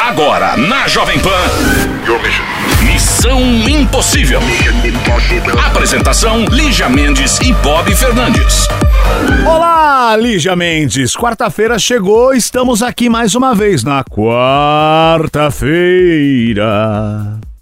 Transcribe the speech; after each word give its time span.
Agora 0.00 0.56
na 0.56 0.88
Jovem 0.88 1.20
Pan. 1.20 1.28
Missão 2.82 3.38
Impossível. 3.68 4.40
Apresentação: 5.66 6.46
Lígia 6.46 6.88
Mendes 6.88 7.38
e 7.40 7.52
Bob 7.52 7.94
Fernandes. 7.94 8.66
Olá, 9.46 10.16
Lígia 10.16 10.56
Mendes. 10.56 11.14
Quarta-feira 11.14 11.78
chegou, 11.78 12.32
estamos 12.32 12.82
aqui 12.82 13.10
mais 13.10 13.34
uma 13.34 13.54
vez 13.54 13.84
na 13.84 14.02
quarta-feira. 14.02 14.70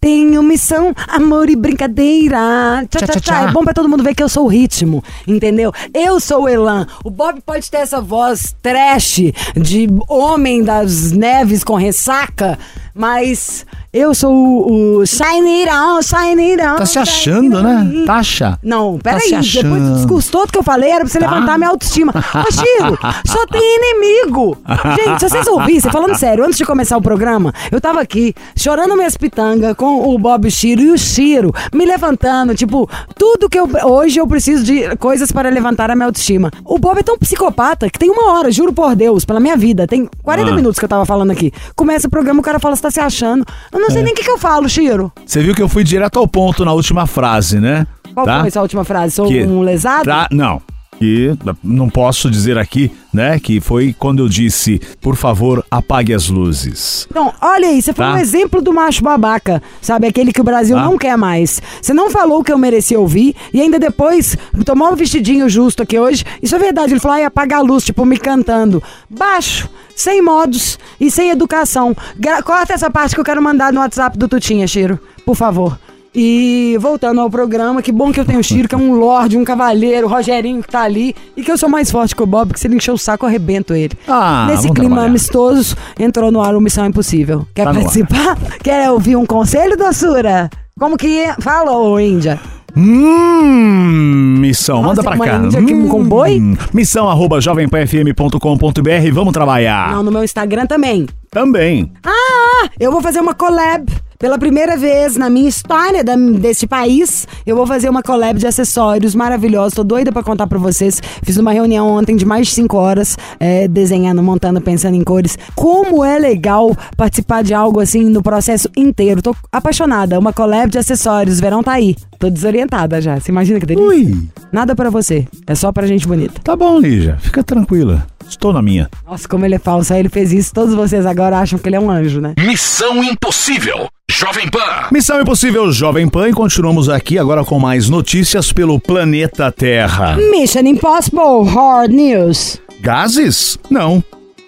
Tenho 0.00 0.42
missão, 0.42 0.94
amor 1.08 1.50
e 1.50 1.56
brincadeira. 1.56 2.86
Tchá, 2.88 3.06
tchá, 3.06 3.20
tchá. 3.20 3.42
É 3.42 3.52
bom 3.52 3.64
pra 3.64 3.74
todo 3.74 3.88
mundo 3.88 4.04
ver 4.04 4.14
que 4.14 4.22
eu 4.22 4.28
sou 4.28 4.44
o 4.44 4.48
ritmo, 4.48 5.02
entendeu? 5.26 5.72
Eu 5.92 6.20
sou 6.20 6.42
o 6.42 6.48
Elan. 6.48 6.86
O 7.04 7.10
Bob 7.10 7.40
pode 7.44 7.68
ter 7.68 7.78
essa 7.78 8.00
voz 8.00 8.54
trash 8.62 9.32
de 9.56 9.88
homem 10.08 10.62
das 10.62 11.10
neves 11.10 11.64
com 11.64 11.74
ressaca, 11.74 12.56
mas 12.94 13.66
eu 13.92 14.14
sou 14.14 14.32
o, 14.34 14.98
o 14.98 15.06
Shine 15.06 15.64
It 15.64 15.70
On, 15.72 16.02
Shine 16.02 16.52
It 16.52 16.62
On. 16.62 16.76
Tá 16.76 16.86
se 16.86 16.98
achando, 16.98 17.62
né? 17.62 18.04
Taxa. 18.06 18.58
Não, 18.62 18.98
Tá 18.98 19.14
peraí. 19.14 19.42
se 19.44 19.62
depois 19.62 19.82
do 19.82 19.94
discurso 19.96 20.30
todo 20.30 20.52
que 20.52 20.58
eu 20.58 20.62
falei 20.62 20.90
era 20.90 21.00
pra 21.00 21.08
você 21.08 21.18
Tá. 21.18 21.30
levantar 21.30 21.58
minha 21.58 21.70
autoestima. 21.70 22.12
Ô, 22.16 22.52
Chiro, 22.52 22.98
só 23.26 23.46
tem 23.46 23.60
inimigo. 23.62 24.56
Gente, 24.96 25.20
se 25.20 25.28
vocês 25.28 25.46
ouvissem, 25.46 25.90
falando 25.90 26.16
sério, 26.16 26.44
antes 26.44 26.58
de 26.58 26.64
começar 26.64 26.96
o 26.96 27.02
programa, 27.02 27.52
eu 27.72 27.80
tava 27.80 28.00
aqui 28.00 28.34
chorando 28.56 28.94
minhas 28.96 29.16
pitangas 29.16 29.74
com 29.76 30.08
o 30.14 30.18
Bob 30.18 30.50
Chiro 30.50 30.80
e 30.82 30.90
o 30.90 30.98
Chiro 30.98 31.52
me 31.72 31.84
levantando. 31.86 32.54
Tipo, 32.54 32.88
tudo 33.16 33.48
que 33.48 33.58
eu. 33.58 33.68
Hoje 33.84 34.18
eu 34.20 34.26
preciso 34.26 34.64
de 34.64 34.96
coisas 34.96 35.32
para 35.32 35.48
levantar 35.48 35.90
a 35.90 35.94
minha 35.96 36.06
autoestima. 36.06 36.50
O 36.64 36.78
Bob 36.78 36.98
é 36.98 37.02
tão 37.02 37.18
psicopata 37.18 37.88
que 37.90 37.98
tem 37.98 38.10
uma 38.10 38.32
hora, 38.32 38.50
juro 38.50 38.72
por 38.72 38.94
Deus, 38.94 39.24
pela 39.24 39.40
minha 39.40 39.56
vida. 39.56 39.86
Tem 39.86 40.08
40 40.22 40.50
Ah. 40.50 40.54
minutos 40.54 40.78
que 40.78 40.84
eu 40.84 40.88
tava 40.88 41.06
falando 41.06 41.30
aqui. 41.30 41.52
Começa 41.74 42.06
o 42.06 42.10
programa, 42.10 42.40
o 42.40 42.42
cara 42.42 42.58
fala, 42.58 42.76
você 42.76 42.82
tá 42.82 42.90
se 42.90 43.00
achando. 43.00 43.44
Eu 43.78 43.82
não 43.82 43.90
sei 43.90 44.02
nem 44.02 44.12
o 44.12 44.16
que, 44.16 44.24
que 44.24 44.30
eu 44.30 44.36
falo, 44.38 44.68
Chiro. 44.68 45.12
Você 45.24 45.40
viu 45.40 45.54
que 45.54 45.62
eu 45.62 45.68
fui 45.68 45.84
direto 45.84 46.18
ao 46.18 46.26
ponto 46.26 46.64
na 46.64 46.72
última 46.72 47.06
frase, 47.06 47.60
né? 47.60 47.86
Qual 48.12 48.26
Tá? 48.26 48.40
foi 48.40 48.48
essa 48.48 48.60
última 48.60 48.82
frase? 48.82 49.14
Sou 49.14 49.28
Que- 49.28 49.44
um 49.44 49.60
lesado? 49.62 50.04
Tá, 50.04 50.26
não. 50.32 50.60
E 51.00 51.36
não 51.62 51.88
posso 51.88 52.30
dizer 52.30 52.58
aqui, 52.58 52.90
né, 53.12 53.38
que 53.38 53.60
foi 53.60 53.94
quando 53.96 54.20
eu 54.22 54.28
disse, 54.28 54.80
por 55.00 55.14
favor, 55.16 55.64
apague 55.70 56.12
as 56.12 56.28
luzes. 56.28 57.06
Então, 57.10 57.32
olha 57.40 57.68
aí, 57.68 57.80
você 57.80 57.92
foi 57.92 58.04
Tá. 58.04 58.14
um 58.14 58.18
exemplo 58.18 58.60
do 58.60 58.72
macho 58.72 59.02
babaca, 59.02 59.62
sabe? 59.80 60.06
Aquele 60.08 60.32
que 60.32 60.40
o 60.40 60.44
Brasil 60.44 60.76
Tá. 60.76 60.82
não 60.82 60.98
quer 60.98 61.16
mais. 61.16 61.62
Você 61.80 61.94
não 61.94 62.10
falou 62.10 62.40
o 62.40 62.44
que 62.44 62.52
eu 62.52 62.58
merecia 62.58 62.98
ouvir 62.98 63.34
e 63.54 63.60
ainda 63.60 63.78
depois 63.78 64.36
tomou 64.64 64.92
um 64.92 64.96
vestidinho 64.96 65.48
justo 65.48 65.82
aqui 65.82 65.98
hoje. 65.98 66.24
Isso 66.42 66.54
é 66.56 66.58
verdade, 66.58 66.92
ele 66.92 67.00
falou, 67.00 67.16
ai, 67.16 67.24
apaga 67.24 67.56
a 67.56 67.60
luz, 67.60 67.84
tipo, 67.84 68.04
me 68.04 68.18
cantando. 68.18 68.82
Baixo, 69.08 69.68
sem 69.94 70.20
modos 70.20 70.78
e 71.00 71.10
sem 71.10 71.30
educação. 71.30 71.96
Gra- 72.18 72.42
Corta 72.42 72.72
essa 72.72 72.90
parte 72.90 73.14
que 73.14 73.20
eu 73.20 73.24
quero 73.24 73.42
mandar 73.42 73.72
no 73.72 73.80
WhatsApp 73.80 74.18
do 74.18 74.28
Tutinha, 74.28 74.66
Chiro, 74.66 74.98
por 75.24 75.36
favor. 75.36 75.78
E 76.14 76.76
voltando 76.80 77.20
ao 77.20 77.28
programa, 77.30 77.82
que 77.82 77.92
bom 77.92 78.10
que 78.10 78.18
eu 78.18 78.24
tenho 78.24 78.40
o 78.40 78.42
Chiro, 78.42 78.66
que 78.68 78.74
é 78.74 78.78
um 78.78 78.92
lorde, 78.94 79.36
um 79.36 79.44
cavaleiro, 79.44 80.06
o 80.06 80.10
Rogerinho 80.10 80.62
que 80.62 80.68
tá 80.68 80.82
ali, 80.82 81.14
e 81.36 81.42
que 81.42 81.50
eu 81.52 81.58
sou 81.58 81.68
mais 81.68 81.90
forte 81.90 82.16
que 82.16 82.22
o 82.22 82.26
Bob, 82.26 82.52
que 82.54 82.58
se 82.58 82.66
ele 82.66 82.76
encher 82.76 82.90
o 82.92 82.98
saco, 82.98 83.24
eu 83.24 83.28
arrebento 83.28 83.74
ele. 83.74 83.92
Ah, 84.08 84.46
Nesse 84.48 84.68
clima 84.70 84.88
trabalhar. 84.96 85.06
amistoso, 85.08 85.76
entrou 85.98 86.32
no 86.32 86.40
ar 86.42 86.56
o 86.56 86.60
Missão 86.60 86.86
Impossível. 86.86 87.46
Quer 87.54 87.64
Tá 87.64 87.72
no 87.72 87.78
ar. 87.78 87.82
participar? 87.84 88.36
Quer 88.64 88.90
ouvir 88.90 89.16
um 89.16 89.26
conselho, 89.26 89.76
doçura? 89.76 90.48
Como 90.78 90.96
que 90.96 91.20
é? 91.20 91.34
Fala, 91.40 91.72
ô 91.76 92.00
Índia. 92.00 92.40
Hum, 92.76 94.36
missão, 94.40 94.82
Nossa, 94.82 95.02
manda 95.02 95.16
pra 95.16 95.26
cá. 95.26 95.38
índia 95.38 95.58
aqui 95.60 95.88
com 95.88 96.04
boi? 96.04 96.40
Missão 96.72 97.08
arroba 97.08 97.40
jovempanfm.com.br, 97.40 99.12
vamos 99.12 99.32
trabalhar. 99.32 99.92
Não, 99.92 100.02
no 100.02 100.10
meu 100.12 100.22
Instagram 100.22 100.66
também. 100.66 101.06
Também. 101.30 101.92
Ah, 102.04 102.68
eu 102.78 102.92
vou 102.92 103.00
fazer 103.00 103.20
uma 103.20 103.34
collab. 103.34 103.90
Pela 104.18 104.36
primeira 104.36 104.76
vez 104.76 105.16
na 105.16 105.30
minha 105.30 105.48
história 105.48 106.02
da- 106.02 106.16
deste 106.16 106.66
país, 106.66 107.24
eu 107.46 107.54
vou 107.54 107.64
fazer 107.68 107.88
uma 107.88 108.02
collab 108.02 108.36
de 108.36 108.48
acessórios 108.48 109.14
maravilhosos. 109.14 109.74
Tô 109.74 109.84
doida 109.84 110.10
pra 110.10 110.24
contar 110.24 110.48
pra 110.48 110.58
vocês. 110.58 111.00
Fiz 111.22 111.36
uma 111.36 111.52
reunião 111.52 111.86
ontem 111.88 112.16
de 112.16 112.26
mais 112.26 112.48
de 112.48 112.54
5 112.54 112.76
horas, 112.76 113.16
é, 113.38 113.68
desenhando, 113.68 114.20
montando, 114.20 114.60
pensando 114.60 114.96
em 114.96 115.04
cores. 115.04 115.38
Como 115.54 116.04
é 116.04 116.18
legal 116.18 116.76
participar 116.96 117.44
de 117.44 117.54
algo 117.54 117.78
assim 117.78 118.06
no 118.06 118.20
processo 118.20 118.68
inteiro. 118.76 119.22
Tô 119.22 119.36
apaixonada. 119.52 120.18
Uma 120.18 120.32
collab 120.32 120.68
de 120.68 120.78
acessórios. 120.78 121.38
Verão 121.38 121.62
tá 121.62 121.74
aí. 121.74 121.94
Tô 122.18 122.28
desorientada 122.28 123.00
já. 123.00 123.20
Você 123.20 123.30
imagina 123.30 123.60
que 123.60 123.66
delícia? 123.66 123.86
Ui, 123.88 124.18
Nada 124.50 124.74
pra 124.74 124.90
você. 124.90 125.28
É 125.46 125.54
só 125.54 125.70
pra 125.70 125.86
gente 125.86 126.08
bonita. 126.08 126.40
tá 126.42 126.56
bom, 126.56 126.80
Lígia, 126.80 127.16
fica 127.20 127.44
tranquila. 127.44 128.04
Estou 128.28 128.52
na 128.52 128.60
minha. 128.62 128.88
Nossa, 129.06 129.26
como 129.28 129.44
ele 129.44 129.54
é 129.54 129.58
falso. 129.58 129.92
Aí 129.92 130.00
ele 130.00 130.08
fez 130.08 130.32
isso. 130.32 130.52
Todos 130.52 130.74
vocês 130.74 131.06
agora 131.06 131.38
acham 131.38 131.58
que 131.58 131.68
ele 131.68 131.76
é 131.76 131.80
um 131.80 131.90
anjo, 131.90 132.20
né? 132.20 132.34
Missão 132.38 133.02
Impossível. 133.02 133.88
Jovem 134.10 134.48
Pan. 134.48 134.88
Missão 134.90 135.20
Impossível 135.20 135.70
Jovem 135.70 136.08
Pan 136.08 136.28
e 136.28 136.32
continuamos 136.32 136.88
aqui 136.88 137.18
agora 137.18 137.44
com 137.44 137.58
mais 137.58 137.88
notícias 137.88 138.52
pelo 138.52 138.80
planeta 138.80 139.52
Terra. 139.52 140.16
Mission 140.30 140.60
Impossible 140.60 141.44
Hard 141.48 141.90
News. 141.92 142.58
Gases? 142.80 143.58
Não. 143.70 144.02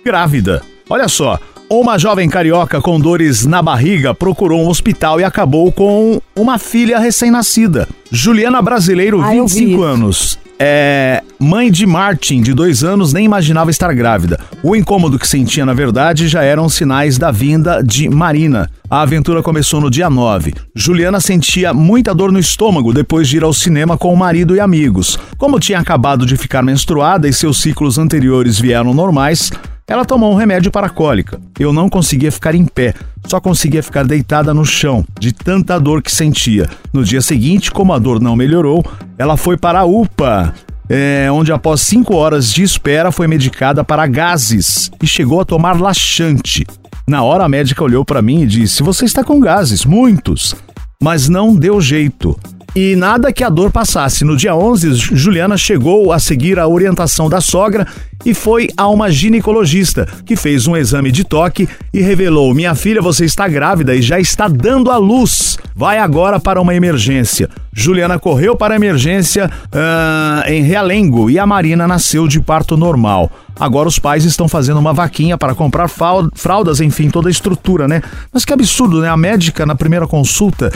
Grávida. 0.04 0.62
Olha 0.88 1.08
só. 1.08 1.38
Uma 1.68 1.98
jovem 1.98 2.28
carioca 2.28 2.80
com 2.80 2.98
dores 2.98 3.46
na 3.46 3.62
barriga 3.62 4.12
procurou 4.12 4.60
um 4.60 4.68
hospital 4.68 5.20
e 5.20 5.24
acabou 5.24 5.70
com 5.70 6.20
uma 6.34 6.58
filha 6.58 6.98
recém-nascida. 6.98 7.86
Juliana 8.10 8.60
Brasileiro, 8.60 9.22
Ah, 9.22 9.36
eu 9.36 9.46
vi 9.46 9.54
25 9.60 9.70
isso. 9.74 9.82
anos. 9.84 10.38
É 10.58 11.22
mãe 11.40 11.70
de 11.70 11.86
Martin, 11.86 12.42
de 12.42 12.52
dois 12.52 12.84
anos, 12.84 13.14
nem 13.14 13.24
imaginava 13.24 13.70
estar 13.70 13.92
grávida. 13.94 14.38
O 14.62 14.76
incômodo 14.76 15.18
que 15.18 15.26
sentia, 15.26 15.64
na 15.64 15.72
verdade, 15.72 16.28
já 16.28 16.42
eram 16.42 16.68
sinais 16.68 17.16
da 17.16 17.30
vinda 17.30 17.82
de 17.82 18.10
Marina. 18.10 18.70
A 18.90 19.00
aventura 19.00 19.42
começou 19.42 19.80
no 19.80 19.90
dia 19.90 20.10
9. 20.10 20.52
Juliana 20.74 21.18
sentia 21.18 21.72
muita 21.72 22.14
dor 22.14 22.30
no 22.30 22.38
estômago 22.38 22.92
depois 22.92 23.26
de 23.28 23.38
ir 23.38 23.42
ao 23.42 23.54
cinema 23.54 23.96
com 23.96 24.12
o 24.12 24.16
marido 24.16 24.54
e 24.54 24.60
amigos. 24.60 25.18
Como 25.38 25.58
tinha 25.58 25.78
acabado 25.78 26.26
de 26.26 26.36
ficar 26.36 26.62
menstruada 26.62 27.26
e 27.26 27.32
seus 27.32 27.60
ciclos 27.60 27.96
anteriores 27.96 28.60
vieram 28.60 28.92
normais, 28.92 29.50
ela 29.90 30.04
tomou 30.04 30.32
um 30.32 30.36
remédio 30.36 30.70
para 30.70 30.88
cólica. 30.88 31.40
Eu 31.58 31.72
não 31.72 31.88
conseguia 31.88 32.30
ficar 32.30 32.54
em 32.54 32.64
pé, 32.64 32.94
só 33.26 33.40
conseguia 33.40 33.82
ficar 33.82 34.04
deitada 34.04 34.54
no 34.54 34.64
chão, 34.64 35.04
de 35.18 35.32
tanta 35.32 35.80
dor 35.80 36.02
que 36.02 36.12
sentia. 36.12 36.68
No 36.92 37.02
dia 37.02 37.20
seguinte, 37.20 37.70
como 37.70 37.92
a 37.92 37.98
dor 37.98 38.20
não 38.20 38.36
melhorou, 38.36 38.84
ela 39.18 39.36
foi 39.36 39.56
para 39.56 39.80
a 39.80 39.84
UPA, 39.84 40.54
é, 40.92 41.30
onde 41.30 41.52
após 41.52 41.82
cinco 41.82 42.16
horas 42.16 42.52
de 42.52 42.64
espera 42.64 43.12
foi 43.12 43.28
medicada 43.28 43.84
para 43.84 44.08
gases 44.08 44.90
e 45.00 45.06
chegou 45.06 45.40
a 45.40 45.44
tomar 45.44 45.80
laxante. 45.80 46.66
Na 47.06 47.22
hora 47.22 47.44
a 47.44 47.48
médica 47.48 47.84
olhou 47.84 48.04
para 48.04 48.20
mim 48.20 48.42
e 48.42 48.46
disse: 48.46 48.82
Você 48.82 49.04
está 49.04 49.22
com 49.22 49.38
gases, 49.38 49.84
muitos. 49.84 50.56
Mas 51.00 51.28
não 51.28 51.54
deu 51.54 51.80
jeito. 51.80 52.36
E 52.74 52.94
nada 52.94 53.32
que 53.32 53.42
a 53.42 53.48
dor 53.48 53.70
passasse. 53.72 54.24
No 54.24 54.36
dia 54.36 54.54
11, 54.54 54.94
Juliana 54.94 55.56
chegou 55.56 56.12
a 56.12 56.20
seguir 56.20 56.58
a 56.58 56.68
orientação 56.68 57.28
da 57.28 57.40
sogra 57.40 57.86
e 58.24 58.32
foi 58.32 58.68
a 58.76 58.86
uma 58.88 59.10
ginecologista, 59.10 60.06
que 60.24 60.36
fez 60.36 60.66
um 60.66 60.76
exame 60.76 61.10
de 61.10 61.24
toque 61.24 61.68
e 61.92 62.00
revelou: 62.00 62.54
Minha 62.54 62.74
filha, 62.74 63.02
você 63.02 63.24
está 63.24 63.48
grávida 63.48 63.94
e 63.94 64.02
já 64.02 64.20
está 64.20 64.46
dando 64.46 64.90
à 64.90 64.96
luz. 64.96 65.58
Vai 65.74 65.98
agora 65.98 66.38
para 66.38 66.60
uma 66.60 66.74
emergência. 66.74 67.48
Juliana 67.72 68.18
correu 68.18 68.54
para 68.54 68.74
a 68.74 68.76
emergência 68.76 69.50
ah, 69.72 70.44
em 70.46 70.62
Realengo 70.62 71.30
e 71.30 71.38
a 71.38 71.46
Marina 71.46 71.88
nasceu 71.88 72.28
de 72.28 72.40
parto 72.40 72.76
normal. 72.76 73.30
Agora 73.58 73.88
os 73.88 73.98
pais 73.98 74.24
estão 74.24 74.48
fazendo 74.48 74.78
uma 74.78 74.92
vaquinha 74.92 75.36
para 75.36 75.54
comprar 75.54 75.88
fraldas, 75.88 76.80
enfim, 76.80 77.10
toda 77.10 77.28
a 77.28 77.30
estrutura, 77.30 77.88
né? 77.88 78.02
Mas 78.32 78.44
que 78.44 78.52
absurdo, 78.52 79.00
né? 79.00 79.08
A 79.08 79.16
médica 79.16 79.66
na 79.66 79.74
primeira 79.74 80.06
consulta 80.06 80.70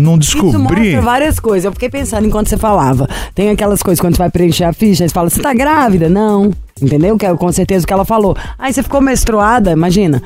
não 0.00 0.18
Isso 0.18 0.32
descobri. 0.32 0.80
mostra 0.80 1.00
várias 1.02 1.38
coisas. 1.40 1.64
Eu 1.64 1.72
fiquei 1.72 1.88
pensando 1.88 2.26
enquanto 2.26 2.48
você 2.48 2.56
falava. 2.56 3.08
Tem 3.34 3.50
aquelas 3.50 3.82
coisas 3.82 4.00
quando 4.00 4.14
você 4.16 4.22
vai 4.22 4.30
preencher 4.30 4.64
a 4.64 4.72
ficha, 4.72 5.06
você 5.06 5.12
fala, 5.12 5.30
você 5.30 5.40
tá 5.40 5.52
grávida? 5.54 6.08
Não. 6.08 6.50
Entendeu? 6.80 7.16
Que 7.18 7.26
é 7.26 7.34
com 7.34 7.52
certeza 7.52 7.84
o 7.84 7.86
que 7.86 7.92
ela 7.92 8.04
falou. 8.04 8.36
Aí 8.58 8.72
você 8.72 8.82
ficou 8.82 9.00
menstruada, 9.00 9.70
imagina. 9.72 10.22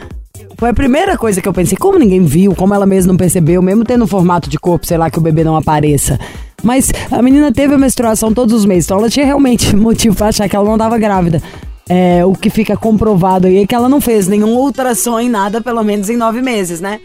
Foi 0.56 0.70
a 0.70 0.74
primeira 0.74 1.18
coisa 1.18 1.40
que 1.42 1.48
eu 1.48 1.52
pensei, 1.52 1.76
como 1.76 1.98
ninguém 1.98 2.24
viu, 2.24 2.54
como 2.54 2.72
ela 2.74 2.86
mesma 2.86 3.12
não 3.12 3.16
percebeu, 3.16 3.60
mesmo 3.60 3.84
tendo 3.84 4.04
um 4.04 4.06
formato 4.06 4.48
de 4.48 4.56
corpo, 4.58 4.86
sei 4.86 4.96
lá, 4.96 5.10
que 5.10 5.18
o 5.18 5.22
bebê 5.22 5.42
não 5.42 5.56
apareça. 5.56 6.18
Mas 6.62 6.92
a 7.10 7.20
menina 7.20 7.52
teve 7.52 7.74
a 7.74 7.78
menstruação 7.78 8.32
todos 8.32 8.54
os 8.54 8.64
meses, 8.64 8.84
então 8.84 8.98
ela 8.98 9.10
tinha 9.10 9.26
realmente 9.26 9.74
motivo 9.76 10.14
pra 10.14 10.28
achar 10.28 10.48
que 10.48 10.54
ela 10.54 10.64
não 10.64 10.78
tava 10.78 10.96
grávida. 10.96 11.42
é, 11.88 12.24
o 12.24 12.32
que 12.32 12.48
fica 12.50 12.76
comprovado 12.76 13.46
aí 13.48 13.58
é 13.58 13.66
que 13.66 13.74
ela 13.74 13.88
não 13.88 14.00
fez 14.00 14.26
nenhum 14.28 14.54
ultrassom 14.56 15.18
em 15.18 15.28
nada, 15.28 15.60
pelo 15.60 15.82
menos 15.82 16.08
em 16.08 16.16
nove 16.16 16.40
meses, 16.40 16.80
né? 16.80 17.00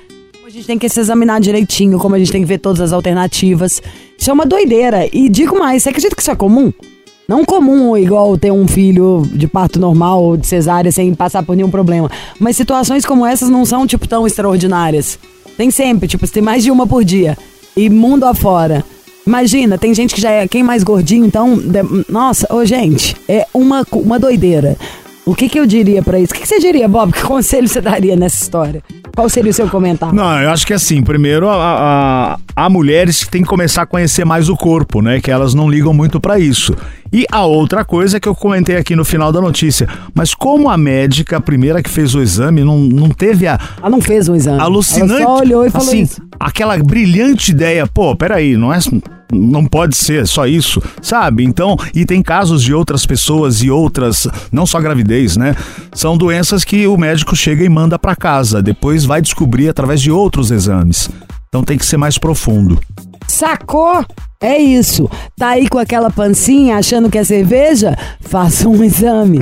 A 0.50 0.52
gente 0.52 0.66
tem 0.66 0.80
que 0.80 0.90
se 0.90 1.00
examinar 1.00 1.40
direitinho, 1.40 2.00
como 2.00 2.16
a 2.16 2.18
gente 2.18 2.32
tem 2.32 2.42
que 2.42 2.48
ver 2.48 2.58
todas 2.58 2.82
as 2.82 2.92
alternativas. 2.92 3.80
Isso 4.18 4.32
é 4.32 4.34
uma 4.34 4.48
doideira. 4.48 5.08
E 5.14 5.30
digo 5.30 5.60
mais, 5.60 5.84
você 5.84 5.90
acredita 5.90 6.16
que 6.16 6.24
isso 6.24 6.32
é 6.32 6.36
comum? 6.36 6.74
Não 7.28 7.46
comum 7.46 7.96
igual 7.96 8.36
ter 8.36 8.52
um 8.52 8.68
filho 8.68 9.30
de 9.32 9.48
parto 9.48 9.80
normal 9.80 10.24
ou 10.24 10.36
de 10.36 10.48
cesárea 10.48 10.92
sem 10.92 11.14
passar 11.14 11.44
por 11.44 11.56
nenhum 11.56 11.70
problema. 11.70 12.10
Mas 12.40 12.58
situações 12.58 13.06
como 13.06 13.28
essas 13.28 13.48
não 13.48 13.64
são, 13.64 13.86
tipo, 13.86 14.08
tão 14.08 14.26
extraordinárias. 14.26 15.20
Tem 15.56 15.70
sempre, 15.70 16.08
tipo, 16.08 16.28
tem 16.28 16.42
mais 16.42 16.64
de 16.64 16.72
uma 16.72 16.88
por 16.88 17.04
dia. 17.04 17.38
E 17.78 17.88
mundo 17.88 18.24
afora. 18.24 18.84
Imagina, 19.28 19.78
tem 19.78 19.94
gente 19.94 20.16
que 20.16 20.22
já 20.22 20.32
é 20.32 20.48
quem 20.48 20.64
mais 20.64 20.84
gordinho, 20.84 21.28
então. 21.28 21.60
de- 21.60 22.12
nossa, 22.12 22.52
ô 22.52 22.66
gente, 22.66 23.16
é 23.28 23.46
uma, 23.54 23.86
uma 23.94 24.18
doideira. 24.18 24.76
O 25.28 25.36
que, 25.36 25.48
que 25.48 25.60
eu 25.60 25.68
diria 25.68 26.02
pra 26.02 26.20
isso? 26.20 26.34
O 26.34 26.36
que, 26.36 26.42
que 26.42 26.48
você 26.48 26.60
diria, 26.60 26.88
Bob? 26.88 27.14
Que 27.14 27.22
conselho 27.22 27.68
você 27.68 27.80
daria 27.80 28.16
nessa 28.16 28.42
história? 28.42 28.82
Qual 29.20 29.28
seria 29.28 29.52
o 29.52 29.54
seu 29.54 29.68
comentário? 29.68 30.16
Não, 30.16 30.40
eu 30.42 30.50
acho 30.50 30.66
que 30.66 30.72
assim, 30.74 31.04
primeiro, 31.04 31.50
a, 31.50 31.56
a- 31.56 32.38
há 32.56 32.70
mulheres 32.70 33.22
que 33.26 33.30
têm 33.30 33.42
que 33.42 33.50
começar 33.50 33.82
a 33.82 33.86
conhecer 33.86 34.24
mais 34.24 34.48
o 34.48 34.56
corpo, 34.56 35.02
né? 35.02 35.20
Que 35.20 35.30
elas 35.30 35.54
não 35.54 35.70
ligam 35.70 35.92
muito 35.94 36.22
pra 36.22 36.40
isso. 36.40 36.74
E 37.12 37.26
a 37.32 37.46
outra 37.46 37.84
coisa 37.84 38.18
é 38.18 38.20
que 38.20 38.28
eu 38.28 38.36
comentei 38.36 38.76
aqui 38.76 38.96
no 38.96 39.04
final 39.04 39.32
da 39.32 39.42
notícia. 39.42 39.88
Mas 40.14 40.34
como 40.34 40.70
a 40.70 40.78
médica, 40.78 41.38
a 41.38 41.42
primeira 41.42 41.82
que 41.82 41.90
fez 41.90 42.14
o 42.14 42.22
exame, 42.22 42.64
não, 42.64 42.78
não 42.80 43.10
teve 43.10 43.48
a 43.48 43.60
Ela 43.80 43.90
não 43.90 44.02
fez 44.02 44.30
um 44.30 44.36
exame. 44.36 44.60
alucinante. 44.60 45.14
Ela 45.22 45.24
só 45.24 45.40
olhou 45.40 45.66
e 45.66 45.70
falou 45.70 45.88
assim, 45.88 46.02
isso. 46.04 46.22
aquela 46.40 46.78
brilhante 46.78 47.52
ideia, 47.52 47.88
pô, 47.88 48.16
peraí, 48.16 48.56
não 48.56 48.74
é. 48.74 48.80
Não 49.32 49.64
pode 49.64 49.96
ser 49.96 50.26
só 50.26 50.48
isso, 50.48 50.82
sabe? 51.04 51.44
Então, 51.44 51.78
e 51.94 52.04
tem 52.04 52.20
casos 52.20 52.64
de 52.64 52.74
outras 52.74 53.06
pessoas 53.06 53.62
e 53.62 53.70
outras, 53.70 54.28
não 54.52 54.66
só 54.66 54.80
gravidez, 54.82 55.38
né? 55.38 55.56
São 55.94 56.18
doenças 56.18 56.64
que 56.64 56.88
o 56.88 56.98
médico 56.98 57.36
chega 57.36 57.64
e 57.64 57.70
manda 57.70 58.00
pra 58.00 58.16
casa, 58.16 58.60
depois 58.60 59.06
vai 59.06 59.22
descobrir 59.22 59.70
através 59.70 60.02
de 60.02 60.10
outros 60.10 60.50
exames. 60.50 61.12
Então 61.48 61.64
tem 61.64 61.78
que 61.78 61.86
ser 61.86 61.98
mais 61.98 62.18
profundo. 62.18 62.80
Sacou? 63.30 64.04
É 64.42 64.58
isso. 64.58 65.10
Tá 65.38 65.50
aí 65.50 65.70
com 65.70 65.78
aquela 65.78 66.10
pancinha 66.10 66.78
achando 66.78 67.10
que 67.10 67.18
é 67.18 67.24
cerveja? 67.24 67.96
Faça 68.22 68.68
um 68.68 68.84
exame. 68.84 69.38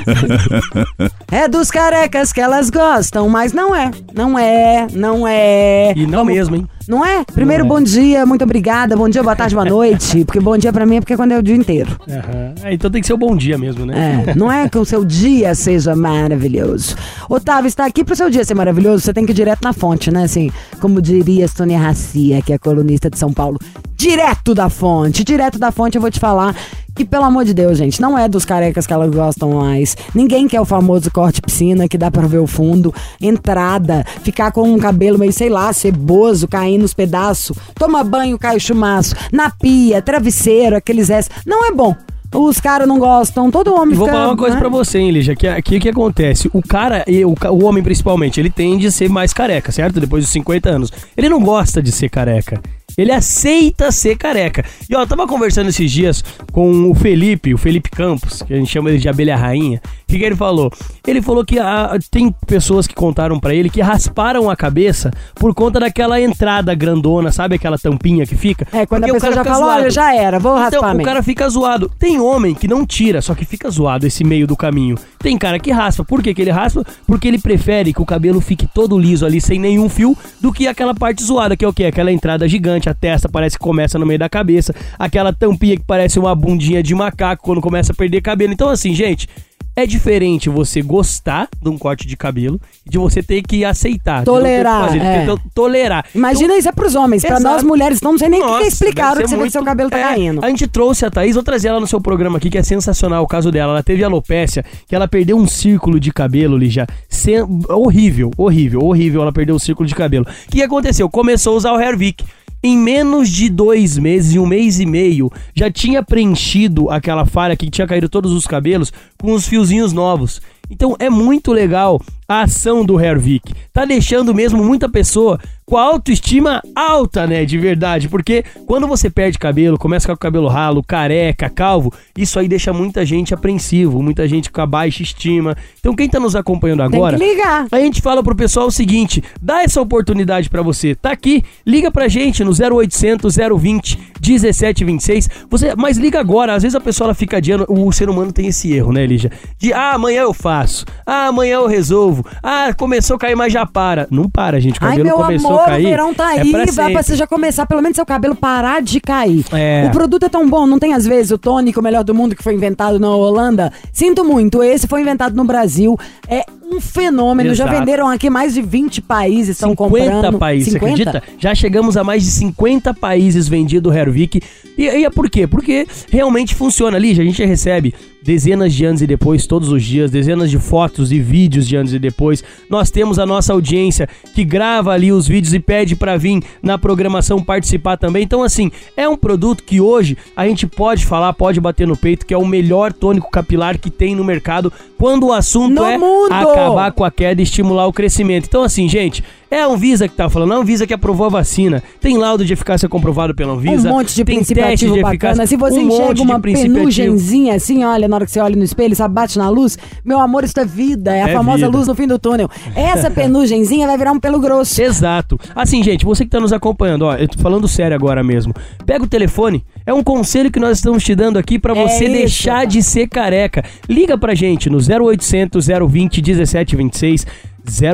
é 1.30 1.48
dos 1.48 1.70
carecas 1.70 2.32
que 2.32 2.40
elas 2.40 2.70
gostam, 2.70 3.28
mas 3.28 3.52
não 3.52 3.74
é. 3.74 3.90
Não 4.14 4.38
é, 4.38 4.86
não 4.92 5.26
é. 5.26 5.92
E 5.96 6.06
não 6.06 6.24
mesmo, 6.24 6.56
hein? 6.56 6.68
Não 6.88 7.04
é? 7.04 7.24
Primeiro, 7.24 7.64
bom 7.64 7.80
dia, 7.80 8.26
muito 8.26 8.42
obrigada. 8.42 8.96
Bom 8.96 9.08
dia, 9.08 9.22
boa 9.22 9.36
tarde, 9.36 9.54
boa 9.54 9.64
noite. 9.64 10.24
Porque 10.24 10.40
bom 10.40 10.56
dia 10.56 10.72
pra 10.72 10.84
mim 10.84 10.96
é 10.96 11.00
porque 11.00 11.14
é 11.14 11.16
quando 11.16 11.32
é 11.32 11.38
o 11.38 11.42
dia 11.42 11.54
inteiro. 11.54 11.98
Aham. 12.08 12.54
É, 12.62 12.74
então 12.74 12.90
tem 12.90 13.00
que 13.00 13.06
ser 13.06 13.12
o 13.12 13.18
bom 13.18 13.36
dia 13.36 13.56
mesmo, 13.56 13.86
né? 13.86 14.24
É, 14.26 14.34
não 14.34 14.50
é 14.50 14.68
que 14.68 14.78
o 14.78 14.84
seu 14.84 15.04
dia 15.04 15.54
seja 15.54 15.94
maravilhoso. 15.94 16.96
Otávio, 17.28 17.68
está 17.68 17.86
aqui 17.86 18.04
pro 18.04 18.16
seu 18.16 18.28
dia 18.30 18.44
ser 18.44 18.54
maravilhoso, 18.54 19.02
você 19.02 19.12
tem 19.12 19.24
que 19.24 19.32
ir 19.32 19.34
direto 19.34 19.62
na 19.62 19.72
fonte, 19.72 20.10
né? 20.10 20.24
Assim, 20.24 20.50
como 20.80 21.00
diria 21.00 21.46
Sônia 21.48 21.78
Racia, 21.78 22.42
que 22.42 22.52
é 22.52 22.58
colunista 22.58 23.08
de 23.08 23.18
São 23.18 23.32
Paulo. 23.32 23.58
Direto 23.94 24.54
da 24.54 24.68
fonte, 24.68 25.22
direto 25.22 25.58
da 25.58 25.70
fonte 25.70 25.96
eu 25.96 26.00
vou 26.00 26.10
te 26.10 26.18
falar 26.18 26.56
que, 26.94 27.04
pelo 27.04 27.24
amor 27.24 27.44
de 27.44 27.54
Deus, 27.54 27.78
gente, 27.78 28.00
não 28.00 28.18
é 28.18 28.28
dos 28.28 28.44
carecas 28.44 28.86
que 28.86 28.92
elas 28.92 29.10
gostam 29.10 29.50
mais. 29.52 29.96
Ninguém 30.14 30.46
quer 30.46 30.60
o 30.60 30.64
famoso 30.64 31.10
corte 31.10 31.40
piscina, 31.40 31.88
que 31.88 31.98
dá 31.98 32.10
pra 32.10 32.26
ver 32.26 32.38
o 32.38 32.46
fundo, 32.46 32.94
entrada, 33.20 34.04
ficar 34.22 34.52
com 34.52 34.62
um 34.62 34.78
cabelo 34.78 35.18
meio, 35.18 35.32
sei 35.32 35.48
lá, 35.48 35.72
ceboso, 35.72 36.46
caindo 36.48 36.82
nos 36.82 36.94
pedaços, 36.94 37.56
toma 37.74 38.04
banho, 38.04 38.38
cai 38.38 38.56
o 38.56 38.60
chumaço, 38.60 39.14
na 39.32 39.50
pia, 39.50 40.02
travesseiro, 40.02 40.76
aqueles 40.76 41.08
restos. 41.08 41.36
Não 41.46 41.66
é 41.66 41.72
bom. 41.72 41.94
Os 42.34 42.58
caras 42.58 42.88
não 42.88 42.98
gostam, 42.98 43.50
todo 43.50 43.74
homem 43.74 43.94
E 43.94 43.96
vou 43.96 44.06
fica, 44.06 44.16
falar 44.16 44.30
uma 44.30 44.36
coisa 44.36 44.54
né? 44.54 44.60
pra 44.60 44.70
você, 44.70 44.98
hein, 44.98 45.10
Lígia, 45.10 45.36
que 45.36 45.46
aqui 45.46 45.76
o 45.76 45.80
que 45.80 45.88
acontece? 45.90 46.48
O 46.52 46.62
cara, 46.62 47.04
e 47.06 47.22
o, 47.24 47.34
o 47.50 47.64
homem 47.64 47.82
principalmente, 47.82 48.40
ele 48.40 48.48
tende 48.48 48.86
a 48.86 48.90
ser 48.90 49.10
mais 49.10 49.34
careca, 49.34 49.70
certo? 49.70 50.00
Depois 50.00 50.24
dos 50.24 50.32
50 50.32 50.70
anos. 50.70 50.90
Ele 51.14 51.28
não 51.28 51.42
gosta 51.42 51.82
de 51.82 51.92
ser 51.92 52.08
careca. 52.08 52.58
Ele 52.96 53.12
aceita 53.12 53.90
ser 53.90 54.16
careca. 54.16 54.64
E 54.88 54.94
ó, 54.94 55.00
eu 55.02 55.06
tava 55.06 55.26
conversando 55.26 55.68
esses 55.68 55.90
dias 55.90 56.22
com 56.52 56.90
o 56.90 56.94
Felipe, 56.94 57.54
o 57.54 57.58
Felipe 57.58 57.90
Campos, 57.90 58.42
que 58.42 58.52
a 58.52 58.56
gente 58.56 58.70
chama 58.70 58.90
ele 58.90 58.98
de 58.98 59.08
abelha 59.08 59.36
rainha. 59.36 59.80
O 60.02 60.12
que, 60.12 60.18
que 60.18 60.24
ele 60.24 60.36
falou? 60.36 60.70
Ele 61.06 61.22
falou 61.22 61.44
que 61.44 61.58
ah, 61.58 61.98
tem 62.10 62.34
pessoas 62.46 62.86
que 62.86 62.94
contaram 62.94 63.40
pra 63.40 63.54
ele 63.54 63.70
que 63.70 63.80
rasparam 63.80 64.50
a 64.50 64.56
cabeça 64.56 65.10
por 65.34 65.54
conta 65.54 65.80
daquela 65.80 66.20
entrada 66.20 66.74
grandona, 66.74 67.32
sabe 67.32 67.54
aquela 67.56 67.78
tampinha 67.78 68.26
que 68.26 68.36
fica? 68.36 68.66
É, 68.72 68.84
quando 68.84 69.02
Porque 69.02 69.10
a 69.10 69.14
o 69.14 69.20
pessoa 69.20 69.32
cara 69.32 69.34
já 69.34 69.44
fala, 69.58 69.74
olha, 69.76 69.90
já 69.90 70.14
era, 70.14 70.38
vou 70.38 70.52
raspar 70.54 70.76
Então, 70.76 70.82
o 70.82 70.92
mesmo. 70.94 71.04
cara 71.04 71.22
fica 71.22 71.48
zoado. 71.48 71.90
Tem 71.98 72.20
homem 72.20 72.54
que 72.54 72.68
não 72.68 72.84
tira, 72.84 73.22
só 73.22 73.34
que 73.34 73.44
fica 73.46 73.70
zoado 73.70 74.06
esse 74.06 74.22
meio 74.22 74.46
do 74.46 74.56
caminho. 74.56 74.96
Tem 75.18 75.38
cara 75.38 75.58
que 75.58 75.70
raspa. 75.70 76.04
Por 76.04 76.22
que, 76.22 76.34
que 76.34 76.42
ele 76.42 76.50
raspa? 76.50 76.84
Porque 77.06 77.26
ele 77.26 77.38
prefere 77.38 77.92
que 77.94 78.02
o 78.02 78.06
cabelo 78.06 78.40
fique 78.40 78.66
todo 78.66 78.98
liso 78.98 79.24
ali, 79.24 79.40
sem 79.40 79.58
nenhum 79.58 79.88
fio, 79.88 80.16
do 80.40 80.52
que 80.52 80.66
aquela 80.66 80.94
parte 80.94 81.24
zoada, 81.24 81.56
que 81.56 81.64
é 81.64 81.68
o 81.68 81.72
quê? 81.72 81.84
Aquela 81.86 82.12
entrada 82.12 82.46
gigante, 82.46 82.81
a 82.88 82.94
testa 82.94 83.28
parece 83.28 83.56
que 83.58 83.62
começa 83.64 83.98
no 83.98 84.06
meio 84.06 84.18
da 84.18 84.28
cabeça, 84.28 84.74
aquela 84.98 85.32
tampinha 85.32 85.76
que 85.76 85.84
parece 85.86 86.18
uma 86.18 86.34
bundinha 86.34 86.82
de 86.82 86.94
macaco 86.94 87.42
quando 87.44 87.60
começa 87.60 87.92
a 87.92 87.94
perder 87.94 88.20
cabelo. 88.20 88.52
Então, 88.52 88.68
assim, 88.68 88.94
gente. 88.94 89.28
É 89.74 89.86
diferente 89.86 90.50
você 90.50 90.82
gostar 90.82 91.48
de 91.62 91.66
um 91.70 91.78
corte 91.78 92.06
de 92.06 92.14
cabelo 92.14 92.60
e 92.86 92.90
de 92.90 92.98
você 92.98 93.22
ter 93.22 93.40
que 93.40 93.64
aceitar. 93.64 94.20
o 94.20 94.24
Tolerar, 94.26 94.84
fazer, 94.84 94.98
é. 95.00 95.26
tolerar. 95.54 96.04
Imagina 96.14 96.58
isso 96.58 96.68
é 96.68 96.72
pros 96.72 96.94
homens, 96.94 97.22
pra 97.22 97.38
Exato. 97.38 97.42
nós 97.54 97.62
mulheres, 97.62 98.02
não 98.02 98.18
sei 98.18 98.28
nem 98.28 98.42
o 98.42 98.58
que 98.58 98.64
explicaram 98.64 99.14
deve 99.14 99.24
que 99.24 99.30
você 99.30 99.36
vê 99.38 99.44
que 99.44 99.50
seu 99.50 99.64
cabelo 99.64 99.88
tá 99.88 99.98
é, 99.98 100.02
caindo. 100.02 100.44
A 100.44 100.50
gente 100.50 100.66
trouxe 100.66 101.06
a 101.06 101.10
Thaís, 101.10 101.36
vou 101.36 101.42
trazer 101.42 101.68
ela 101.68 101.80
no 101.80 101.86
seu 101.86 102.02
programa 102.02 102.36
aqui, 102.36 102.50
que 102.50 102.58
é 102.58 102.62
sensacional 102.62 103.24
o 103.24 103.26
caso 103.26 103.50
dela. 103.50 103.72
Ela 103.72 103.82
teve 103.82 104.04
alopécia, 104.04 104.62
que 104.86 104.94
ela 104.94 105.08
perdeu 105.08 105.38
um 105.38 105.46
círculo 105.46 105.98
de 105.98 106.12
cabelo, 106.12 106.58
Lígia. 106.58 106.86
Sem- 107.08 107.40
Horrível, 107.70 108.30
horrível, 108.36 108.80
horrível. 108.84 109.22
Ela 109.22 109.32
perdeu 109.32 109.54
o 109.54 109.58
círculo 109.58 109.88
de 109.88 109.94
cabelo. 109.94 110.26
O 110.48 110.50
que 110.50 110.62
aconteceu? 110.62 111.08
Começou 111.08 111.54
a 111.54 111.56
usar 111.56 111.72
o 111.72 111.80
Hervik. 111.80 112.22
Em 112.64 112.78
menos 112.78 113.28
de 113.28 113.48
dois 113.48 113.98
meses, 113.98 114.34
em 114.34 114.38
um 114.38 114.46
mês 114.46 114.78
e 114.78 114.86
meio, 114.86 115.28
já 115.52 115.68
tinha 115.68 116.00
preenchido 116.00 116.88
aquela 116.90 117.26
falha 117.26 117.56
que 117.56 117.68
tinha 117.68 117.88
caído 117.88 118.08
todos 118.08 118.30
os 118.30 118.46
cabelos 118.46 118.92
com 119.20 119.32
os 119.32 119.48
fiozinhos 119.48 119.92
novos. 119.92 120.40
Então 120.70 120.94
é 121.00 121.10
muito 121.10 121.50
legal 121.52 122.00
a 122.32 122.42
ação 122.42 122.84
do 122.84 122.98
Hervik. 122.98 123.52
Tá 123.72 123.84
deixando 123.84 124.34
mesmo 124.34 124.64
muita 124.64 124.88
pessoa 124.88 125.38
com 125.66 125.76
a 125.76 125.82
autoestima 125.82 126.62
alta, 126.74 127.26
né? 127.26 127.44
De 127.44 127.58
verdade. 127.58 128.08
Porque 128.08 128.44
quando 128.66 128.86
você 128.86 129.08
perde 129.08 129.38
cabelo, 129.38 129.78
começa 129.78 130.06
com 130.06 130.12
o 130.12 130.16
cabelo 130.16 130.48
ralo, 130.48 130.82
careca, 130.82 131.48
calvo, 131.48 131.92
isso 132.16 132.38
aí 132.38 132.48
deixa 132.48 132.72
muita 132.72 133.04
gente 133.06 133.32
apreensivo, 133.32 134.02
muita 134.02 134.26
gente 134.26 134.50
com 134.50 134.60
a 134.60 134.66
baixa 134.66 135.02
estima. 135.02 135.56
Então 135.78 135.94
quem 135.94 136.08
tá 136.08 136.18
nos 136.18 136.34
acompanhando 136.36 136.78
Tem 136.90 136.98
agora. 136.98 137.18
que 137.18 137.24
ligar. 137.24 137.66
A 137.70 137.78
gente 137.78 138.00
fala 138.00 138.22
pro 138.22 138.34
pessoal 138.34 138.66
o 138.66 138.72
seguinte: 138.72 139.22
dá 139.40 139.62
essa 139.62 139.80
oportunidade 139.80 140.50
pra 140.50 140.62
você. 140.62 140.94
Tá 140.94 141.10
aqui, 141.12 141.42
liga 141.66 141.90
pra 141.90 142.08
gente 142.08 142.42
no 142.44 142.52
0800 142.52 143.36
020 143.58 143.98
1726. 144.20 145.28
Você, 145.50 145.74
mas 145.74 145.96
liga 145.96 146.20
agora. 146.20 146.54
Às 146.54 146.62
vezes 146.62 146.76
a 146.76 146.80
pessoa 146.80 147.06
ela 147.08 147.14
fica 147.14 147.38
adiando. 147.38 147.66
O 147.68 147.90
ser 147.92 148.08
humano 148.08 148.32
tem 148.32 148.46
esse 148.46 148.72
erro, 148.72 148.92
né, 148.92 149.04
Lígia? 149.06 149.30
De 149.58 149.72
ah, 149.72 149.92
amanhã 149.94 150.22
eu 150.22 150.34
faço. 150.34 150.84
Ah, 151.06 151.26
amanhã 151.26 151.54
eu 151.54 151.66
resolvo. 151.66 152.21
Ah, 152.42 152.72
começou 152.76 153.16
a 153.16 153.18
cair, 153.18 153.36
mas 153.36 153.52
já 153.52 153.66
para. 153.66 154.06
Não 154.10 154.28
para, 154.28 154.60
gente. 154.60 154.80
O 154.80 154.84
Ai, 154.84 154.90
cabelo 154.90 155.04
meu 155.06 155.16
começou 155.16 155.50
amor, 155.50 155.62
a 155.62 155.66
cair. 155.66 155.86
o 155.86 155.88
verão 155.88 156.14
tá 156.14 156.36
é 156.36 156.40
aí, 156.40 156.50
pra 156.50 156.64
vai 156.72 156.92
pra 156.92 157.02
você 157.02 157.16
já 157.16 157.26
começar, 157.26 157.66
pelo 157.66 157.82
menos 157.82 157.96
seu 157.96 158.06
cabelo 158.06 158.34
parar 158.34 158.82
de 158.82 159.00
cair. 159.00 159.44
É. 159.52 159.86
O 159.86 159.90
produto 159.90 160.24
é 160.24 160.28
tão 160.28 160.48
bom, 160.48 160.66
não 160.66 160.78
tem 160.78 160.94
às 160.94 161.06
vezes 161.06 161.30
o 161.32 161.38
tônico 161.38 161.80
o 161.80 161.82
melhor 161.82 162.04
do 162.04 162.14
mundo 162.14 162.34
que 162.34 162.42
foi 162.42 162.54
inventado 162.54 162.98
na 162.98 163.10
Holanda? 163.10 163.72
Sinto 163.92 164.24
muito, 164.24 164.62
esse 164.62 164.86
foi 164.86 165.00
inventado 165.00 165.34
no 165.34 165.44
Brasil. 165.44 165.98
É 166.28 166.44
um 166.72 166.80
fenômeno, 166.80 167.54
já 167.54 167.64
Exato. 167.64 167.78
venderam 167.78 168.08
aqui 168.08 168.30
mais 168.30 168.54
de 168.54 168.62
20 168.62 169.02
países, 169.02 169.56
estão 169.56 169.70
50 169.70 170.10
comprando. 170.10 170.38
países, 170.38 170.72
50? 170.72 170.96
você 170.96 171.02
acredita? 171.02 171.22
Já 171.38 171.54
chegamos 171.54 171.96
a 171.96 172.04
mais 172.04 172.22
de 172.22 172.30
50 172.30 172.94
países 172.94 173.46
vendido 173.46 173.90
o 173.90 173.92
Hervik. 173.92 174.40
E, 174.78 174.82
e 174.84 175.04
é 175.04 175.10
por 175.10 175.28
quê? 175.28 175.46
Porque 175.46 175.86
realmente 176.10 176.54
funciona 176.54 176.96
ali. 176.96 177.10
A 177.10 177.24
gente 177.24 177.44
recebe 177.44 177.94
dezenas 178.22 178.72
de 178.72 178.84
anos 178.84 179.02
e 179.02 179.06
depois, 179.06 179.46
todos 179.46 179.70
os 179.70 179.82
dias, 179.82 180.10
dezenas 180.10 180.50
de 180.50 180.58
fotos 180.58 181.10
e 181.12 181.18
vídeos 181.18 181.66
de 181.66 181.76
anos 181.76 181.92
e 181.92 181.98
depois. 181.98 182.42
Nós 182.70 182.90
temos 182.90 183.18
a 183.18 183.26
nossa 183.26 183.52
audiência 183.52 184.08
que 184.34 184.44
grava 184.44 184.92
ali 184.92 185.12
os 185.12 185.26
vídeos 185.26 185.52
e 185.54 185.60
pede 185.60 185.96
pra 185.96 186.16
vir 186.16 186.42
na 186.62 186.78
programação 186.78 187.42
participar 187.42 187.96
também. 187.96 188.22
Então, 188.22 188.42
assim, 188.42 188.70
é 188.96 189.08
um 189.08 189.16
produto 189.16 189.62
que 189.64 189.80
hoje 189.80 190.16
a 190.36 190.46
gente 190.46 190.66
pode 190.66 191.04
falar, 191.04 191.32
pode 191.32 191.60
bater 191.60 191.86
no 191.86 191.96
peito, 191.96 192.24
que 192.26 192.34
é 192.34 192.38
o 192.38 192.46
melhor 192.46 192.92
tônico 192.92 193.30
capilar 193.30 193.78
que 193.78 193.90
tem 193.90 194.14
no 194.14 194.24
mercado 194.24 194.72
quando 194.98 195.26
o 195.26 195.32
assunto 195.32 195.74
No 195.74 195.84
é 195.84 195.98
mundo! 195.98 196.32
acabar 196.32 196.92
com 196.92 197.04
a 197.04 197.10
queda 197.10 197.40
e 197.40 197.44
estimular 197.44 197.86
o 197.86 197.92
crescimento. 197.92 198.46
Então, 198.46 198.62
assim, 198.62 198.88
gente, 198.88 199.22
É 199.52 199.60
a 199.60 199.66
Anvisa 199.66 200.08
que 200.08 200.14
tá 200.16 200.30
falando, 200.30 200.54
a 200.54 200.56
Anvisa 200.56 200.86
que 200.86 200.94
aprovou 200.94 201.26
a 201.26 201.28
vacina. 201.28 201.82
Tem 202.00 202.16
laudo 202.16 202.42
de 202.42 202.54
eficácia 202.54 202.88
comprovado 202.88 203.34
pela 203.34 203.52
Anvisa. 203.52 203.86
Um 203.86 203.92
monte 203.92 204.14
de 204.14 204.24
tem 204.24 204.36
princípio 204.36 204.64
de 204.64 204.86
bacana. 205.02 205.10
eficácia. 205.10 205.46
Se 205.46 205.56
você 205.56 205.78
um 205.78 205.88
enxerga 205.88 206.22
uma 206.22 206.40
penugenzinha 206.40 207.54
assim, 207.54 207.84
olha, 207.84 208.08
na 208.08 208.16
hora 208.16 208.24
que 208.24 208.30
você 208.32 208.40
olha 208.40 208.56
no 208.56 208.64
espelho, 208.64 208.96
sabe, 208.96 209.14
bate 209.14 209.36
na 209.36 209.50
luz, 209.50 209.76
meu 210.02 210.18
amor, 210.20 210.42
isso 210.44 210.58
é 210.58 210.64
vida. 210.64 211.14
É 211.14 211.22
a 211.24 211.28
É 211.28 211.32
famosa 211.34 211.66
vida. 211.66 211.68
luz 211.76 211.86
no 211.86 211.94
fim 211.94 212.06
do 212.06 212.18
túnel. 212.18 212.48
Essa 212.74 213.10
penugenzinha 213.12 213.86
vai 213.86 213.98
virar 213.98 214.12
um 214.12 214.18
pelo 214.20 214.40
grosso. 214.40 214.80
Exato. 214.80 215.38
Assim, 215.54 215.82
gente, 215.82 216.04
você 216.06 216.24
que 216.24 216.30
tá 216.30 216.40
nos 216.40 216.52
acompanhando, 216.54 217.02
ó, 217.02 217.14
eu 217.14 217.28
tô 217.28 217.38
falando 217.38 217.68
sério 217.68 217.94
agora 217.94 218.24
mesmo. 218.24 218.54
Pega 218.86 219.04
o 219.04 219.06
telefone, 219.06 219.62
é 219.84 219.92
um 219.92 220.02
conselho 220.02 220.50
que 220.50 220.58
nós 220.58 220.78
estamos 220.78 221.04
te 221.04 221.14
dando 221.14 221.38
aqui 221.38 221.58
pra 221.58 221.76
É 221.76 221.88
você 221.88 222.04
isso, 222.04 222.12
deixar 222.14 222.66
de 222.66 222.82
ser 222.82 223.06
careca. 223.06 223.62
Liga 223.86 224.16
pra 224.16 224.34
gente 224.34 224.70
no 224.70 224.78
0800 224.78 225.66
020 225.66 226.22
1726, 226.22 227.26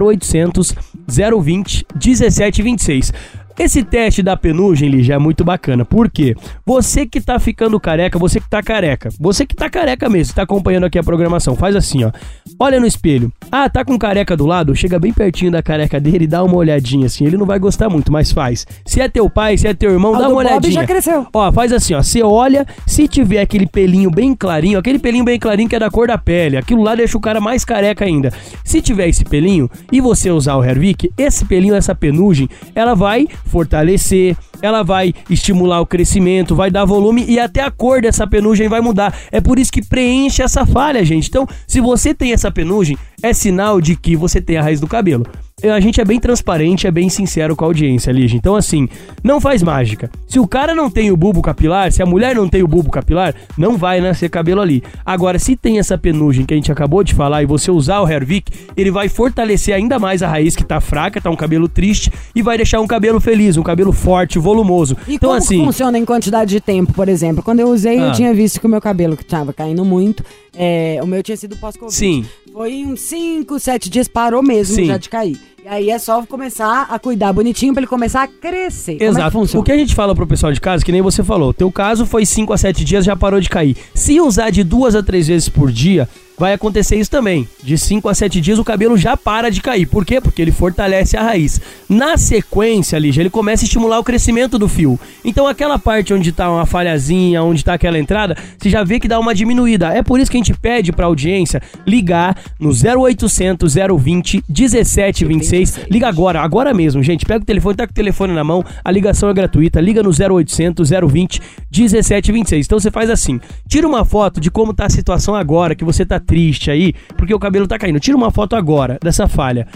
0800 0.01 0.75
020 1.09 1.85
1726. 1.99 3.13
Esse 3.59 3.83
teste 3.83 4.23
da 4.23 4.37
penugem, 4.37 4.89
Lígia, 4.89 5.15
é 5.15 5.19
muito 5.19 5.45
bacana. 5.45 5.85
Por 5.85 6.09
quê? 6.09 6.35
Você 6.65 7.05
que 7.05 7.21
tá 7.21 7.39
ficando 7.41 7.79
careca, 7.81 8.19
você 8.19 8.41
que 8.41 8.49
tá 8.49 8.63
careca, 8.63 9.09
você 9.19 9.45
que 9.45 9.55
tá 9.55 9.69
careca 9.69 10.09
mesmo, 10.09 10.33
tá 10.35 10.43
acompanhando 10.43 10.85
aqui 10.85 10.99
a 10.99 11.03
programação, 11.03 11.57
faz 11.57 11.75
assim, 11.75 12.05
ó. 12.05 12.13
Olha 12.61 12.79
no 12.79 12.87
espelho. 12.87 13.33
Ah, 13.51 13.69
tá 13.69 13.85
com 13.85 13.99
careca 13.99 14.37
do 14.37 14.47
lado? 14.47 14.75
Chega 14.77 14.99
bem 14.99 15.13
pertinho 15.13 15.51
da 15.51 15.63
careca 15.63 15.99
dele 15.99 16.25
e 16.25 16.27
dá 16.27 16.43
uma 16.45 16.57
olhadinha 16.57 17.07
assim. 17.07 17.25
Ele 17.27 17.37
não 17.37 17.47
vai 17.47 17.59
gostar 17.59 17.89
muito, 17.89 18.13
mas 18.13 18.31
faz. 18.31 18.65
Se 18.87 19.01
é 19.01 19.09
teu 19.09 19.29
pai, 19.29 19.59
se 19.59 19.67
é 19.67 19.75
teu 19.75 19.91
irmão, 19.91 20.15
Ah, 20.15 20.19
dá 20.21 20.29
uma 20.29 20.43
Bob 20.43 20.47
olhadinha. 20.47 20.73
já 20.75 20.87
cresceu. 20.87 21.27
Ó, 21.33 21.53
faz 21.53 21.73
assim, 21.73 21.95
ó. 21.95 22.03
Você 22.03 22.23
olha, 22.23 22.65
se 22.87 23.09
tiver 23.09 23.41
aquele 23.41 23.67
pelinho 23.67 24.11
bem 24.11 24.35
clarinho, 24.35 24.79
aquele 24.79 24.99
pelinho 25.01 25.25
bem 25.25 25.39
clarinho 25.39 25.69
que 25.69 25.75
é 25.77 25.79
da 25.81 25.91
cor 25.91 26.07
da 26.09 26.17
pele, 26.19 26.57
aquilo 26.57 26.83
lá 26.83 26.95
deixa 26.95 27.19
o 27.19 27.21
cara 27.21 27.41
mais 27.41 27.65
careca 27.65 28.05
ainda. 28.05 28.33
Se 28.65 28.81
tiver 28.81 29.09
esse 29.09 29.25
pelinho 29.25 29.69
e 29.93 30.01
você 30.01 30.31
usar 30.31 30.57
o 30.57 30.65
Hervik, 30.65 31.11
esse 31.19 31.45
pelinho, 31.45 31.75
essa 31.75 31.95
penugem, 31.95 32.49
ela 32.75 32.95
vai 32.95 33.27
fortalecer, 33.49 34.37
ela 34.63 34.83
vai 34.83 35.13
estimular 35.29 35.81
o 35.81 35.87
crescimento, 35.87 36.55
vai 36.55 36.71
dar 36.71 36.85
volume 36.85 37.25
e 37.27 37.41
até 37.41 37.63
a 37.63 37.71
cor 37.71 38.01
dessa 38.01 38.27
penugem 38.27 38.69
vai 38.69 38.81
mudar. 38.81 39.17
É 39.33 39.41
por 39.41 39.59
isso 39.59 39.73
que 39.73 39.85
preenche 39.85 40.43
essa 40.43 40.65
falha, 40.65 41.05
gente. 41.05 41.29
Então, 41.29 41.47
se 41.67 41.81
você 41.81 42.15
tem 42.15 42.33
essa 42.33 42.51
penugem, 42.51 42.97
é 43.23 43.33
sinal 43.33 43.81
de 43.81 43.97
que 43.97 44.15
você 44.15 44.41
tem 44.41 44.57
a 44.57 44.63
raiz 44.63 44.81
do 44.81 44.87
cabelo. 44.87 45.27
A 45.61 45.81
gente 45.81 46.01
é 46.01 46.05
bem 46.05 46.21
transparente, 46.21 46.87
é 46.87 46.91
bem 46.91 47.09
sincero 47.09 47.57
com 47.57 47.65
a 47.65 47.69
audiência, 47.69 48.13
Lígia. 48.13 48.37
Então, 48.37 48.55
assim, 48.55 48.89
não 49.25 49.41
faz 49.41 49.61
mágica. 49.61 50.09
Se 50.29 50.39
o 50.39 50.47
cara 50.47 50.73
não 50.73 50.89
tem 50.89 51.11
o 51.11 51.17
bulbo 51.17 51.43
capilar, 51.43 51.91
se 51.91 52.01
a 52.01 52.07
mulher 52.07 52.37
não 52.37 52.49
tem 52.49 52.63
o 52.63 52.69
bulbo 52.69 52.91
capilar, 52.91 53.35
não 53.57 53.77
vai 53.77 54.01
nascer 54.01 54.29
cabelo 54.31 54.61
ali. 54.61 54.85
Agora, 55.05 55.37
se 55.37 55.57
tem 55.57 55.81
essa 55.81 55.99
penugem 55.99 56.47
que 56.47 56.55
a 56.55 56.57
gente 56.57 56.71
acabou 56.71 57.03
de 57.03 57.13
falar 57.13 57.43
e 57.43 57.47
você 57.47 57.73
usar 57.73 58.01
o 58.01 58.09
Hervik, 58.09 58.53
ele 58.77 58.91
vai 58.93 59.09
fortalecer 59.09 59.75
ainda 59.75 59.99
mais 59.99 60.23
a 60.23 60.29
raiz 60.29 60.55
que 60.55 60.65
tá 60.65 60.81
fraca, 60.81 61.21
tá 61.21 61.29
um 61.29 61.35
cabelo 61.37 61.69
triste, 61.69 62.13
e 62.37 62.41
vai 62.41 62.57
deixar 62.57 62.81
um 62.81 62.87
cabelo 62.87 63.19
feliz, 63.21 63.57
um 63.57 63.63
cabelo 63.65 63.93
forte, 63.93 64.39
volumoso. 64.39 64.97
E 65.09 65.15
então, 65.17 65.31
como 65.31 65.39
assim. 65.39 65.65
funciona 65.65 65.99
em 65.99 66.05
quantidade 66.05 66.51
de 66.51 66.61
tempo, 66.61 66.93
por 66.93 67.09
exemplo? 67.09 67.43
Quando 67.43 67.59
eu 67.59 67.69
usei, 67.69 67.99
eu 67.99 68.11
Ah. 68.11 68.13
tinha 68.13 68.33
visto 68.33 68.61
que 68.61 68.67
o 68.67 68.71
meu 68.71 68.81
cabelo, 68.81 69.17
que 69.17 69.25
tava 69.25 69.53
caindo 69.53 69.85
muito, 69.85 70.23
é, 70.61 70.99
o 71.01 71.07
meu 71.07 71.23
tinha 71.23 71.37
sido 71.37 71.57
pós-Covid. 71.57 71.95
Sim. 71.95 72.27
Foi 72.53 72.73
em 72.73 72.87
uns 72.87 73.01
5, 73.03 73.61
7 73.61 73.89
dias, 73.89 74.09
parou 74.09 74.43
mesmo 74.43 74.75
Sim. 74.75 74.87
já 74.87 74.99
de 74.99 75.09
cair. 75.09 75.39
E 75.65 75.69
aí 75.69 75.91
é 75.91 75.99
só 76.01 76.27
começar 76.27 76.89
a 76.91 76.99
cuidar 76.99 77.33
bonitinho 77.33 77.73
pra 77.73 77.81
ele 77.81 77.87
começar 77.87 78.25
a 78.25 78.27
crescer. 78.27 78.99
Como 78.99 79.05
é 79.05 79.13
que 79.13 79.19
Exato. 79.21 79.59
o 79.59 79.63
que 79.63 79.71
a 79.71 79.77
gente 79.77 79.95
fala 79.95 80.17
pro 80.17 80.27
pessoal 80.27 80.53
de 80.53 80.61
casa, 80.61 80.85
que 80.85 80.91
nem 80.91 81.01
você 81.01 81.23
falou, 81.23 81.55
teu 81.55 81.71
caso 81.71 82.05
foi 82.05 82.27
5 82.27 82.53
a 82.53 82.59
7 82.59 82.85
dias, 82.85 83.05
já 83.05 83.15
parou 83.15 83.41
de 83.41 83.49
cair. 83.49 83.77
Se 83.95 84.21
usar 84.21 84.51
de 84.51 84.65
duas 84.65 84.97
a 84.97 85.03
três 85.03 85.29
vezes 85.29 85.49
por 85.49 85.71
dia, 85.71 86.09
vai 86.39 86.53
acontecer 86.53 86.97
isso 86.97 87.11
também. 87.11 87.49
De 87.63 87.77
5 87.77 88.09
a 88.09 88.15
7 88.15 88.41
dias 88.41 88.59
o 88.59 88.65
cabelo 88.65 88.97
já 88.97 89.17
para 89.17 89.51
de 89.51 89.61
cair. 89.61 89.87
Por 89.87 90.05
quê? 90.05 90.21
Porque 90.21 90.41
ele 90.41 90.53
fortalece 90.53 91.17
a 91.17 91.23
raiz. 91.23 91.61
Na 91.89 92.17
sequência, 92.17 92.99
Lígia, 92.99 93.23
ele 93.23 93.31
começa 93.31 93.65
a 93.65 93.67
estimular 93.67 93.99
o 93.99 94.05
crescimento 94.05 94.59
do 94.59 94.69
fio. 94.69 94.99
Então 95.25 95.47
aquela 95.47 95.79
parte 95.79 96.15
onde 96.15 96.33
tá 96.33 96.51
uma 96.51 96.67
falhazinha, 96.67 97.43
onde 97.43 97.65
tá 97.65 97.75
aquela 97.75 97.99
entrada, 97.99 98.37
você 98.59 98.71
já 98.71 98.85
vê 98.85 99.01
que 99.01 99.09
dá 99.09 99.19
uma 99.19 99.35
diminuída. 99.35 99.89
É 99.89 100.03
por 100.03 100.21
isso 100.21 100.31
que 100.31 100.37
a 100.37 100.41
gente 100.41 100.55
pede 100.55 100.93
pra 100.93 101.07
audiência 101.07 101.61
ligar 101.87 102.37
no 102.59 102.71
0800 102.71 103.75
020 103.75 104.45
1726. 104.49 105.81
Liga 105.91 106.09
agora, 106.09 106.41
agora 106.41 106.73
mesmo, 106.73 107.03
gente. 107.03 107.27
Pega 107.27 107.43
o 107.43 107.47
telefone, 107.47 107.77
tá 107.77 107.87
com 107.87 107.93
o 107.93 107.95
telefone 107.95 108.33
na 108.33 108.45
mão, 108.45 108.65
a 108.85 108.91
ligação 108.91 109.29
é 109.29 109.35
gratuita. 109.35 109.81
Liga 109.81 110.03
no 110.03 110.11
0800 110.11 110.91
020 110.91 111.43
1726. 111.71 112.67
Então 112.67 112.79
você 112.79 112.91
faz 112.91 113.11
assim: 113.11 113.41
tira 113.67 113.87
uma 113.87 114.05
foto 114.05 114.41
de 114.41 114.51
como 114.51 114.73
tá 114.73 114.87
a 114.87 114.91
situação 114.91 115.35
agora, 115.35 115.75
que 115.75 115.85
você 115.85 116.05
tá 116.05 116.21
triste 116.29 116.71
aí, 116.71 116.93
porque 117.17 117.35
o 117.35 117.39
cabelo 117.39 117.67
tá 117.67 117.79
caindo. 117.79 117.99
Tira 117.99 118.17
uma 118.17 118.31
foto 118.31 118.55
agora 118.55 118.99
dessa 119.03 119.27
falha. 119.27 119.67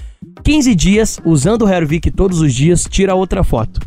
15 0.45 0.75
dias, 0.75 1.19
usando 1.25 1.63
o 1.63 1.69
Hervik 1.69 2.11
todos 2.11 2.41
os 2.41 2.55
dias, 2.55 2.87
tira 2.89 3.15
outra 3.15 3.43
foto. 3.43 3.81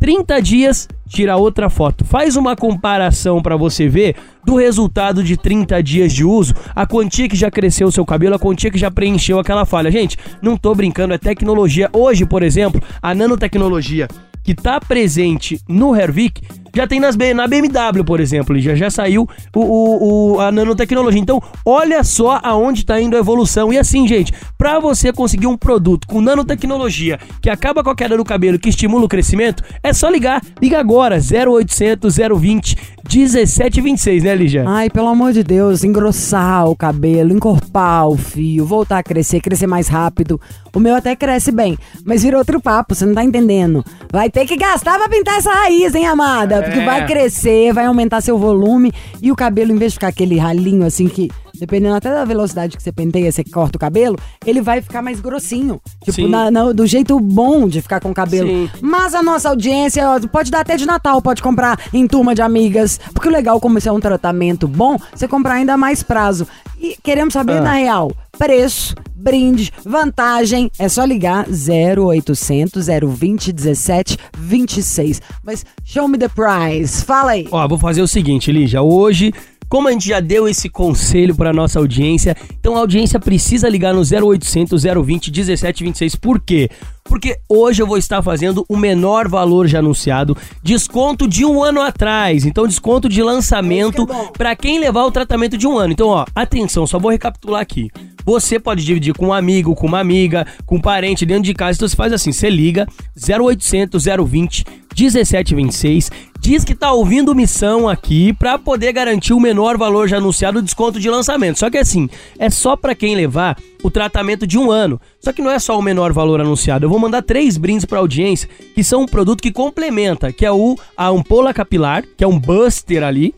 30 0.00 0.40
dias, 0.42 0.88
tira 1.08 1.36
outra 1.36 1.68
foto. 1.68 2.04
Faz 2.04 2.36
uma 2.36 2.56
comparação 2.56 3.42
pra 3.42 3.56
você 3.56 3.86
ver 3.88 4.16
do 4.44 4.56
resultado 4.56 5.22
de 5.22 5.36
30 5.36 5.82
dias 5.82 6.12
de 6.12 6.24
uso, 6.24 6.54
a 6.74 6.86
quantia 6.86 7.28
que 7.28 7.36
já 7.36 7.50
cresceu 7.50 7.88
o 7.88 7.92
seu 7.92 8.04
cabelo, 8.04 8.34
a 8.34 8.38
quantia 8.38 8.70
que 8.70 8.78
já 8.78 8.90
preencheu 8.90 9.38
aquela 9.38 9.64
falha. 9.64 9.90
Gente, 9.90 10.16
não 10.40 10.56
tô 10.56 10.74
brincando, 10.74 11.14
é 11.14 11.18
tecnologia. 11.18 11.90
Hoje, 11.92 12.24
por 12.24 12.42
exemplo, 12.42 12.82
a 13.00 13.14
nanotecnologia 13.14 14.08
que 14.42 14.54
tá 14.54 14.78
presente 14.78 15.60
no 15.68 15.94
Hervik 15.94 16.40
já 16.76 16.86
tem 16.86 17.00
nas, 17.00 17.16
na 17.34 17.46
BMW, 17.48 18.04
por 18.04 18.20
exemplo, 18.20 18.58
já, 18.58 18.74
já 18.74 18.90
saiu 18.90 19.28
o, 19.54 19.60
o- 19.60 20.34
o- 20.36 20.40
a 20.40 20.52
nanotecnologia. 20.52 21.20
Então, 21.20 21.42
olha 21.64 22.04
só 22.04 22.38
aonde 22.42 22.84
tá 22.84 23.00
indo 23.00 23.16
a 23.16 23.18
evolução. 23.18 23.72
E 23.72 23.78
assim, 23.78 24.06
gente, 24.06 24.32
pra 24.58 24.78
você 24.78 25.12
conseguir 25.12 25.46
um 25.46 25.56
produto 25.56 26.06
com 26.06 26.20
nanotecnologia 26.20 27.18
que 27.42 27.50
acaba 27.50 27.82
com 27.82 27.90
a 27.90 27.96
queda 27.96 28.16
do 28.16 28.24
cabelo, 28.24 28.58
que 28.58 28.68
estimula 28.68 29.04
o 29.04 29.08
crescimento, 29.08 29.62
é 29.82 29.92
só 29.92 30.08
ligar. 30.08 30.42
Liga 30.60 30.78
agora, 30.78 31.16
0800 31.18 32.16
020 32.38 32.76
1726, 33.08 34.22
né, 34.24 34.34
Lígia? 34.34 34.64
Ai, 34.66 34.90
pelo 34.90 35.08
amor 35.08 35.32
de 35.32 35.42
Deus, 35.42 35.84
engrossar 35.84 36.68
o 36.68 36.74
cabelo, 36.76 37.32
encorpar 37.32 38.08
o 38.08 38.16
fio, 38.16 38.66
voltar 38.66 38.98
a 38.98 39.02
crescer, 39.02 39.40
crescer 39.40 39.66
mais 39.66 39.88
rápido. 39.88 40.40
O 40.76 40.78
meu 40.80 40.94
até 40.94 41.16
cresce 41.16 41.50
bem, 41.50 41.78
mas 42.04 42.22
vira 42.22 42.36
outro 42.36 42.60
papo, 42.60 42.94
você 42.94 43.06
não 43.06 43.14
tá 43.14 43.24
entendendo. 43.24 43.82
Vai 44.12 44.28
ter 44.28 44.44
que 44.46 44.56
gastar 44.56 44.98
pra 44.98 45.08
pintar 45.08 45.38
essa 45.38 45.50
raiz, 45.50 45.94
hein, 45.94 46.04
amada? 46.06 46.62
Porque 46.62 46.80
É. 46.80 46.84
vai 46.84 47.06
crescer, 47.06 47.72
vai 47.72 47.86
aumentar 47.86 48.20
seu 48.20 48.36
volume 48.36 48.92
e 49.22 49.32
o 49.32 49.34
cabelo, 49.36 49.72
em 49.72 49.76
vez 49.76 49.92
de 49.92 49.96
ficar 49.96 50.08
aquele 50.08 50.36
ralinho 50.36 50.84
assim 50.84 51.08
que, 51.08 51.30
dependendo 51.58 51.94
até 51.94 52.10
da 52.10 52.24
velocidade 52.24 52.76
que 52.76 52.82
você 52.82 52.92
penteia, 52.92 53.30
você 53.30 53.42
corta 53.44 53.76
o 53.76 53.80
cabelo, 53.80 54.16
ele 54.44 54.60
vai 54.60 54.80
ficar 54.80 55.02
mais 55.02 55.20
grossinho. 55.20 55.80
Tipo, 56.04 56.28
na- 56.28 56.50
na- 56.50 56.72
do 56.72 56.86
jeito 56.86 57.18
bom 57.20 57.66
de 57.68 57.80
ficar 57.82 58.00
com 58.00 58.10
o 58.10 58.14
cabelo. 58.14 58.48
Sim. 58.48 58.70
Mas 58.80 59.14
a 59.14 59.22
nossa 59.22 59.48
audiência 59.48 60.04
pode 60.32 60.50
dar 60.50 60.60
até 60.60 60.76
de 60.76 60.86
Natal, 60.86 61.20
pode 61.22 61.42
comprar 61.42 61.78
em 61.92 62.06
turma 62.06 62.34
de 62.34 62.42
amigas. 62.42 62.98
Porque 63.12 63.28
o 63.28 63.32
legal, 63.32 63.60
como 63.60 63.78
isso 63.78 63.88
é 63.88 63.92
um 63.92 64.00
tratamento 64.00 64.66
bom, 64.68 64.96
você 65.14 65.26
comprar 65.28 65.54
ainda 65.54 65.76
mais 65.76 66.02
prazo. 66.02 66.46
E 66.80 66.96
queremos 67.02 67.32
saber, 67.32 67.58
Ah. 67.58 67.60
na 67.62 67.72
real, 67.72 68.12
preço, 68.38 68.94
brinde, 69.14 69.72
vantagem. 69.84 70.70
É 70.78 70.88
só 70.88 71.04
ligar 71.04 71.46
0800 71.48 72.86
020 72.86 73.52
17 73.52 74.18
26. 74.38 75.22
Mas 75.42 75.64
show 75.84 76.06
me 76.06 76.18
the 76.18 76.28
price. 76.28 77.02
Fala 77.04 77.32
aí. 77.32 77.48
Ó, 77.50 77.66
vou 77.68 77.78
fazer 77.78 78.02
o 78.02 78.08
seguinte, 78.08 78.52
Lígia. 78.52 78.82
Hoje, 78.82 79.32
como 79.68 79.88
a 79.88 79.92
gente 79.92 80.08
já 80.08 80.20
deu 80.20 80.48
esse 80.48 80.68
conselho 80.68 81.34
para 81.34 81.52
nossa 81.52 81.78
audiência, 81.78 82.36
então 82.58 82.76
a 82.76 82.80
audiência 82.80 83.18
precisa 83.18 83.68
ligar 83.68 83.92
no 83.94 84.00
0800 84.00 84.82
020 84.82 85.30
1726. 85.30 86.16
Por 86.16 86.40
quê? 86.40 86.70
Porque 87.04 87.38
hoje 87.48 87.82
eu 87.82 87.86
vou 87.86 87.98
estar 87.98 88.22
fazendo 88.22 88.64
o 88.68 88.76
menor 88.76 89.28
valor 89.28 89.66
já 89.66 89.78
anunciado, 89.78 90.36
desconto 90.62 91.28
de 91.28 91.44
um 91.44 91.62
ano 91.62 91.80
atrás. 91.80 92.44
Então, 92.44 92.66
desconto 92.66 93.08
de 93.08 93.22
lançamento 93.22 94.08
é 94.10 94.36
para 94.36 94.56
quem 94.56 94.78
levar 94.78 95.04
o 95.04 95.10
tratamento 95.10 95.56
de 95.56 95.66
um 95.66 95.78
ano. 95.78 95.92
Então, 95.92 96.08
ó, 96.08 96.24
atenção, 96.34 96.86
só 96.86 96.98
vou 96.98 97.10
recapitular 97.10 97.60
aqui. 97.60 97.90
Você 98.24 98.58
pode 98.58 98.84
dividir 98.84 99.14
com 99.14 99.28
um 99.28 99.32
amigo, 99.32 99.74
com 99.76 99.86
uma 99.86 100.00
amiga, 100.00 100.44
com 100.66 100.76
um 100.76 100.80
parente 100.80 101.24
dentro 101.24 101.44
de 101.44 101.54
casa. 101.54 101.78
Então 101.78 101.88
você 101.88 101.94
faz 101.94 102.12
assim, 102.12 102.32
você 102.32 102.50
liga 102.50 102.84
0800 103.16 104.04
020 104.04 104.64
1726, 104.98 106.10
diz 106.46 106.62
que 106.62 106.76
tá 106.76 106.92
ouvindo 106.92 107.34
missão 107.34 107.88
aqui 107.88 108.32
pra 108.32 108.56
poder 108.56 108.92
garantir 108.92 109.32
o 109.32 109.40
menor 109.40 109.76
valor 109.76 110.06
já 110.06 110.18
anunciado 110.18 110.62
desconto 110.62 111.00
de 111.00 111.10
lançamento. 111.10 111.58
Só 111.58 111.68
que 111.68 111.76
assim, 111.76 112.08
é 112.38 112.48
só 112.48 112.76
pra 112.76 112.94
quem 112.94 113.16
levar 113.16 113.58
o 113.82 113.90
tratamento 113.90 114.46
de 114.46 114.56
um 114.56 114.70
ano. 114.70 115.00
Só 115.18 115.32
que 115.32 115.42
não 115.42 115.50
é 115.50 115.58
só 115.58 115.76
o 115.76 115.82
menor 115.82 116.12
valor 116.12 116.40
anunciado. 116.40 116.86
Eu 116.86 116.88
vou 116.88 117.00
mandar 117.00 117.22
três 117.22 117.56
brindes 117.56 117.84
pra 117.84 117.98
audiência, 117.98 118.48
que 118.76 118.84
são 118.84 119.02
um 119.02 119.06
produto 119.06 119.42
que 119.42 119.50
complementa, 119.50 120.32
que 120.32 120.46
é 120.46 120.52
o 120.52 120.78
a 120.96 121.08
ampola 121.08 121.52
capilar, 121.52 122.04
que 122.16 122.22
é 122.22 122.28
um 122.28 122.38
buster 122.38 123.02
ali. 123.02 123.34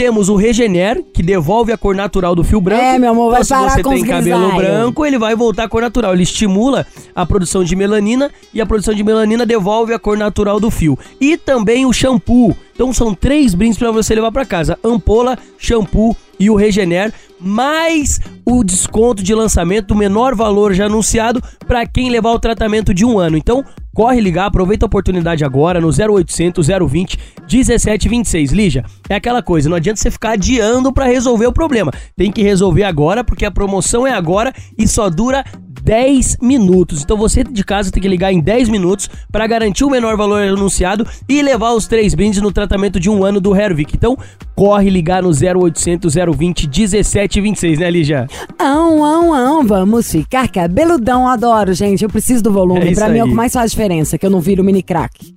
Temos 0.00 0.30
o 0.30 0.34
Regener, 0.34 1.04
que 1.12 1.22
devolve 1.22 1.72
a 1.72 1.76
cor 1.76 1.94
natural 1.94 2.34
do 2.34 2.42
fio 2.42 2.58
branco. 2.58 2.82
É, 2.82 2.98
meu 2.98 3.10
amor, 3.10 3.32
vai 3.32 3.42
então, 3.42 3.44
se 3.44 3.50
parar 3.50 3.74
você 3.74 3.82
com 3.82 3.90
tem 3.90 4.02
cabelo 4.02 4.48
grisalhos. 4.48 4.56
branco, 4.56 5.04
ele 5.04 5.18
vai 5.18 5.36
voltar 5.36 5.64
à 5.64 5.68
cor 5.68 5.82
natural. 5.82 6.14
Ele 6.14 6.22
estimula 6.22 6.86
a 7.14 7.26
produção 7.26 7.62
de 7.62 7.76
melanina 7.76 8.30
e 8.54 8.62
a 8.62 8.66
produção 8.66 8.94
de 8.94 9.04
melanina 9.04 9.44
devolve 9.44 9.92
a 9.92 9.98
cor 9.98 10.16
natural 10.16 10.58
do 10.58 10.70
fio. 10.70 10.98
E 11.20 11.36
também 11.36 11.84
o 11.84 11.92
shampoo. 11.92 12.56
Então 12.74 12.94
são 12.94 13.12
três 13.12 13.54
brindes 13.54 13.76
para 13.76 13.90
você 13.90 14.14
levar 14.14 14.32
para 14.32 14.46
casa: 14.46 14.78
ampola, 14.82 15.36
shampoo 15.58 16.16
e 16.40 16.48
o 16.48 16.56
Regener, 16.56 17.12
mais 17.38 18.18
o 18.46 18.64
desconto 18.64 19.22
de 19.22 19.34
lançamento 19.34 19.88
do 19.88 19.94
menor 19.94 20.34
valor 20.34 20.72
já 20.72 20.86
anunciado 20.86 21.42
para 21.68 21.86
quem 21.86 22.10
levar 22.10 22.32
o 22.32 22.38
tratamento 22.38 22.94
de 22.94 23.04
um 23.04 23.18
ano. 23.18 23.36
Então, 23.36 23.62
corre 23.94 24.20
ligar, 24.20 24.46
aproveita 24.46 24.86
a 24.86 24.88
oportunidade 24.88 25.44
agora 25.44 25.80
no 25.80 25.88
0800 25.88 26.66
020 26.66 27.18
1726. 27.42 28.52
Lígia, 28.52 28.84
é 29.08 29.14
aquela 29.14 29.42
coisa, 29.42 29.68
não 29.68 29.76
adianta 29.76 30.00
você 30.00 30.10
ficar 30.10 30.32
adiando 30.32 30.92
para 30.92 31.04
resolver 31.04 31.46
o 31.46 31.52
problema. 31.52 31.92
Tem 32.16 32.32
que 32.32 32.42
resolver 32.42 32.84
agora 32.84 33.22
porque 33.22 33.44
a 33.44 33.50
promoção 33.50 34.06
é 34.06 34.12
agora 34.12 34.52
e 34.78 34.88
só 34.88 35.10
dura 35.10 35.44
10 35.82 36.38
minutos. 36.40 37.02
Então 37.02 37.16
você 37.16 37.44
de 37.44 37.64
casa 37.64 37.90
tem 37.90 38.02
que 38.02 38.08
ligar 38.08 38.32
em 38.32 38.40
10 38.40 38.68
minutos 38.68 39.08
para 39.30 39.46
garantir 39.46 39.84
o 39.84 39.90
menor 39.90 40.16
valor 40.16 40.42
anunciado 40.42 41.06
e 41.28 41.42
levar 41.42 41.72
os 41.72 41.86
três 41.86 42.14
brindes 42.14 42.40
no 42.40 42.52
tratamento 42.52 42.98
de 43.00 43.10
um 43.10 43.24
ano 43.24 43.40
do 43.40 43.54
Hervik. 43.54 43.96
Então 43.96 44.16
corre 44.54 44.90
ligar 44.90 45.22
no 45.22 45.30
0800 45.30 46.14
020 46.14 46.68
1726, 46.68 47.78
né, 47.78 47.90
Lígia? 47.90 48.26
Ão, 48.58 49.04
ão, 49.04 49.34
ão, 49.34 49.66
vamos 49.66 50.10
ficar 50.10 50.48
cabeludão, 50.48 51.26
adoro, 51.26 51.72
gente. 51.72 52.04
Eu 52.04 52.10
preciso 52.10 52.42
do 52.42 52.52
volume. 52.52 52.90
É 52.90 52.94
pra 52.94 53.08
mim 53.08 53.18
é 53.18 53.24
o 53.24 53.28
que 53.28 53.34
mais 53.34 53.52
faz 53.52 53.70
diferença, 53.70 54.18
que 54.18 54.26
eu 54.26 54.30
não 54.30 54.40
viro 54.40 54.62
mini 54.62 54.82
crack. 54.82 55.32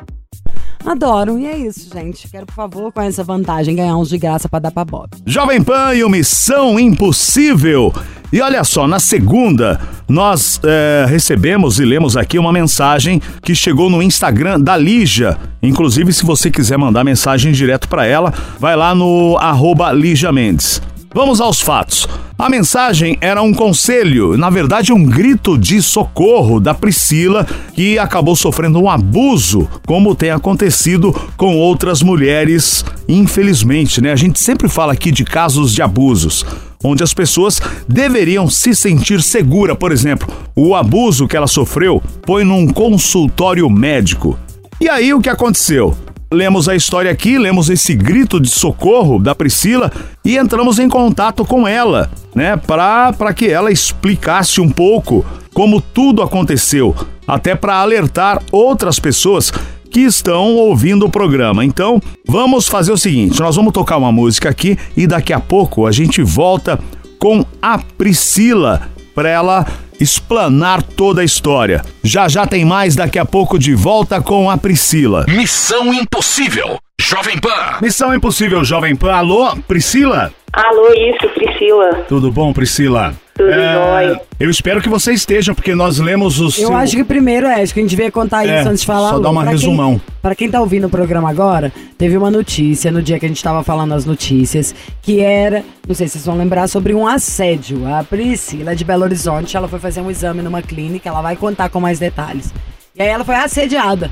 Adoro, 0.85 1.39
e 1.39 1.45
é 1.45 1.57
isso, 1.57 1.89
gente. 1.93 2.27
Quero, 2.29 2.45
por 2.45 2.55
favor, 2.55 2.91
com 2.91 3.01
essa 3.01 3.23
vantagem, 3.23 3.75
ganhar 3.75 3.95
uns 3.97 4.09
de 4.09 4.17
graça 4.17 4.49
pra 4.49 4.59
dar 4.59 4.71
pra 4.71 4.83
Bob. 4.83 5.09
Jovem 5.25 5.63
Pan 5.63 5.93
e 5.93 6.03
o 6.03 6.09
Missão 6.09 6.77
Impossível. 6.79 7.93
E 8.33 8.41
olha 8.41 8.63
só, 8.63 8.87
na 8.87 8.99
segunda, 8.99 9.79
nós 10.09 10.59
é, 10.63 11.05
recebemos 11.07 11.79
e 11.79 11.85
lemos 11.85 12.17
aqui 12.17 12.39
uma 12.39 12.51
mensagem 12.51 13.21
que 13.43 13.53
chegou 13.53 13.89
no 13.89 14.01
Instagram 14.01 14.59
da 14.59 14.75
Lígia. 14.75 15.37
Inclusive, 15.61 16.11
se 16.11 16.25
você 16.25 16.49
quiser 16.49 16.77
mandar 16.77 17.03
mensagem 17.03 17.51
direto 17.51 17.87
para 17.87 18.05
ela, 18.05 18.33
vai 18.59 18.75
lá 18.75 18.93
no 18.95 19.37
arroba 19.37 19.91
Lígia 19.91 20.31
Mendes. 20.31 20.81
Vamos 21.13 21.39
aos 21.39 21.61
fatos. 21.61 22.07
A 22.39 22.49
mensagem 22.49 23.17
era 23.21 23.39
um 23.41 23.53
conselho, 23.53 24.35
na 24.35 24.49
verdade 24.49 24.91
um 24.91 25.05
grito 25.05 25.59
de 25.59 25.79
socorro 25.79 26.59
da 26.59 26.73
Priscila, 26.73 27.45
que 27.73 27.99
acabou 27.99 28.35
sofrendo 28.35 28.79
um 28.79 28.89
abuso, 28.89 29.69
como 29.85 30.15
tem 30.15 30.31
acontecido 30.31 31.13
com 31.37 31.55
outras 31.55 32.01
mulheres, 32.01 32.83
infelizmente, 33.07 34.01
né? 34.01 34.11
A 34.11 34.15
gente 34.15 34.39
sempre 34.39 34.67
fala 34.67 34.93
aqui 34.93 35.11
de 35.11 35.23
casos 35.23 35.71
de 35.71 35.83
abusos, 35.83 36.43
onde 36.83 37.03
as 37.03 37.13
pessoas 37.13 37.61
deveriam 37.87 38.49
se 38.49 38.73
sentir 38.73 39.21
segura, 39.21 39.75
por 39.75 39.91
exemplo, 39.91 40.27
o 40.55 40.73
abuso 40.73 41.27
que 41.27 41.37
ela 41.37 41.47
sofreu 41.47 42.01
foi 42.25 42.43
num 42.43 42.67
consultório 42.67 43.69
médico. 43.69 44.37
E 44.81 44.89
aí 44.89 45.13
o 45.13 45.21
que 45.21 45.29
aconteceu? 45.29 45.95
Lemos 46.33 46.67
a 46.67 46.75
história 46.75 47.11
aqui, 47.11 47.37
lemos 47.37 47.69
esse 47.69 47.93
grito 47.93 48.39
de 48.39 48.49
socorro 48.49 49.19
da 49.19 49.35
Priscila 49.35 49.91
e 50.25 50.35
entramos 50.35 50.79
em 50.79 50.89
contato 50.89 51.45
com 51.45 51.67
ela, 51.67 52.09
né, 52.33 52.57
para 52.57 53.31
que 53.35 53.47
ela 53.47 53.71
explicasse 53.71 54.59
um 54.59 54.67
pouco 54.67 55.23
como 55.53 55.79
tudo 55.79 56.23
aconteceu, 56.23 56.95
até 57.27 57.53
para 57.53 57.75
alertar 57.75 58.41
outras 58.51 58.97
pessoas 58.97 59.53
que 59.91 59.99
estão 59.99 60.55
ouvindo 60.55 61.05
o 61.05 61.09
programa. 61.09 61.63
Então, 61.63 62.01
vamos 62.27 62.67
fazer 62.67 62.91
o 62.91 62.97
seguinte, 62.97 63.39
nós 63.39 63.55
vamos 63.55 63.71
tocar 63.71 63.97
uma 63.97 64.11
música 64.11 64.49
aqui 64.49 64.75
e 64.97 65.05
daqui 65.05 65.33
a 65.33 65.39
pouco 65.39 65.85
a 65.85 65.91
gente 65.91 66.23
volta 66.23 66.79
com 67.19 67.45
a 67.61 67.77
Priscila 67.77 68.89
para 69.13 69.29
ela 69.29 69.65
explanar 69.99 70.81
toda 70.81 71.21
a 71.21 71.25
história. 71.25 71.83
Já 72.03 72.27
já 72.27 72.45
tem 72.45 72.65
mais 72.65 72.95
daqui 72.95 73.17
a 73.17 73.25
pouco 73.25 73.57
de 73.57 73.73
volta 73.73 74.21
com 74.21 74.49
a 74.49 74.57
Priscila. 74.57 75.25
Missão 75.27 75.93
Impossível. 75.93 76.77
Jovem 76.99 77.39
Pan. 77.39 77.79
Missão 77.81 78.13
Impossível 78.13 78.63
Jovem 78.63 78.95
Pan. 78.95 79.13
Alô, 79.13 79.55
Priscila? 79.67 80.31
Alô, 80.53 80.93
isso, 80.93 81.27
Priscila. 81.33 82.05
Tudo 82.07 82.31
bom, 82.31 82.53
Priscila? 82.53 83.13
Tudo 83.33 83.49
jóia. 83.51 84.21
Eu 84.39 84.51
espero 84.51 84.79
que 84.79 84.87
você 84.87 85.11
esteja, 85.11 85.55
porque 85.55 85.73
nós 85.73 85.97
lemos 85.97 86.39
o 86.39 86.45
Eu 86.45 86.51
seu... 86.51 86.75
acho 86.75 86.95
que 86.95 87.03
primeiro 87.03 87.47
é, 87.47 87.63
acho 87.63 87.73
que 87.73 87.79
a 87.79 87.83
gente 87.83 87.89
devia 87.89 88.11
contar 88.11 88.47
É, 88.47 88.59
isso 88.59 88.69
antes 88.69 88.81
de 88.81 88.85
falar. 88.85 89.09
só 89.09 89.19
dar 89.19 89.31
uma 89.31 89.41
Pra 89.41 89.49
quem- 89.51 89.59
resumão. 89.59 90.01
Pra 90.21 90.35
quem 90.35 90.51
tá 90.51 90.61
ouvindo 90.61 90.85
o 90.85 90.89
programa 90.91 91.27
agora, 91.27 91.73
teve 91.97 92.15
uma 92.15 92.29
notícia 92.29 92.91
no 92.91 93.01
dia 93.01 93.17
que 93.19 93.25
a 93.25 93.29
gente 93.29 93.43
tava 93.43 93.63
falando 93.63 93.93
as 93.93 94.05
notícias, 94.05 94.75
que 95.01 95.19
era, 95.21 95.63
não 95.87 95.95
sei 95.95 96.07
se 96.07 96.13
vocês 96.13 96.25
vão 96.27 96.37
lembrar, 96.37 96.67
sobre 96.67 96.93
um 96.93 97.07
assédio. 97.07 97.87
A 97.91 98.03
Priscila 98.03 98.75
de 98.75 98.85
Belo 98.85 99.03
Horizonte, 99.03 99.57
ela 99.57 99.67
foi 99.67 99.79
fazer 99.79 100.01
um 100.01 100.11
exame 100.11 100.43
numa 100.43 100.61
clínica, 100.61 101.09
ela 101.09 101.21
vai 101.23 101.35
contar 101.35 101.69
com 101.69 101.79
mais 101.79 101.97
detalhes. 101.97 102.53
E 102.95 103.01
aí 103.01 103.09
ela 103.09 103.25
foi 103.25 103.33
assediada. 103.35 104.11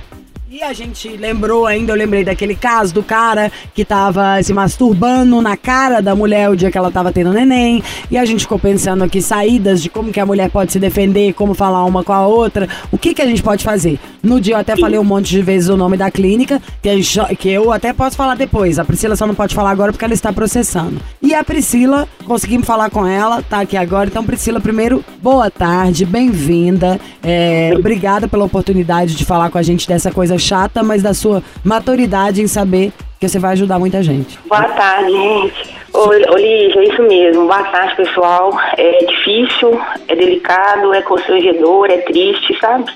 E 0.54 0.62
a 0.62 0.74
gente 0.74 1.08
lembrou 1.16 1.66
ainda, 1.66 1.94
eu 1.94 1.96
lembrei 1.96 2.26
daquele 2.26 2.56
caso 2.56 2.94
do 2.94 3.02
cara 3.02 3.50
que 3.74 3.86
tava 3.86 4.44
se 4.44 4.52
masturbando 4.54 5.40
na 5.42 5.56
cara 5.56 6.02
da 6.02 6.14
mulher 6.14 6.50
o 6.50 6.58
dia 6.58 6.70
que 6.70 6.78
ela 6.78 6.92
tava 6.92 7.10
tendo 7.10 7.32
neném. 7.32 7.82
E 8.12 8.18
a 8.18 8.26
gente 8.26 8.42
ficou 8.42 8.60
pensando 8.60 9.02
aqui 9.02 9.22
saídas 9.22 9.82
de 9.82 9.90
como 9.90 10.12
que 10.12 10.20
a 10.20 10.26
mulher 10.26 10.50
pode 10.50 10.74
se 10.74 10.78
defender, 10.78 11.32
como 11.36 11.54
falar 11.54 11.86
uma 11.86 12.04
com 12.04 12.12
a 12.12 12.28
outra, 12.28 12.68
o 12.92 12.98
que 12.98 13.14
que 13.14 13.22
a 13.22 13.26
gente 13.26 13.42
pode 13.42 13.64
fazer. 13.64 13.98
No 14.22 14.42
dia 14.42 14.56
eu 14.56 14.60
até 14.60 14.76
falei 14.76 15.00
um 15.00 15.06
monte 15.06 15.30
de 15.30 15.42
vezes 15.42 15.70
o 15.70 15.78
nome 15.78 15.96
da 15.96 16.12
clínica, 16.12 16.62
que, 16.82 16.90
a 16.90 16.96
gente- 16.98 17.36
que 17.38 17.48
eu 17.50 17.72
até 17.72 17.94
posso 17.94 18.18
falar 18.18 18.36
depois. 18.36 18.78
A 18.78 18.84
Priscila 18.84 19.16
só 19.16 19.26
não 19.26 19.34
pode 19.34 19.56
falar 19.56 19.72
agora 19.72 19.94
porque 19.94 20.04
ela 20.04 20.14
está 20.14 20.34
processando. 20.34 21.00
E 21.22 21.34
a 21.34 21.46
Priscila, 21.46 22.10
conseguimos 22.26 22.68
falar 22.68 22.90
com 22.90 23.08
ela, 23.08 23.42
tá 23.42 23.62
aqui 23.62 23.78
agora. 23.78 24.10
Então, 24.10 24.26
Priscila, 24.26 24.60
primeiro, 24.60 25.02
boa 25.24 25.50
tarde, 25.50 26.06
bem-vinda. 26.06 27.00
É, 27.24 27.72
obrigada 27.74 28.28
pela 28.28 28.44
oportunidade 28.44 29.16
de 29.16 29.24
falar 29.24 29.50
com 29.50 29.58
a 29.58 29.62
gente 29.64 29.88
dessa 29.88 30.12
coisa 30.12 30.41
chata, 30.42 30.84
mas 30.84 31.02
da 31.02 31.14
sua 31.14 31.42
maturidade 31.64 32.42
em 32.42 32.48
saber 32.48 32.92
que 33.20 33.30
você 33.30 33.40
vai 33.40 33.54
ajudar 33.54 33.78
muita 33.78 34.02
gente. 34.02 34.40
Boa 34.48 34.64
tarde, 34.64 35.12
gente. 35.12 35.76
Ô 35.94 36.12
Lígia, 36.38 36.82
é 36.82 36.84
isso 36.86 37.02
mesmo. 37.04 37.46
Boa 37.46 37.64
tarde, 37.66 37.96
pessoal. 37.96 38.52
É 38.78 39.06
difícil, 39.06 39.80
é 40.08 40.16
delicado, 40.16 40.94
é 40.94 41.02
constrangedor, 41.02 41.92
é 41.92 41.98
triste, 41.98 42.58
sabe? 42.60 42.92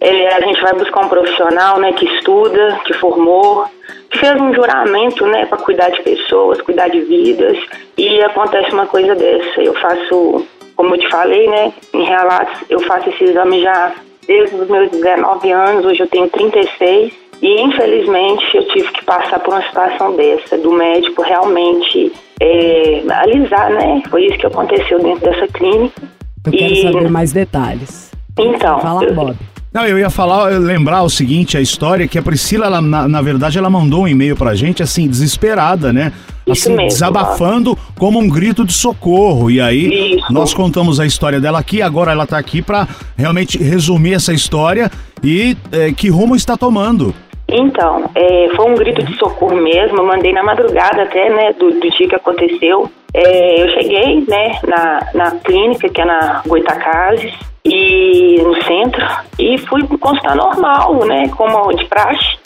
É, 0.00 0.34
a 0.34 0.40
gente 0.40 0.60
vai 0.60 0.74
buscar 0.74 1.04
um 1.04 1.08
profissional, 1.08 1.78
né, 1.78 1.92
que 1.92 2.04
estuda, 2.06 2.80
que 2.84 2.92
formou, 2.94 3.64
que 4.10 4.18
fez 4.18 4.38
um 4.40 4.52
juramento, 4.52 5.26
né, 5.26 5.46
para 5.46 5.58
cuidar 5.58 5.90
de 5.90 6.02
pessoas, 6.02 6.60
cuidar 6.60 6.88
de 6.88 7.00
vidas, 7.00 7.56
e 7.96 8.20
acontece 8.22 8.72
uma 8.72 8.86
coisa 8.86 9.14
dessa. 9.14 9.62
Eu 9.62 9.74
faço, 9.74 10.46
como 10.74 10.94
eu 10.94 11.00
te 11.00 11.08
falei, 11.08 11.48
né, 11.48 11.72
em 11.94 12.04
relatos, 12.04 12.58
eu 12.68 12.80
faço 12.80 13.08
esse 13.10 13.24
exame 13.24 13.62
já 13.62 13.92
desde 14.26 14.54
os 14.56 14.68
meus 14.68 14.90
19 14.90 15.50
anos, 15.52 15.84
hoje 15.84 16.00
eu 16.00 16.08
tenho 16.08 16.28
36, 16.28 17.12
e 17.42 17.60
infelizmente 17.62 18.56
eu 18.56 18.66
tive 18.68 18.88
que 18.92 19.04
passar 19.04 19.38
por 19.40 19.54
uma 19.54 19.62
situação 19.62 20.14
dessa, 20.16 20.56
do 20.58 20.72
médico 20.72 21.22
realmente 21.22 22.12
é, 22.40 23.02
alisar, 23.10 23.70
né? 23.70 24.02
Foi 24.10 24.26
isso 24.26 24.38
que 24.38 24.46
aconteceu 24.46 24.98
dentro 25.02 25.20
dessa 25.30 25.46
clínica. 25.48 26.02
Eu 26.46 26.52
quero 26.52 26.72
E- 26.72 26.82
saber 26.82 27.10
mais 27.10 27.32
detalhes. 27.32 28.12
Então, 28.38 28.80
Fala, 28.80 29.04
eu- 29.04 29.14
Bob. 29.14 29.34
Não, 29.76 29.86
eu 29.86 29.98
ia 29.98 30.08
falar, 30.08 30.50
eu 30.50 30.60
lembrar 30.60 31.02
o 31.02 31.10
seguinte, 31.10 31.58
a 31.58 31.60
história 31.60 32.08
que 32.08 32.18
a 32.18 32.22
Priscila, 32.22 32.64
ela, 32.64 32.80
na, 32.80 33.06
na 33.06 33.20
verdade, 33.20 33.58
ela 33.58 33.68
mandou 33.68 34.04
um 34.04 34.08
e-mail 34.08 34.34
pra 34.34 34.54
gente, 34.54 34.82
assim, 34.82 35.06
desesperada, 35.06 35.92
né? 35.92 36.14
Assim, 36.50 36.70
mesmo, 36.70 36.88
desabafando 36.88 37.76
como 37.98 38.18
um 38.18 38.26
grito 38.26 38.64
de 38.64 38.72
socorro. 38.72 39.50
E 39.50 39.60
aí, 39.60 40.14
Isso. 40.16 40.32
nós 40.32 40.54
contamos 40.54 40.98
a 40.98 41.04
história 41.04 41.38
dela 41.38 41.58
aqui, 41.58 41.82
agora 41.82 42.10
ela 42.10 42.26
tá 42.26 42.38
aqui 42.38 42.62
pra 42.62 42.88
realmente 43.18 43.62
resumir 43.62 44.14
essa 44.14 44.32
história 44.32 44.90
e 45.22 45.54
é, 45.70 45.92
que 45.92 46.08
rumo 46.08 46.34
está 46.34 46.56
tomando. 46.56 47.14
Então, 47.46 48.08
é, 48.14 48.48
foi 48.56 48.70
um 48.70 48.76
grito 48.76 49.04
de 49.04 49.14
socorro 49.18 49.56
mesmo. 49.56 49.98
Eu 49.98 50.06
mandei 50.06 50.32
na 50.32 50.42
madrugada 50.42 51.02
até, 51.02 51.28
né, 51.28 51.52
do, 51.52 51.70
do 51.72 51.90
dia 51.90 52.08
que 52.08 52.14
aconteceu. 52.14 52.90
É, 53.18 53.62
eu 53.62 53.68
cheguei, 53.70 54.24
né, 54.28 54.58
na, 54.68 55.00
na 55.14 55.30
clínica, 55.32 55.88
que 55.88 56.00
é 56.00 56.04
na 56.04 56.42
Goitacazes, 56.46 57.32
e 57.64 58.38
no 58.42 58.54
centro, 58.64 59.02
e 59.38 59.56
fui 59.58 59.82
constar 59.98 60.36
normal, 60.36 60.94
né, 61.06 61.26
como 61.36 61.72
de 61.74 61.84
praxe. 61.86 62.36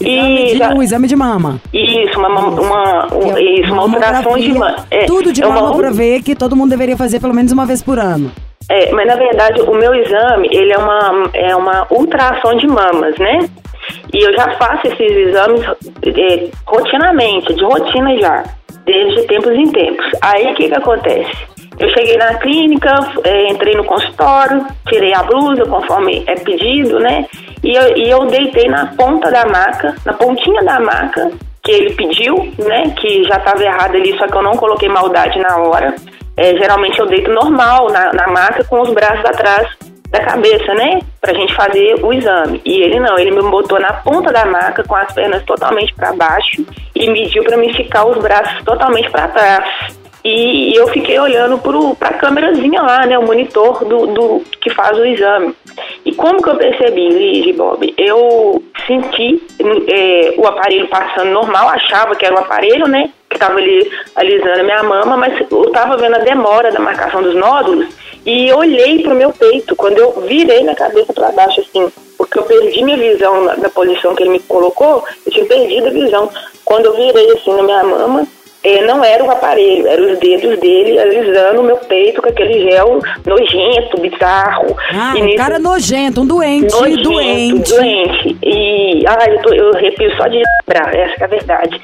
Exame 0.00 0.52
E 0.52 0.56
de, 0.56 0.62
um 0.74 0.82
exame 0.82 1.06
de 1.08 1.16
mama. 1.16 1.60
isso, 1.72 2.18
uma, 2.18 2.28
uma, 2.28 2.48
uma, 2.48 3.14
um- 3.14 3.36
é 3.36 3.42
isso, 3.42 3.72
uma 3.72 3.82
alteração 3.82 4.38
de 4.38 4.52
mama. 4.52 4.76
É, 4.90 5.04
Tudo 5.06 5.32
de 5.32 5.42
é 5.42 5.46
uma- 5.46 5.60
mama 5.60 5.76
pra 5.76 5.90
ver 5.90 6.22
que 6.22 6.34
todo 6.34 6.54
mundo 6.56 6.70
deveria 6.70 6.96
fazer 6.96 7.18
pelo 7.20 7.34
menos 7.34 7.50
uma 7.52 7.66
vez 7.66 7.82
por 7.82 7.98
ano. 7.98 8.30
É, 8.68 8.92
mas 8.92 9.06
na 9.06 9.16
verdade 9.16 9.60
o 9.62 9.74
meu 9.74 9.94
exame, 9.94 10.48
ele 10.52 10.72
é 10.72 10.78
uma, 10.78 11.24
é 11.34 11.56
uma 11.56 11.86
ultrassom 11.90 12.54
de 12.56 12.66
mamas, 12.66 13.18
né? 13.18 13.40
E 14.14 14.22
eu 14.24 14.32
já 14.34 14.50
faço 14.56 14.86
esses 14.86 15.10
exames 15.28 15.62
é, 16.06 16.48
rotinamente, 16.66 17.52
de 17.54 17.64
rotina 17.64 18.16
já, 18.20 18.44
desde 18.90 19.26
tempos 19.26 19.52
em 19.52 19.70
tempos. 19.70 20.06
Aí 20.22 20.50
o 20.50 20.54
que 20.54 20.68
que 20.68 20.74
acontece? 20.74 21.30
Eu 21.78 21.88
cheguei 21.90 22.16
na 22.16 22.34
clínica, 22.34 22.92
é, 23.24 23.48
entrei 23.50 23.74
no 23.74 23.84
consultório, 23.84 24.66
tirei 24.88 25.14
a 25.14 25.22
blusa 25.22 25.64
conforme 25.64 26.22
é 26.26 26.34
pedido, 26.34 26.98
né? 26.98 27.24
E 27.64 27.74
eu, 27.74 27.96
e 27.96 28.10
eu 28.10 28.26
deitei 28.26 28.68
na 28.68 28.86
ponta 28.86 29.30
da 29.30 29.46
maca, 29.46 29.94
na 30.04 30.12
pontinha 30.12 30.62
da 30.62 30.78
maca, 30.78 31.30
que 31.62 31.72
ele 31.72 31.94
pediu, 31.94 32.34
né? 32.58 32.92
Que 32.98 33.24
já 33.24 33.36
estava 33.36 33.62
errado 33.62 33.94
ali, 33.94 34.16
só 34.18 34.26
que 34.26 34.36
eu 34.36 34.42
não 34.42 34.52
coloquei 34.52 34.88
maldade 34.88 35.38
na 35.38 35.56
hora. 35.56 35.94
É, 36.36 36.54
geralmente 36.56 36.98
eu 36.98 37.06
deito 37.06 37.30
normal 37.30 37.88
na, 37.90 38.12
na 38.12 38.26
maca 38.28 38.62
com 38.64 38.80
os 38.80 38.92
braços 38.92 39.24
atrás 39.24 39.68
da 40.10 40.20
cabeça, 40.20 40.74
né? 40.74 41.00
Pra 41.20 41.32
gente 41.32 41.54
fazer 41.54 42.04
o 42.04 42.12
exame. 42.12 42.60
E 42.64 42.82
ele 42.82 42.98
não, 42.98 43.18
ele 43.18 43.30
me 43.30 43.42
botou 43.42 43.78
na 43.80 43.92
ponta 43.92 44.32
da 44.32 44.44
maca 44.44 44.82
com 44.84 44.96
as 44.96 45.12
pernas 45.12 45.42
totalmente 45.44 45.94
para 45.94 46.12
baixo 46.12 46.66
e 46.94 47.08
mediu 47.08 47.44
para 47.44 47.56
me 47.56 47.72
ficar 47.72 48.04
os 48.04 48.18
braços 48.18 48.62
totalmente 48.64 49.10
para 49.10 49.28
trás. 49.28 50.00
E 50.22 50.74
eu 50.76 50.86
fiquei 50.88 51.18
olhando 51.18 51.58
para 51.98 52.08
a 52.08 52.14
câmerazinha 52.14 52.82
lá, 52.82 53.06
né, 53.06 53.18
o 53.18 53.24
monitor 53.24 53.82
do, 53.86 54.06
do 54.08 54.42
que 54.60 54.68
faz 54.68 54.98
o 54.98 55.04
exame. 55.04 55.54
E 56.04 56.14
como 56.14 56.42
que 56.42 56.50
eu 56.50 56.56
percebi, 56.56 57.08
Liz 57.08 57.46
e 57.46 57.52
Bob? 57.54 57.94
Eu 57.96 58.62
senti 58.86 59.42
é, 59.88 60.34
o 60.36 60.46
aparelho 60.46 60.88
passando 60.88 61.30
normal, 61.30 61.70
achava 61.70 62.14
que 62.14 62.26
era 62.26 62.34
o 62.34 62.38
aparelho, 62.38 62.86
né, 62.86 63.10
que 63.30 63.36
estava 63.36 63.58
ali 63.58 63.90
alisando 64.14 64.64
minha 64.64 64.82
mama, 64.82 65.16
mas 65.16 65.40
eu 65.50 65.64
estava 65.64 65.96
vendo 65.96 66.16
a 66.16 66.18
demora 66.18 66.70
da 66.70 66.80
marcação 66.80 67.22
dos 67.22 67.34
nódulos 67.34 67.88
e 68.26 68.52
olhei 68.52 69.02
para 69.02 69.12
o 69.12 69.16
meu 69.16 69.32
peito. 69.32 69.74
Quando 69.76 69.98
eu 69.98 70.12
virei 70.22 70.60
minha 70.62 70.74
cabeça 70.74 71.12
para 71.12 71.32
baixo, 71.32 71.60
assim, 71.60 71.90
porque 72.18 72.38
eu 72.38 72.42
perdi 72.44 72.82
minha 72.84 72.96
visão 72.96 73.44
na, 73.44 73.56
na 73.56 73.68
posição 73.70 74.14
que 74.14 74.22
ele 74.22 74.30
me 74.30 74.40
colocou, 74.40 75.02
eu 75.26 75.32
tinha 75.32 75.44
perdido 75.46 75.86
a 75.88 75.90
visão. 75.90 76.30
Quando 76.64 76.86
eu 76.86 76.96
virei 76.96 77.30
assim 77.32 77.52
na 77.54 77.62
minha 77.62 77.82
mama, 77.84 78.26
é, 78.62 78.82
não 78.82 79.02
era 79.02 79.24
o 79.24 79.30
aparelho, 79.30 79.86
eram 79.86 80.12
os 80.12 80.18
dedos 80.18 80.58
dele 80.60 80.98
alisando 80.98 81.62
o 81.62 81.64
meu 81.64 81.78
peito 81.78 82.20
com 82.20 82.28
aquele 82.28 82.60
gel 82.70 83.00
nojento, 83.24 83.98
bizarro. 83.98 84.76
Ah, 84.92 85.14
um 85.16 85.24
nisso- 85.24 85.36
cara 85.38 85.58
nojento, 85.58 86.20
um 86.20 86.26
doente, 86.26 86.70
nojento, 86.74 87.02
doente. 87.02 87.72
doente. 87.74 88.36
E 88.42 89.02
ai, 89.06 89.34
eu, 89.34 89.42
tô, 89.42 89.54
eu 89.54 89.74
arrepio 89.74 90.14
só 90.16 90.26
de 90.28 90.42
lembrar, 90.68 90.94
essa 90.94 91.16
que 91.16 91.22
é 91.22 91.24
a 91.24 91.28
verdade. 91.28 91.80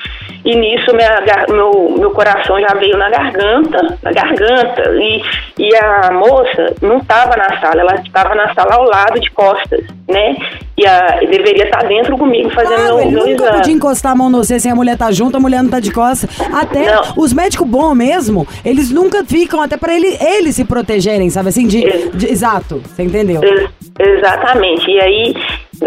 E 0.47 0.55
nisso 0.55 0.95
minha, 0.95 1.23
meu, 1.49 1.97
meu 1.99 2.11
coração 2.13 2.61
já 2.61 2.73
veio 2.79 2.97
na 2.97 3.11
garganta, 3.11 3.99
na 4.01 4.13
garganta. 4.13 4.83
E, 4.95 5.21
e 5.59 5.75
a 5.77 6.11
moça 6.13 6.73
não 6.81 6.99
estava 6.99 7.37
na 7.37 7.61
sala, 7.61 7.81
ela 7.81 7.95
estava 7.97 8.33
na 8.37 8.55
sala 8.55 8.77
ao 8.77 8.85
lado 8.85 9.19
de 9.19 9.29
costas, 9.33 9.85
né? 10.09 10.37
E, 10.79 10.87
a, 10.87 11.19
deveria 11.29 11.65
estar 11.65 11.83
dentro 11.85 12.17
comigo 12.17 12.49
fazendo 12.51 12.77
Claro, 12.77 12.97
meu, 12.99 13.11
meu 13.11 13.27
nunca 13.27 13.43
exame. 13.45 13.57
podia 13.59 13.73
encostar 13.75 14.13
a 14.13 14.15
mão 14.15 14.31
no 14.31 14.39
você 14.45 14.61
sem 14.61 14.71
a 14.71 14.75
mulher 14.77 14.97
tá 14.97 15.11
junto, 15.11 15.37
a 15.37 15.41
mulher 15.41 15.63
não 15.65 15.71
tá 15.71 15.81
de 15.81 15.91
costas. 15.91 16.31
Até 16.55 16.95
Não. 16.95 17.03
os 17.17 17.33
médicos 17.33 17.67
bons 17.67 17.95
mesmo, 17.95 18.47
eles 18.65 18.91
nunca 18.93 19.25
ficam, 19.25 19.61
até 19.61 19.77
pra 19.77 19.93
ele, 19.95 20.17
eles 20.21 20.55
se 20.55 20.65
protegerem, 20.65 21.29
sabe 21.29 21.49
assim? 21.49 21.67
De, 21.67 21.85
É. 21.85 21.97
de- 22.15 22.31
exato, 22.31 22.81
você 22.87 23.03
entendeu? 23.03 23.43
Ex- 23.43 23.71
Exatamente. 23.99 24.91
E 24.91 25.01
aí, 25.01 25.35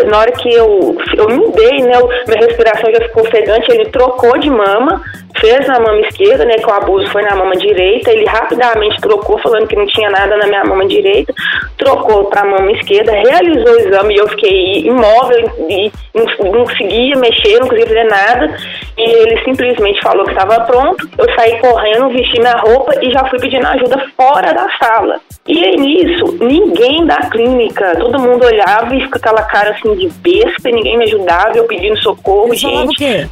na 0.09 0.17
hora 0.17 0.31
que 0.31 0.49
eu, 0.51 0.97
eu 1.15 1.29
mudei, 1.29 1.79
né? 1.83 1.97
o- 1.99 2.07
Minha 2.27 2.47
respiração 2.47 2.91
já 2.91 3.01
ficou 3.01 3.21
ofegante, 3.23 3.71
ele 3.71 3.85
trocou 3.89 4.35
de 4.39 4.48
mama, 4.49 5.01
fez 5.39 5.67
na 5.67 5.79
mama 5.79 5.99
esquerda, 6.01 6.45
né? 6.45 6.55
Que 6.55 6.65
o 6.65 6.73
abuso 6.73 7.07
foi 7.11 7.21
na 7.21 7.35
mama 7.35 7.55
direita. 7.55 8.11
Ele 8.11 8.25
rapidamente 8.25 8.99
trocou, 9.01 9.37
falando 9.39 9.67
que 9.67 9.75
não 9.75 9.85
tinha 9.87 10.09
nada 10.09 10.37
na 10.37 10.47
minha 10.47 10.63
mama 10.63 10.85
direita, 10.85 11.33
trocou 11.77 12.25
pra 12.25 12.45
mama 12.45 12.71
esquerda, 12.71 13.11
realizou 13.11 13.73
o 13.73 13.79
exame 13.79 14.15
e 14.15 14.17
eu 14.17 14.27
fiquei 14.29 14.79
imóvel 14.81 15.51
e 15.69 15.91
não, 16.13 16.51
não 16.51 16.65
conseguia 16.65 17.15
mexer, 17.17 17.59
não 17.59 17.67
conseguia 17.67 17.87
fazer 17.87 18.03
nada. 18.05 18.57
E 18.97 19.01
ele 19.01 19.43
simplesmente 19.43 20.01
falou 20.01 20.25
que 20.25 20.31
estava 20.31 20.59
pronto. 20.61 21.09
Eu 21.17 21.33
saí 21.35 21.57
correndo, 21.59 22.09
vesti 22.09 22.39
minha 22.39 22.57
roupa 22.57 22.93
e 23.01 23.11
já 23.11 23.25
fui 23.25 23.39
pedindo 23.39 23.65
ajuda 23.65 24.05
fora 24.17 24.53
da 24.53 24.67
sala. 24.77 25.21
E 25.47 25.63
aí 25.63 25.77
nisso, 25.77 26.37
ninguém 26.41 27.05
da 27.05 27.17
clínica, 27.29 27.95
todo 27.97 28.19
mundo 28.19 28.45
olhava 28.45 28.93
e 28.95 29.07
com 29.09 29.17
aquela 29.17 29.43
cara 29.43 29.71
assim 29.71 29.95
de 29.95 30.09
besta, 30.09 30.69
ninguém 30.69 30.97
me 30.97 31.05
ajudava, 31.05 31.57
eu 31.57 31.65
pedindo 31.65 31.97
socorro, 31.99 32.51
o 32.51 32.55
gente. 32.55 33.29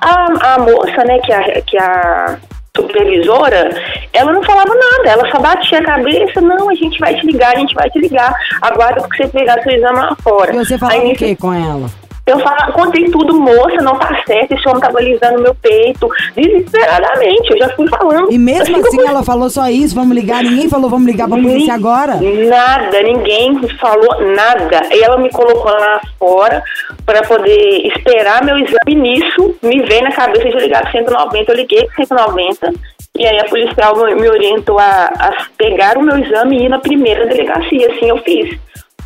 A, 0.00 0.54
a 0.54 0.58
moça, 0.58 1.04
né, 1.04 1.18
que 1.20 1.32
a, 1.32 1.62
que 1.62 1.78
a 1.78 2.38
supervisora, 2.76 3.70
ela 4.12 4.32
não 4.32 4.42
falava 4.42 4.74
nada, 4.74 5.10
ela 5.10 5.30
só 5.30 5.40
batia 5.40 5.78
a 5.78 5.84
cabeça, 5.84 6.40
não, 6.40 6.68
a 6.68 6.74
gente 6.74 6.98
vai 6.98 7.14
te 7.14 7.26
ligar, 7.26 7.54
a 7.54 7.58
gente 7.58 7.74
vai 7.74 7.88
te 7.88 8.00
ligar, 8.00 8.34
aguarda 8.60 9.00
porque 9.00 9.22
você 9.22 9.28
pegar 9.28 9.62
seu 9.62 9.72
exame 9.72 9.98
lá 9.98 10.16
fora. 10.22 10.52
E 10.52 10.56
você 10.56 10.76
falava 10.76 11.00
Aí, 11.00 11.12
o 11.12 11.16
quê 11.16 11.36
com 11.36 11.52
ela? 11.52 11.88
Eu 12.26 12.38
falo, 12.38 12.72
contei 12.72 13.04
tudo, 13.10 13.34
moça, 13.34 13.82
não 13.82 13.98
tá 13.98 14.22
certo, 14.26 14.52
esse 14.52 14.66
homem 14.68 14.80
tava 14.80 14.98
alisando 14.98 15.42
meu 15.42 15.54
peito, 15.54 16.08
desesperadamente, 16.34 17.50
eu 17.50 17.58
já 17.58 17.68
fui 17.70 17.86
falando. 17.88 18.32
E 18.32 18.38
mesmo 18.38 18.78
assim 18.78 19.06
ela 19.06 19.22
falou 19.22 19.50
só 19.50 19.68
isso, 19.68 19.94
vamos 19.94 20.14
ligar, 20.14 20.42
ninguém 20.42 20.68
falou 20.68 20.88
vamos 20.88 21.06
ligar 21.06 21.28
pra 21.28 21.36
polícia 21.36 21.74
agora? 21.74 22.14
Nada, 22.14 23.02
ninguém 23.02 23.68
falou 23.78 24.34
nada. 24.34 24.82
E 24.92 25.02
ela 25.02 25.18
me 25.18 25.30
colocou 25.30 25.70
lá 25.70 26.00
fora 26.18 26.62
para 27.04 27.22
poder 27.22 27.86
esperar 27.86 28.44
meu 28.44 28.56
exame. 28.56 28.94
Nisso, 28.94 29.56
me 29.62 29.82
veio 29.82 30.02
na 30.02 30.12
cabeça 30.12 30.48
de 30.48 30.56
ligar 30.56 30.82
pro 30.82 30.92
190. 30.92 31.52
Eu 31.52 31.56
liguei 31.56 31.84
pro 31.86 32.06
190. 32.06 32.72
E 33.16 33.26
aí 33.26 33.38
a 33.38 33.44
policial 33.44 33.96
me 33.96 34.14
me 34.14 34.28
orientou 34.28 34.78
a, 34.78 35.04
a 35.06 35.46
pegar 35.56 35.98
o 35.98 36.02
meu 36.02 36.18
exame 36.18 36.58
e 36.58 36.64
ir 36.64 36.68
na 36.68 36.78
primeira 36.78 37.26
delegacia. 37.26 37.90
Assim 37.92 38.08
eu 38.08 38.18
fiz. 38.18 38.58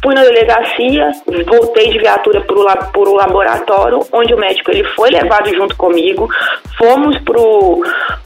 Fui 0.02 0.14
na 0.14 0.22
delegacia, 0.22 1.10
voltei 1.46 1.90
de 1.90 1.98
viatura 1.98 2.40
para 2.40 2.56
o 3.00 3.14
laboratório, 3.14 4.00
onde 4.12 4.32
o 4.32 4.38
médico 4.38 4.70
ele 4.70 4.84
foi 4.94 5.10
levado 5.10 5.48
junto 5.54 5.76
comigo. 5.76 6.28
Fomos 6.78 7.16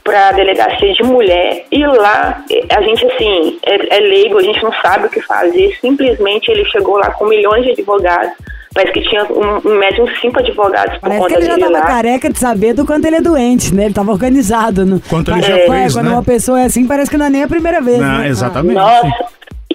para 0.05 0.29
a 0.29 0.33
delegacia 0.33 0.93
de 0.93 1.03
mulher 1.03 1.65
e 1.73 1.87
lá 1.87 2.43
a 2.77 2.83
gente 2.83 3.07
assim 3.07 3.59
é, 3.65 3.97
é 3.97 4.01
leigo, 4.01 4.39
a 4.39 4.43
gente 4.43 4.63
não 4.63 4.73
sabe 4.83 5.07
o 5.07 5.11
que 5.11 5.21
fazer. 5.23 5.77
Simplesmente 5.81 6.51
ele 6.51 6.65
chegou 6.67 6.97
lá 6.99 7.11
com 7.13 7.25
milhões 7.27 7.65
de 7.65 7.71
advogados. 7.73 8.33
Parece 8.75 8.93
que 8.93 9.03
tinha 9.03 9.25
um, 9.25 9.69
um 9.69 9.79
médium 9.79 10.07
cinco 10.21 10.39
advogados 10.39 10.95
por 10.95 11.01
Parece 11.03 11.21
conta 11.21 11.29
que 11.35 11.39
ele 11.41 11.47
já 11.47 11.55
dele 11.57 11.67
tava 11.75 11.79
lá. 11.79 11.87
careca 11.87 12.31
de 12.31 12.39
saber 12.39 12.73
do 12.73 12.87
quanto 12.87 13.05
ele 13.05 13.17
é 13.17 13.21
doente, 13.21 13.75
né? 13.75 13.85
Ele 13.85 13.95
tava 13.95 14.11
organizado. 14.13 14.87
No... 14.87 14.99
Quanto 15.01 15.31
ele 15.31 15.43
já 15.43 15.59
É, 15.59 15.67
fez, 15.69 15.93
Quando 15.93 16.07
né? 16.07 16.13
uma 16.13 16.23
pessoa 16.23 16.59
é 16.61 16.65
assim, 16.65 16.87
parece 16.87 17.11
que 17.11 17.19
não 17.19 17.27
é 17.27 17.31
nem 17.31 17.43
a 17.43 17.49
primeira 17.49 17.83
vez, 17.83 17.99
Não, 17.99 18.19
né? 18.19 18.29
exatamente. 18.29 18.75
Nossa, 18.77 19.25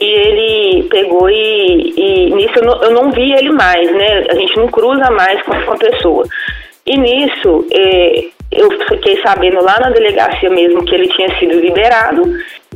ele 0.07 0.83
pegou 0.89 1.29
e, 1.29 1.93
e 1.97 2.29
nisso 2.33 2.53
eu 2.57 2.63
não, 2.63 2.83
eu 2.83 2.91
não 2.91 3.11
vi 3.11 3.33
ele 3.33 3.51
mais, 3.51 3.91
né? 3.93 4.25
A 4.29 4.35
gente 4.35 4.57
não 4.57 4.67
cruza 4.67 5.09
mais 5.11 5.41
com 5.43 5.57
com 5.63 5.73
a 5.73 5.77
pessoa. 5.77 6.25
E 6.85 6.97
nisso, 6.97 7.65
eh, 7.71 8.25
eu 8.51 8.69
fiquei 8.87 9.21
sabendo 9.21 9.61
lá 9.61 9.77
na 9.79 9.89
delegacia 9.89 10.49
mesmo 10.49 10.85
que 10.85 10.95
ele 10.95 11.09
tinha 11.09 11.37
sido 11.37 11.59
liberado 11.59 12.23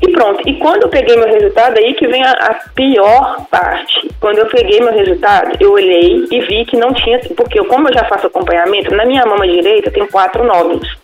e 0.02 0.12
pronto. 0.12 0.41
E 0.48 0.56
quando 0.56 0.84
eu 0.84 0.89
peguei 0.89 1.15
meu 1.15 1.28
resultado, 1.28 1.78
aí 1.78 1.94
que 1.94 2.08
vem 2.08 2.24
a, 2.24 2.32
a 2.32 2.54
pior 2.76 3.46
parte. 3.50 4.10
Quando 4.20 4.39
eu 4.39 4.48
peguei 4.48 4.80
meu 4.82 4.94
resultado, 4.94 5.56
eu 5.60 5.72
olhei 5.72 6.26
e 6.30 6.41
vi 6.41 6.65
que 6.65 6.76
não 6.76 6.94
tinha, 6.94 7.20
porque 7.38 7.60
eu, 7.60 7.65
como 7.65 7.88
eu 7.88 7.94
já 7.94 8.04
faço 8.06 8.28
acompanhamento, 8.28 8.94
na 8.94 9.06
minha 9.06 9.26
mama 9.26 9.48
direita 9.48 9.91
tem 9.91 10.06
quatro 10.08 10.44
nódulos 10.44 11.01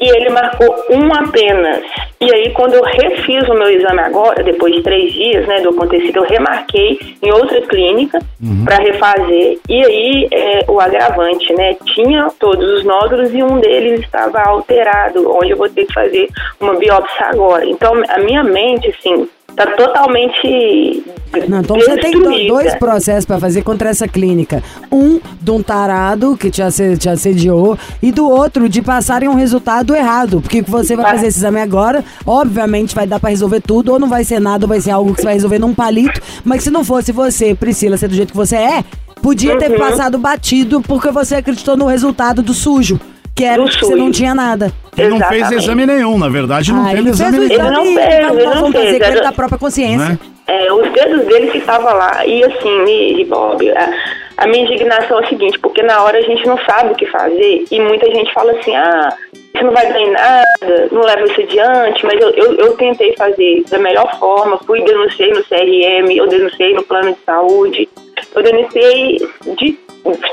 e 0.00 0.08
ele 0.08 0.30
marcou 0.30 0.74
um 0.90 1.12
apenas. 1.12 1.82
E 2.20 2.32
aí, 2.32 2.50
quando 2.50 2.74
eu 2.74 2.82
refiz 2.82 3.48
o 3.48 3.54
meu 3.54 3.70
exame 3.70 4.00
agora, 4.00 4.42
depois 4.42 4.74
de 4.74 4.82
três 4.82 5.12
dias, 5.12 5.46
né, 5.46 5.60
do 5.60 5.70
acontecido, 5.70 6.18
eu 6.18 6.24
remarquei 6.24 6.98
em 7.22 7.32
outra 7.32 7.60
clínica 7.62 8.18
para 8.64 8.76
refazer. 8.76 9.58
E 9.68 9.84
aí, 9.84 10.28
é, 10.32 10.64
o 10.68 10.80
agravante, 10.80 11.52
né, 11.54 11.76
tinha 11.94 12.28
todos 12.38 12.78
os 12.78 12.84
nódulos 12.84 13.32
e 13.32 13.42
um 13.42 13.58
deles 13.60 14.00
estava 14.00 14.40
alterado, 14.40 15.30
onde 15.30 15.50
eu 15.50 15.56
vou 15.56 15.68
ter 15.68 15.84
que 15.84 15.92
fazer 15.92 16.28
uma 16.60 16.74
biópsia 16.74 17.26
agora. 17.26 17.64
Então, 17.64 17.92
a 18.08 18.18
minha 18.18 18.42
mente, 18.42 18.88
assim, 18.88 19.28
tá 19.66 19.66
totalmente 19.76 21.02
Não, 21.48 21.60
então 21.60 21.76
você 21.76 21.96
tem 21.98 22.12
dois 22.48 22.74
processos 22.76 23.24
pra 23.26 23.38
fazer 23.38 23.62
contra 23.62 23.90
essa 23.90 24.08
clínica. 24.08 24.62
Um 24.90 25.20
de 25.40 25.50
um 25.50 25.62
tarado 25.62 26.36
que 26.36 26.50
te, 26.50 26.62
asse- 26.62 26.96
te 26.96 27.08
assediou 27.08 27.78
e 28.02 28.10
do 28.10 28.28
outro 28.28 28.68
de 28.68 28.80
passarem 28.80 29.28
um 29.28 29.34
resultado 29.34 29.94
errado. 29.94 30.40
Porque 30.40 30.62
você 30.62 30.96
vai 30.96 31.04
fazer 31.12 31.26
esse 31.26 31.38
exame 31.38 31.60
agora, 31.60 32.02
obviamente 32.24 32.94
vai 32.94 33.06
dar 33.06 33.20
pra 33.20 33.30
resolver 33.30 33.60
tudo, 33.60 33.92
ou 33.92 33.98
não 33.98 34.08
vai 34.08 34.24
ser 34.24 34.40
nada, 34.40 34.64
ou 34.64 34.68
vai 34.68 34.80
ser 34.80 34.90
algo 34.92 35.12
que 35.14 35.20
você 35.20 35.26
vai 35.26 35.34
resolver 35.34 35.58
num 35.58 35.74
palito. 35.74 36.20
Mas 36.44 36.62
se 36.62 36.70
não 36.70 36.82
fosse 36.84 37.12
você, 37.12 37.54
Priscila, 37.54 37.96
ser 37.96 38.08
do 38.08 38.14
jeito 38.14 38.30
que 38.30 38.36
você 38.36 38.56
é, 38.56 38.84
podia 39.20 39.58
ter 39.58 39.70
Uhum. 39.72 39.78
passado 39.78 40.16
batido 40.18 40.80
porque 40.80 41.10
você 41.10 41.36
acreditou 41.36 41.76
no 41.76 41.86
resultado 41.86 42.42
do 42.42 42.54
sujo. 42.54 42.98
Que 43.38 43.44
era 43.44 43.62
que 43.62 43.84
você 43.84 43.94
não 43.94 44.10
tinha 44.10 44.34
nada. 44.34 44.72
Ele 44.96 45.10
não 45.10 45.18
fez 45.20 45.42
Exatamente. 45.42 45.62
exame 45.62 45.86
nenhum, 45.86 46.18
na 46.18 46.28
verdade, 46.28 46.72
não 46.72 46.82
Ah, 46.82 46.86
teve 46.88 46.98
ele 46.98 47.04
fez 47.04 47.20
exame 47.20 47.38
nenhum. 47.38 47.52
Ele 47.52 47.62
não 47.62 47.82
exame 47.84 47.94
fez, 47.94 48.08
e 48.08 48.26
ele 48.26 48.44
não 48.44 48.52
fazer 48.54 48.72
fez, 48.72 48.94
ele 48.94 49.04
era- 49.04 49.20
da 49.22 49.32
própria 49.32 49.58
consciência. 49.58 50.08
Né? 50.08 50.18
É, 50.48 50.72
os 50.72 50.90
dedos 50.92 51.24
dele 51.26 51.46
que 51.48 51.58
estavam 51.58 51.94
lá. 51.94 52.26
E 52.26 52.42
assim, 52.42 52.84
e, 52.86 53.24
Bob, 53.26 53.70
a, 53.70 53.90
a 54.38 54.46
minha 54.48 54.64
indignação 54.64 55.20
é 55.20 55.24
a 55.24 55.28
seguinte, 55.28 55.56
porque 55.60 55.82
na 55.84 56.02
hora 56.02 56.18
a 56.18 56.22
gente 56.22 56.44
não 56.48 56.58
sabe 56.68 56.92
o 56.92 56.94
que 56.96 57.06
fazer 57.06 57.64
e 57.70 57.80
muita 57.80 58.06
gente 58.10 58.32
fala 58.32 58.50
assim, 58.52 58.74
ah, 58.74 59.14
isso 59.54 59.64
não 59.64 59.72
vai 59.72 59.86
dar 59.92 60.00
em 60.00 60.10
nada, 60.10 60.88
não 60.90 61.02
leva 61.02 61.22
isso 61.24 61.40
adiante, 61.40 62.04
mas 62.06 62.20
eu, 62.20 62.30
eu, 62.30 62.54
eu 62.54 62.72
tentei 62.72 63.14
fazer 63.16 63.62
da 63.70 63.78
melhor 63.78 64.18
forma, 64.18 64.58
fui 64.66 64.82
denunciei 64.82 65.30
no 65.32 65.44
CRM, 65.44 66.10
eu 66.16 66.26
denunciei 66.26 66.72
no 66.74 66.82
plano 66.82 67.12
de 67.12 67.18
saúde, 67.24 67.88
eu 68.34 68.42
denunciei 68.42 69.18
de 69.58 69.78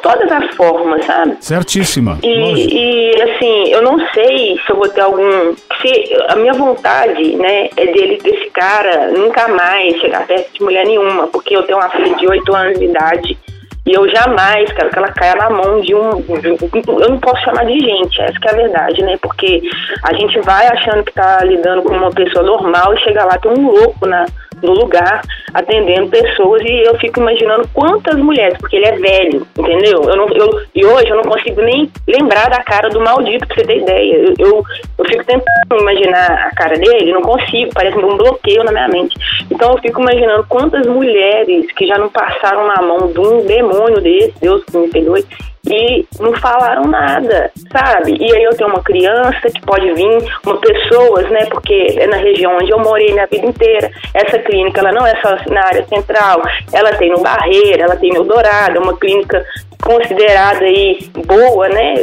todas 0.02 0.32
as 0.32 0.56
formas, 0.56 1.06
sabe? 1.06 1.38
Certíssima. 1.40 2.20
E, 2.24 2.30
e, 2.30 3.22
assim, 3.22 3.72
eu 3.72 3.82
não 3.82 3.98
sei 4.14 4.60
se 4.66 4.70
eu 4.70 4.76
vou 4.76 4.88
ter 4.90 5.02
algum. 5.02 5.56
Se, 5.82 6.18
a 6.30 6.36
minha 6.36 6.54
vontade, 6.54 7.36
né, 7.36 7.70
é 7.76 7.86
dele, 7.86 8.18
desse 8.24 8.50
cara, 8.52 9.10
nunca 9.12 9.48
mais 9.48 9.98
chegar 10.00 10.26
perto 10.26 10.54
de 10.54 10.64
mulher 10.64 10.86
nenhuma, 10.86 11.28
porque 11.28 11.56
eu 11.56 11.64
tenho 11.64 11.80
uma 11.80 11.90
filha 11.90 12.16
de 12.16 12.28
8 12.28 12.56
anos 12.56 12.80
de 12.80 12.86
idade. 12.86 13.38
E 13.86 13.94
eu 13.94 14.10
jamais 14.10 14.72
quero 14.74 14.90
que 14.90 14.98
ela 14.98 15.12
caia 15.12 15.36
na 15.36 15.50
mão 15.52 15.80
de 15.80 15.94
um. 15.94 16.20
de 16.40 16.58
Eu 16.88 17.10
não 17.10 17.20
posso 17.20 17.44
chamar 17.44 17.66
de 17.66 17.80
gente, 17.80 18.20
essa 18.20 18.40
que 18.40 18.48
é 18.48 18.52
a 18.52 18.56
verdade, 18.56 19.04
né? 19.04 19.16
Porque 19.22 19.62
a 20.04 20.12
gente 20.16 20.40
vai 20.40 20.66
achando 20.68 21.04
que 21.04 21.14
tá 21.14 21.44
lidando 21.44 21.84
com 21.84 21.94
uma 21.94 22.10
pessoa 22.10 22.44
normal 22.44 22.96
e 22.96 23.00
chega 23.02 23.24
lá, 23.24 23.38
tem 23.38 23.52
um 23.52 23.70
louco 23.70 24.08
na, 24.08 24.26
no 24.66 24.74
lugar. 24.74 25.22
atendendo 25.54 26.10
pessoas 26.10 26.62
e 26.66 26.86
eu 26.86 26.98
fico 27.00 27.22
imaginando 27.22 27.68
quantas 27.74 28.16
mulheres, 28.18 28.58
porque 28.60 28.76
ele 28.76 28.88
é 28.88 28.98
velho, 28.98 29.48
entendeu? 29.58 30.04
Eu 30.04 30.18
não, 30.18 30.28
eu, 30.28 30.62
e 30.76 30.86
hoje 30.86 31.10
eu 31.10 31.16
não 31.16 31.24
consigo 31.24 31.62
nem 31.62 31.90
lembrar 32.06 32.50
da 32.50 32.62
cara 32.62 32.90
do 32.90 33.00
maldito, 33.00 33.48
pra 33.48 33.56
você 33.56 33.64
ter 33.64 33.78
ideia. 33.78 34.16
Eu, 34.16 34.34
eu, 34.38 34.64
eu 34.98 35.06
fico 35.06 35.24
tentando 35.24 35.82
imaginar 35.82 36.50
a 36.52 36.56
cara 36.56 36.76
dele, 36.78 37.14
não 37.14 37.22
consigo, 37.22 37.72
parece 37.74 37.98
um 37.98 38.18
bloqueio 38.18 38.66
na 38.66 38.72
minha 38.72 38.88
mente. 38.90 39.16
Então 39.50 39.74
eu 39.74 39.78
fico 39.80 40.02
imaginando 40.02 40.46
quantas 40.50 40.86
mulheres 40.86 41.72
que 41.72 41.88
já 41.88 41.98
não 41.98 42.10
passaram 42.10 42.68
na 42.68 42.82
mão 42.82 43.12
de 43.12 43.20
um 43.20 43.46
demônio 43.46 44.02
desse, 44.02 44.34
Deus 44.42 44.64
que 44.66 44.78
me 44.78 44.90
perdoe, 44.90 45.26
e 45.70 46.06
não 46.20 46.34
falaram 46.36 46.84
nada, 46.84 47.52
sabe? 47.72 48.18
E 48.20 48.36
aí 48.36 48.44
eu 48.44 48.56
tenho 48.56 48.70
uma 48.70 48.84
criança 48.84 49.50
que 49.54 49.62
pode 49.62 49.92
vir, 49.94 50.24
uma 50.46 50.58
pessoas, 50.58 51.30
né? 51.30 51.46
Porque 51.50 51.96
é 51.98 52.08
na 52.08 52.18
região 52.18 52.56
onde 52.56 52.72
eu 52.72 52.80
morei 52.80 53.12
minha 53.12 53.26
vida 53.28 53.46
inteira. 53.46 53.90
Essa 54.14 54.40
clínica, 54.40 54.80
ela 54.80 54.92
não 54.92 55.06
é 55.06 55.16
só 55.22 55.36
na 55.52 55.62
área 55.62 55.86
central, 55.86 56.42
ela 56.72 56.94
tem 56.94 57.10
no 57.10 57.22
Barreira, 57.22 57.84
ela 57.84 57.96
tem 57.96 58.12
no 58.12 58.24
Dourado, 58.24 58.78
é 58.78 58.80
uma 58.80 58.98
clínica 58.98 59.44
considerada 59.82 60.66
aí 60.66 60.98
boa, 61.26 61.70
né, 61.70 61.96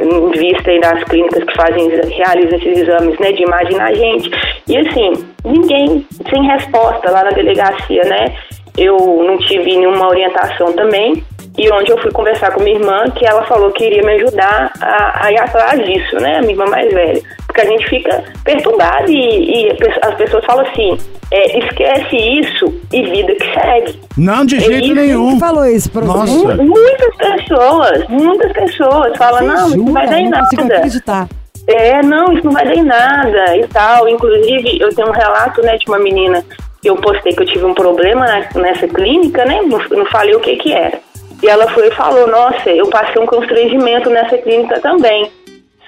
em 0.00 0.30
vista 0.30 0.70
aí 0.70 0.80
das 0.80 1.04
clínicas 1.04 1.44
que 1.44 1.54
fazem, 1.54 1.88
realizam 1.88 2.58
esses 2.58 2.78
exames, 2.78 3.18
né, 3.18 3.32
de 3.32 3.42
imagem 3.42 3.76
na 3.76 3.92
gente. 3.92 4.30
E 4.66 4.78
assim, 4.78 5.12
ninguém 5.44 6.06
sem 6.30 6.46
resposta 6.46 7.10
lá 7.10 7.24
na 7.24 7.30
delegacia, 7.30 8.02
né? 8.04 8.34
Eu 8.76 8.96
não 8.96 9.36
tive 9.38 9.76
nenhuma 9.76 10.08
orientação 10.08 10.72
também 10.72 11.24
e 11.58 11.70
onde 11.72 11.90
eu 11.90 11.98
fui 11.98 12.10
conversar 12.12 12.52
com 12.52 12.62
minha 12.62 12.76
irmã, 12.78 13.04
que 13.16 13.26
ela 13.26 13.42
falou 13.46 13.72
que 13.72 13.84
iria 13.84 14.02
me 14.02 14.12
ajudar 14.14 14.72
a, 14.80 15.26
a 15.26 15.32
ir 15.32 15.40
atrás 15.40 15.84
disso, 15.84 16.16
né? 16.20 16.36
A 16.36 16.40
minha 16.40 16.52
irmã 16.52 16.64
mais 16.66 16.88
velha. 16.92 17.20
Porque 17.46 17.60
a 17.60 17.64
gente 17.64 17.88
fica 17.88 18.22
perturbado 18.44 19.10
e, 19.10 19.66
e 19.66 19.70
as 20.02 20.14
pessoas 20.14 20.44
falam 20.44 20.64
assim: 20.66 20.96
é, 21.32 21.58
esquece 21.58 22.16
isso 22.16 22.80
e 22.92 23.02
vida 23.02 23.34
que 23.34 23.52
segue. 23.60 24.00
Não, 24.16 24.44
de 24.44 24.56
É 24.56 24.60
jeito 24.60 24.84
isso. 24.86 24.94
nenhum. 24.94 25.30
Quem 25.30 25.40
falou 25.40 25.66
isso 25.66 25.90
pra 25.90 26.02
você? 26.02 26.36
Nossa. 26.46 26.62
Muitas 26.62 27.16
pessoas, 27.16 28.08
muitas 28.08 28.52
pessoas 28.52 29.16
falam: 29.18 29.42
não, 29.46 29.68
isso 29.68 29.78
não 29.78 29.92
vai 29.92 30.06
dar 30.06 30.20
em 30.20 30.30
não 30.30 30.40
nada. 30.40 30.76
acreditar. 30.76 31.28
É, 31.66 32.00
não, 32.02 32.32
isso 32.32 32.44
não 32.44 32.52
vai 32.52 32.64
dar 32.64 32.76
em 32.76 32.84
nada 32.84 33.56
e 33.56 33.66
tal. 33.66 34.08
Inclusive, 34.08 34.78
eu 34.80 34.94
tenho 34.94 35.08
um 35.08 35.12
relato, 35.12 35.60
né, 35.62 35.76
de 35.76 35.86
uma 35.88 35.98
menina 35.98 36.42
que 36.80 36.88
eu 36.88 36.96
postei 36.96 37.32
que 37.34 37.42
eu 37.42 37.46
tive 37.46 37.64
um 37.64 37.74
problema 37.74 38.24
nessa 38.54 38.86
clínica, 38.86 39.44
né? 39.44 39.60
Não, 39.62 39.78
não 39.78 40.06
falei 40.06 40.34
o 40.34 40.40
que 40.40 40.56
que 40.56 40.72
era. 40.72 40.98
E 41.42 41.48
ela 41.48 41.68
foi 41.72 41.88
e 41.88 41.94
falou, 41.94 42.26
nossa, 42.26 42.70
eu 42.70 42.88
passei 42.88 43.20
um 43.22 43.26
constrangimento 43.26 44.10
nessa 44.10 44.36
clínica 44.38 44.80
também. 44.80 45.30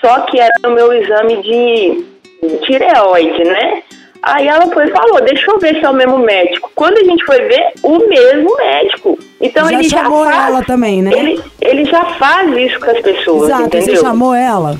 Só 0.00 0.20
que 0.20 0.38
era 0.38 0.52
o 0.66 0.70
meu 0.70 0.92
exame 0.92 1.42
de 1.42 2.04
tireoide, 2.64 3.44
né? 3.44 3.82
Aí 4.22 4.46
ela 4.46 4.66
foi 4.68 4.86
e 4.86 4.90
falou, 4.90 5.20
deixa 5.22 5.50
eu 5.50 5.58
ver 5.58 5.78
se 5.78 5.84
é 5.84 5.88
o 5.88 5.94
mesmo 5.94 6.18
médico. 6.18 6.70
Quando 6.74 6.98
a 6.98 7.04
gente 7.04 7.24
foi 7.24 7.38
ver, 7.38 7.72
o 7.82 7.98
mesmo 8.06 8.54
médico. 8.56 9.18
Então 9.40 9.66
Já 9.68 9.72
ele 9.72 9.88
já 9.88 10.02
chamou 10.02 10.24
faz, 10.24 10.48
ela 10.48 10.62
também, 10.62 11.02
né? 11.02 11.10
Ele, 11.12 11.42
ele 11.60 11.84
já 11.86 12.04
faz 12.16 12.54
isso 12.56 12.78
com 12.78 12.90
as 12.90 13.00
pessoas, 13.00 13.44
Exato, 13.44 13.62
entendeu? 13.64 13.96
você 13.96 14.02
chamou 14.02 14.34
ela? 14.34 14.76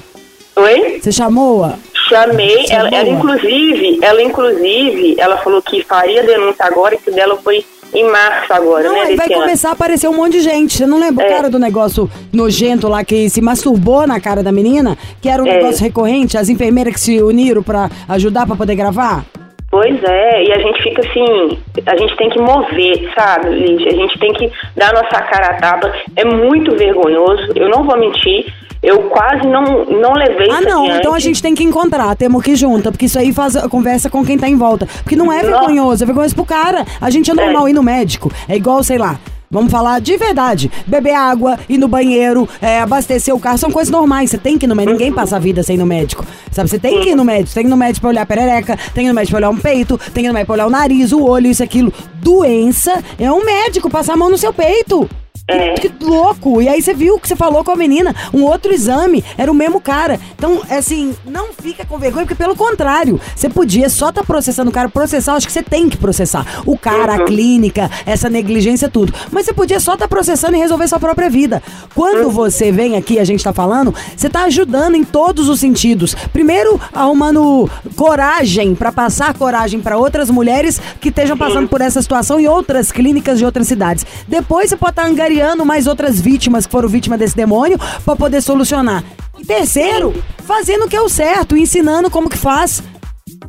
Oi? 0.57 1.01
Você 1.01 1.13
chamou-a? 1.13 1.75
Chamei, 2.09 2.67
Chamou? 2.67 2.87
ela, 2.87 2.97
ela 2.97 3.09
inclusive, 3.09 3.99
ela 4.03 4.23
inclusive, 4.23 5.15
ela 5.19 5.39
falou 5.39 5.63
que 5.63 5.83
faria 5.85 6.23
denúncia 6.23 6.65
agora, 6.67 6.97
que 6.97 7.11
dela 7.11 7.39
foi 7.43 7.65
em 7.95 8.05
março 8.11 8.53
agora, 8.53 8.85
Não, 8.85 8.95
né, 8.95 9.01
aí 9.03 9.17
vai 9.17 9.27
ano. 9.27 9.41
começar 9.41 9.71
a 9.71 9.73
aparecer 9.73 10.09
um 10.09 10.15
monte 10.15 10.33
de 10.33 10.41
gente. 10.41 10.77
Você 10.77 10.87
não 10.87 10.99
lembra 11.01 11.25
o 11.25 11.29
É. 11.29 11.31
cara 11.35 11.51
do 11.51 11.59
negócio 11.59 12.09
nojento 12.33 12.89
lá 12.89 13.03
que 13.05 13.29
se 13.29 13.41
masturbou 13.41 14.07
na 14.07 14.21
cara 14.21 14.43
da 14.43 14.53
menina? 14.53 14.97
Que 15.21 15.29
era 15.29 15.43
um 15.43 15.47
É. 15.47 15.57
negócio 15.57 15.83
recorrente, 15.85 16.39
as 16.39 16.49
enfermeiras 16.49 16.95
que 16.95 17.01
se 17.01 17.23
uniram 17.23 17.63
pra 17.63 17.91
ajudar 18.09 18.47
pra 18.47 18.55
poder 18.57 18.75
gravar? 18.77 19.25
Pois 19.71 20.03
é, 20.03 20.45
e 20.45 20.53
a 20.53 20.59
gente 20.59 20.83
fica 20.83 21.01
assim, 21.01 21.59
a 21.87 21.97
gente 21.97 22.17
tem 22.17 22.29
que 22.29 22.41
mover, 22.41 23.09
sabe, 23.17 23.51
Lígia? 23.51 23.89
A 23.93 23.95
gente 23.95 24.19
tem 24.19 24.33
que 24.33 24.51
dar 24.77 24.93
nossa 24.93 25.23
cara 25.23 25.47
a 25.47 25.55
tapa. 25.55 25.93
É 26.17 26.25
muito 26.25 26.75
vergonhoso, 26.77 27.53
eu 27.55 27.69
não 27.69 27.85
vou 27.85 27.97
mentir. 27.97 28.53
Eu 28.83 29.11
quase 29.11 29.47
não, 29.47 29.85
não 29.85 30.13
levei 30.15 30.51
Ah, 30.51 30.61
não, 30.63 30.85
adiante. 30.85 31.01
então 31.01 31.15
a 31.15 31.19
gente 31.19 31.43
tem 31.43 31.55
que 31.55 31.63
encontrar, 31.63 32.17
temos 32.17 32.43
que 32.43 32.53
ir 32.53 32.57
junta, 32.57 32.91
porque 32.91 33.05
isso 33.05 33.19
aí 33.19 33.31
faz 33.33 33.55
a 33.55 33.69
conversa 33.69 34.09
com 34.09 34.25
quem 34.25 34.39
tá 34.39 34.49
em 34.49 34.57
volta. 34.57 34.87
Porque 35.03 35.15
não 35.17 35.31
é 35.31 35.43
vergonhoso, 35.43 36.03
é 36.03 36.07
vergonhoso 36.07 36.35
pro 36.35 36.47
cara. 36.47 36.87
A 37.01 37.11
gente 37.11 37.31
é 37.31 37.35
normal 37.35 37.69
ir 37.69 37.75
no 37.75 37.83
médico. 37.83 38.33
É 38.49 38.57
igual, 38.57 38.83
sei 38.83 38.97
lá. 38.97 39.19
Vamos 39.53 39.71
falar 39.73 40.01
de 40.01 40.17
verdade. 40.17 40.71
Beber 40.87 41.13
água, 41.13 41.59
ir 41.69 41.77
no 41.77 41.89
banheiro, 41.89 42.49
é, 42.63 42.81
abastecer 42.81 43.35
o 43.35 43.41
carro, 43.41 43.59
são 43.59 43.71
coisas 43.71 43.91
normais. 43.91 44.31
Você 44.31 44.39
tem 44.39 44.57
que 44.57 44.65
ir 44.65 44.69
no 44.69 44.77
médico. 44.77 44.93
Ninguém 44.93 45.13
passa 45.13 45.37
a 45.37 45.39
vida 45.41 45.63
sem 45.63 45.75
ir 45.75 45.79
no 45.79 45.85
médico. 45.87 46.25
Sabe? 46.53 46.71
Você 46.71 46.79
tem 46.79 47.01
que 47.01 47.11
ir 47.11 47.15
no 47.17 47.25
médico. 47.25 47.53
Tem 47.53 47.65
que 47.65 47.69
ir 47.69 47.71
no 47.71 47.77
médico 47.77 48.01
pra 48.03 48.11
olhar 48.11 48.23
a 48.23 48.27
perereca, 48.27 48.77
tem 48.95 49.03
que 49.05 49.09
ir 49.09 49.09
no 49.09 49.15
médico 49.15 49.33
pra 49.37 49.39
olhar 49.39 49.51
um 49.51 49.59
peito, 49.59 49.99
tem 50.15 50.23
que 50.23 50.27
ir 50.27 50.29
no 50.29 50.35
médico 50.35 50.47
pra 50.47 50.55
olhar 50.55 50.67
o 50.69 50.71
nariz, 50.71 51.11
o 51.13 51.23
olho, 51.23 51.49
isso, 51.49 51.63
aquilo. 51.65 51.93
Doença 52.23 53.03
é 53.19 53.31
um 53.31 53.45
médico 53.45 53.91
passar 53.91 54.13
a 54.15 54.17
mão 54.17 54.31
no 54.31 54.39
seu 54.39 54.53
peito. 54.55 55.11
É. 55.51 55.75
Que, 55.75 55.89
que 55.89 56.05
louco! 56.05 56.63
E 56.63 56.69
aí 56.69 56.81
você 56.81 56.95
viu 56.95 57.15
o 57.15 57.21
que 57.21 57.29
você 57.29 57.37
falou 57.37 57.65
com 57.65 57.73
a 57.73 57.77
menina, 57.77 58.15
um 58.33 58.43
outro 58.43 58.73
exame, 58.73 59.25
era 59.37 59.51
o 59.51 59.55
mesmo 59.55 59.81
cara. 59.81 60.19
Então, 60.35 60.63
é 60.69 60.77
assim, 60.79 61.15
não 61.25 61.53
fica 61.53 61.85
com 61.85 61.99
vergonha, 61.99 62.25
porque 62.25 62.41
pelo 62.41 62.57
contrário, 62.57 63.21
você 63.35 63.49
podia 63.49 63.89
só 63.89 64.11
estar 64.11 64.25
processando 64.25 64.71
o 64.71 64.73
cara, 64.73 64.89
processar, 64.89 65.35
acho 65.35 65.47
que 65.47 65.53
você 65.53 65.63
tem 65.63 65.89
que 65.89 65.97
processar. 65.97 66.47
O 66.65 66.79
cara, 66.79 67.15
a 67.15 67.25
clínica, 67.25 67.91
essa 68.07 68.29
negligência, 68.29 68.89
tudo. 68.89 69.13
Mas 69.31 69.47
você 69.47 69.53
podia 69.53 69.81
só 69.81 69.95
estar 69.95 70.09
processando 70.09 70.57
e 70.57 70.59
resolver 70.59 70.89
sua 70.89 71.01
própria 71.01 71.29
vida. 71.29 71.63
Quando 71.95 72.31
você 72.31 72.71
vem 72.71 72.97
aqui, 72.97 73.19
a 73.19 73.25
gente 73.25 73.43
tá 73.43 73.53
falando, 73.53 73.95
você 74.17 74.29
tá 74.29 74.43
ajudando 74.45 74.95
em 74.95 75.05
todos 75.05 75.49
os 75.49 75.61
sentidos. 75.61 76.15
Primeiro, 76.33 76.81
arrumando 76.95 77.69
coragem 77.97 78.75
pra 78.75 78.93
passar 78.93 79.35
coragem 79.35 79.81
pra 79.81 79.97
outras 79.97 80.31
mulheres 80.31 80.81
que 81.01 81.09
estejam 81.09 81.37
passando 81.37 81.69
por 81.69 81.81
essa 81.81 82.01
situação 82.01 82.39
em 82.39 82.47
outras 82.47 82.93
clínicas 82.93 83.39
de 83.39 83.45
outras 83.45 83.67
cidades. 83.67 84.07
Depois 84.29 84.71
você 84.71 84.77
pode 84.77 84.93
estar 84.93 85.07
angariando 85.07 85.40
mais 85.65 85.87
outras 85.87 86.21
vítimas 86.21 86.67
que 86.67 86.73
foram 86.73 86.89
vítimas 86.89 87.19
desse 87.19 87.37
demônio 87.37 87.79
pra 88.05 88.15
poder 88.17 88.41
solucionar. 88.41 89.03
E 89.39 89.45
terceiro, 89.45 90.15
fazendo 90.47 90.85
o 90.85 90.89
que 90.89 90.97
é 90.97 91.01
o 91.01 91.09
certo, 91.09 91.57
ensinando 91.57 92.11
como 92.11 92.29
que 92.29 92.37
faz. 92.39 92.83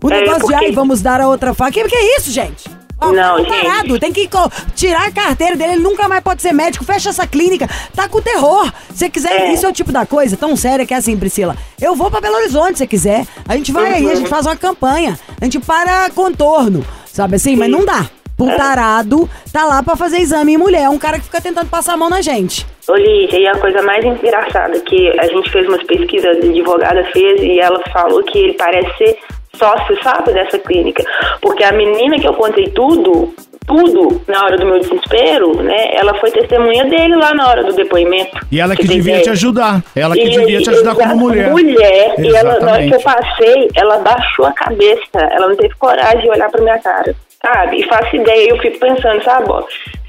O 0.03 0.09
É, 0.09 0.21
negócio 0.21 0.35
de, 0.41 0.45
porque- 0.47 0.65
ai, 0.65 0.71
vamos 0.71 1.01
dar 1.01 1.19
a 1.21 1.27
outra 1.27 1.53
faca. 1.53 1.71
Que, 1.71 1.83
que 1.87 1.95
é 1.95 2.17
isso, 2.17 2.31
gente? 2.31 2.63
Ó, 3.03 3.11
Não, 3.11 3.43
tá 3.43 3.51
gente. 3.51 3.63
parado, 3.65 3.99
tem 3.99 4.13
que 4.13 4.29
tirar 4.75 5.07
a 5.07 5.11
carteira 5.11 5.55
dele, 5.55 5.73
ele 5.73 5.81
nunca 5.81 6.07
mais 6.07 6.21
pode 6.23 6.39
ser 6.41 6.53
médico, 6.53 6.85
fecha 6.85 7.09
essa 7.09 7.25
clínica, 7.25 7.67
tá 7.95 8.07
com 8.07 8.21
terror. 8.21 8.71
Se 8.93 9.09
quiser, 9.09 9.31
É. 9.31 9.53
isso 9.53 9.65
é 9.65 9.69
o 9.69 9.73
tipo 9.73 9.91
da 9.91 10.05
coisa 10.05 10.37
tão 10.37 10.55
séria 10.55 10.85
que 10.85 10.93
é 10.93 10.97
assim, 10.97 11.17
Priscila. 11.17 11.57
Eu 11.81 11.95
vou 11.95 12.11
pra 12.11 12.21
Belo 12.21 12.35
Horizonte 12.35 12.77
se 12.77 12.85
quiser. 12.85 13.25
A 13.47 13.55
gente 13.57 13.71
vai 13.71 13.91
aí, 13.95 14.09
a 14.11 14.15
gente 14.15 14.29
faz 14.29 14.45
uma 14.45 14.55
campanha, 14.55 15.19
a 15.41 15.43
gente 15.45 15.59
para 15.59 16.11
contorno, 16.11 16.85
sabe 17.11 17.37
assim? 17.37 17.55
Mas 17.55 17.71
não 17.71 17.83
dá. 17.83 18.05
Por 18.45 18.55
tarado, 18.55 19.29
tá 19.53 19.65
lá 19.65 19.83
pra 19.83 19.95
fazer 19.95 20.17
exame 20.19 20.53
em 20.53 20.57
mulher, 20.57 20.83
é 20.83 20.89
um 20.89 20.97
cara 20.97 21.17
que 21.19 21.25
fica 21.25 21.39
tentando 21.41 21.69
passar 21.69 21.93
a 21.93 21.97
mão 21.97 22.09
na 22.09 22.21
gente. 22.21 22.65
Ô 22.87 22.95
Lígia, 22.95 23.39
e 23.39 23.47
a 23.47 23.55
coisa 23.57 23.81
mais 23.83 24.03
engraçada 24.03 24.79
que 24.79 25.09
a 25.19 25.27
gente 25.27 25.49
fez 25.51 25.67
umas 25.67 25.83
pesquisas, 25.83 26.25
a 26.37 26.39
advogada 26.39 27.03
fez 27.13 27.41
e 27.41 27.59
ela 27.59 27.79
falou 27.93 28.23
que 28.23 28.37
ele 28.37 28.53
parece 28.53 28.97
ser 28.97 29.17
sócio, 29.55 29.97
sabe, 30.03 30.33
dessa 30.33 30.57
clínica. 30.57 31.03
Porque 31.41 31.63
a 31.63 31.71
menina 31.71 32.17
que 32.17 32.27
eu 32.27 32.33
contei 32.33 32.69
tudo, 32.69 33.33
tudo, 33.67 34.21
na 34.27 34.43
hora 34.45 34.57
do 34.57 34.65
meu 34.65 34.79
desespero, 34.79 35.61
né, 35.61 35.89
ela 35.93 36.15
foi 36.15 36.31
testemunha 36.31 36.83
dele 36.85 37.15
lá 37.15 37.33
na 37.33 37.47
hora 37.47 37.63
do 37.63 37.73
depoimento. 37.73 38.37
E 38.51 38.59
ela 38.59 38.75
que 38.75 38.83
devia 38.87 39.13
ideia? 39.13 39.23
te 39.23 39.29
ajudar. 39.29 39.83
Ela 39.95 40.15
que 40.15 40.23
E- 40.23 40.29
devia 40.29 40.59
te 40.61 40.69
ajudar 40.71 40.95
como 40.95 41.15
mulher. 41.15 41.51
Mulher. 41.51 42.15
E 42.19 42.35
ela, 42.35 42.59
na 42.59 42.71
hora 42.71 42.87
que 42.87 42.95
eu 42.95 43.01
passei, 43.01 43.69
ela 43.75 43.97
baixou 43.99 44.45
a 44.45 44.51
cabeça. 44.53 45.19
Ela 45.31 45.49
não 45.49 45.55
teve 45.55 45.75
coragem 45.75 46.21
de 46.21 46.29
olhar 46.29 46.49
pra 46.49 46.61
minha 46.61 46.79
cara. 46.79 47.15
Sabe? 47.45 47.81
E 47.81 47.87
faço 47.87 48.15
ideia. 48.15 48.49
Eu 48.49 48.57
fico 48.59 48.79
pensando, 48.79 49.23
sabe, 49.23 49.45
ó, 49.49 49.63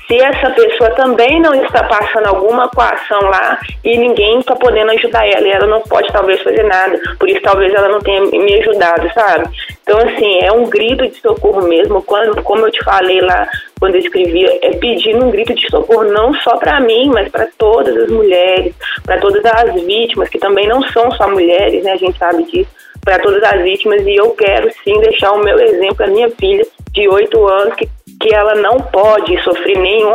se 0.06 0.20
essa 0.20 0.50
pessoa 0.50 0.90
também 0.90 1.40
não 1.40 1.54
está 1.54 1.84
passando 1.84 2.26
alguma 2.26 2.68
coação 2.68 3.20
lá 3.22 3.58
e 3.84 3.96
ninguém 3.96 4.40
está 4.40 4.54
podendo 4.54 4.90
ajudar 4.90 5.26
ela, 5.26 5.46
e 5.46 5.50
ela 5.50 5.66
não 5.66 5.80
pode 5.82 6.12
talvez 6.12 6.40
fazer 6.42 6.64
nada, 6.64 7.00
por 7.18 7.28
isso 7.28 7.40
talvez 7.40 7.72
ela 7.72 7.88
não 7.88 8.00
tenha 8.00 8.20
me 8.20 8.54
ajudado, 8.60 9.10
sabe? 9.14 9.48
Então, 9.82 9.98
assim, 9.98 10.40
é 10.40 10.52
um 10.52 10.68
grito 10.68 11.08
de 11.08 11.18
socorro 11.20 11.62
mesmo, 11.66 12.02
quando, 12.02 12.42
como 12.42 12.66
eu 12.66 12.70
te 12.70 12.84
falei 12.84 13.20
lá, 13.20 13.48
quando 13.78 13.94
eu 13.94 14.00
escrevi, 14.00 14.44
é 14.44 14.76
pedindo 14.76 15.24
um 15.24 15.30
grito 15.30 15.54
de 15.54 15.66
socorro 15.70 16.04
não 16.04 16.34
só 16.34 16.56
para 16.56 16.80
mim, 16.80 17.10
mas 17.12 17.28
para 17.30 17.48
todas 17.56 17.96
as 17.96 18.10
mulheres, 18.10 18.74
para 19.04 19.18
todas 19.18 19.44
as 19.44 19.74
vítimas, 19.82 20.28
que 20.28 20.38
também 20.38 20.68
não 20.68 20.82
são 20.90 21.10
só 21.12 21.28
mulheres, 21.28 21.82
né, 21.84 21.92
a 21.92 21.96
gente 21.96 22.18
sabe 22.18 22.44
disso, 22.44 22.70
para 23.04 23.18
todas 23.18 23.42
as 23.42 23.62
vítimas, 23.62 24.06
e 24.06 24.14
eu 24.16 24.30
quero 24.30 24.70
sim 24.84 25.00
deixar 25.00 25.32
o 25.32 25.42
meu 25.42 25.58
exemplo, 25.58 26.04
a 26.04 26.08
minha 26.08 26.30
filha 26.30 26.64
de 26.92 27.08
8 27.08 27.48
anos, 27.48 27.74
que 27.74 27.88
que 28.20 28.32
ela 28.32 28.54
não 28.54 28.78
pode 28.78 29.36
sofrer 29.42 29.76
nenhum, 29.78 30.12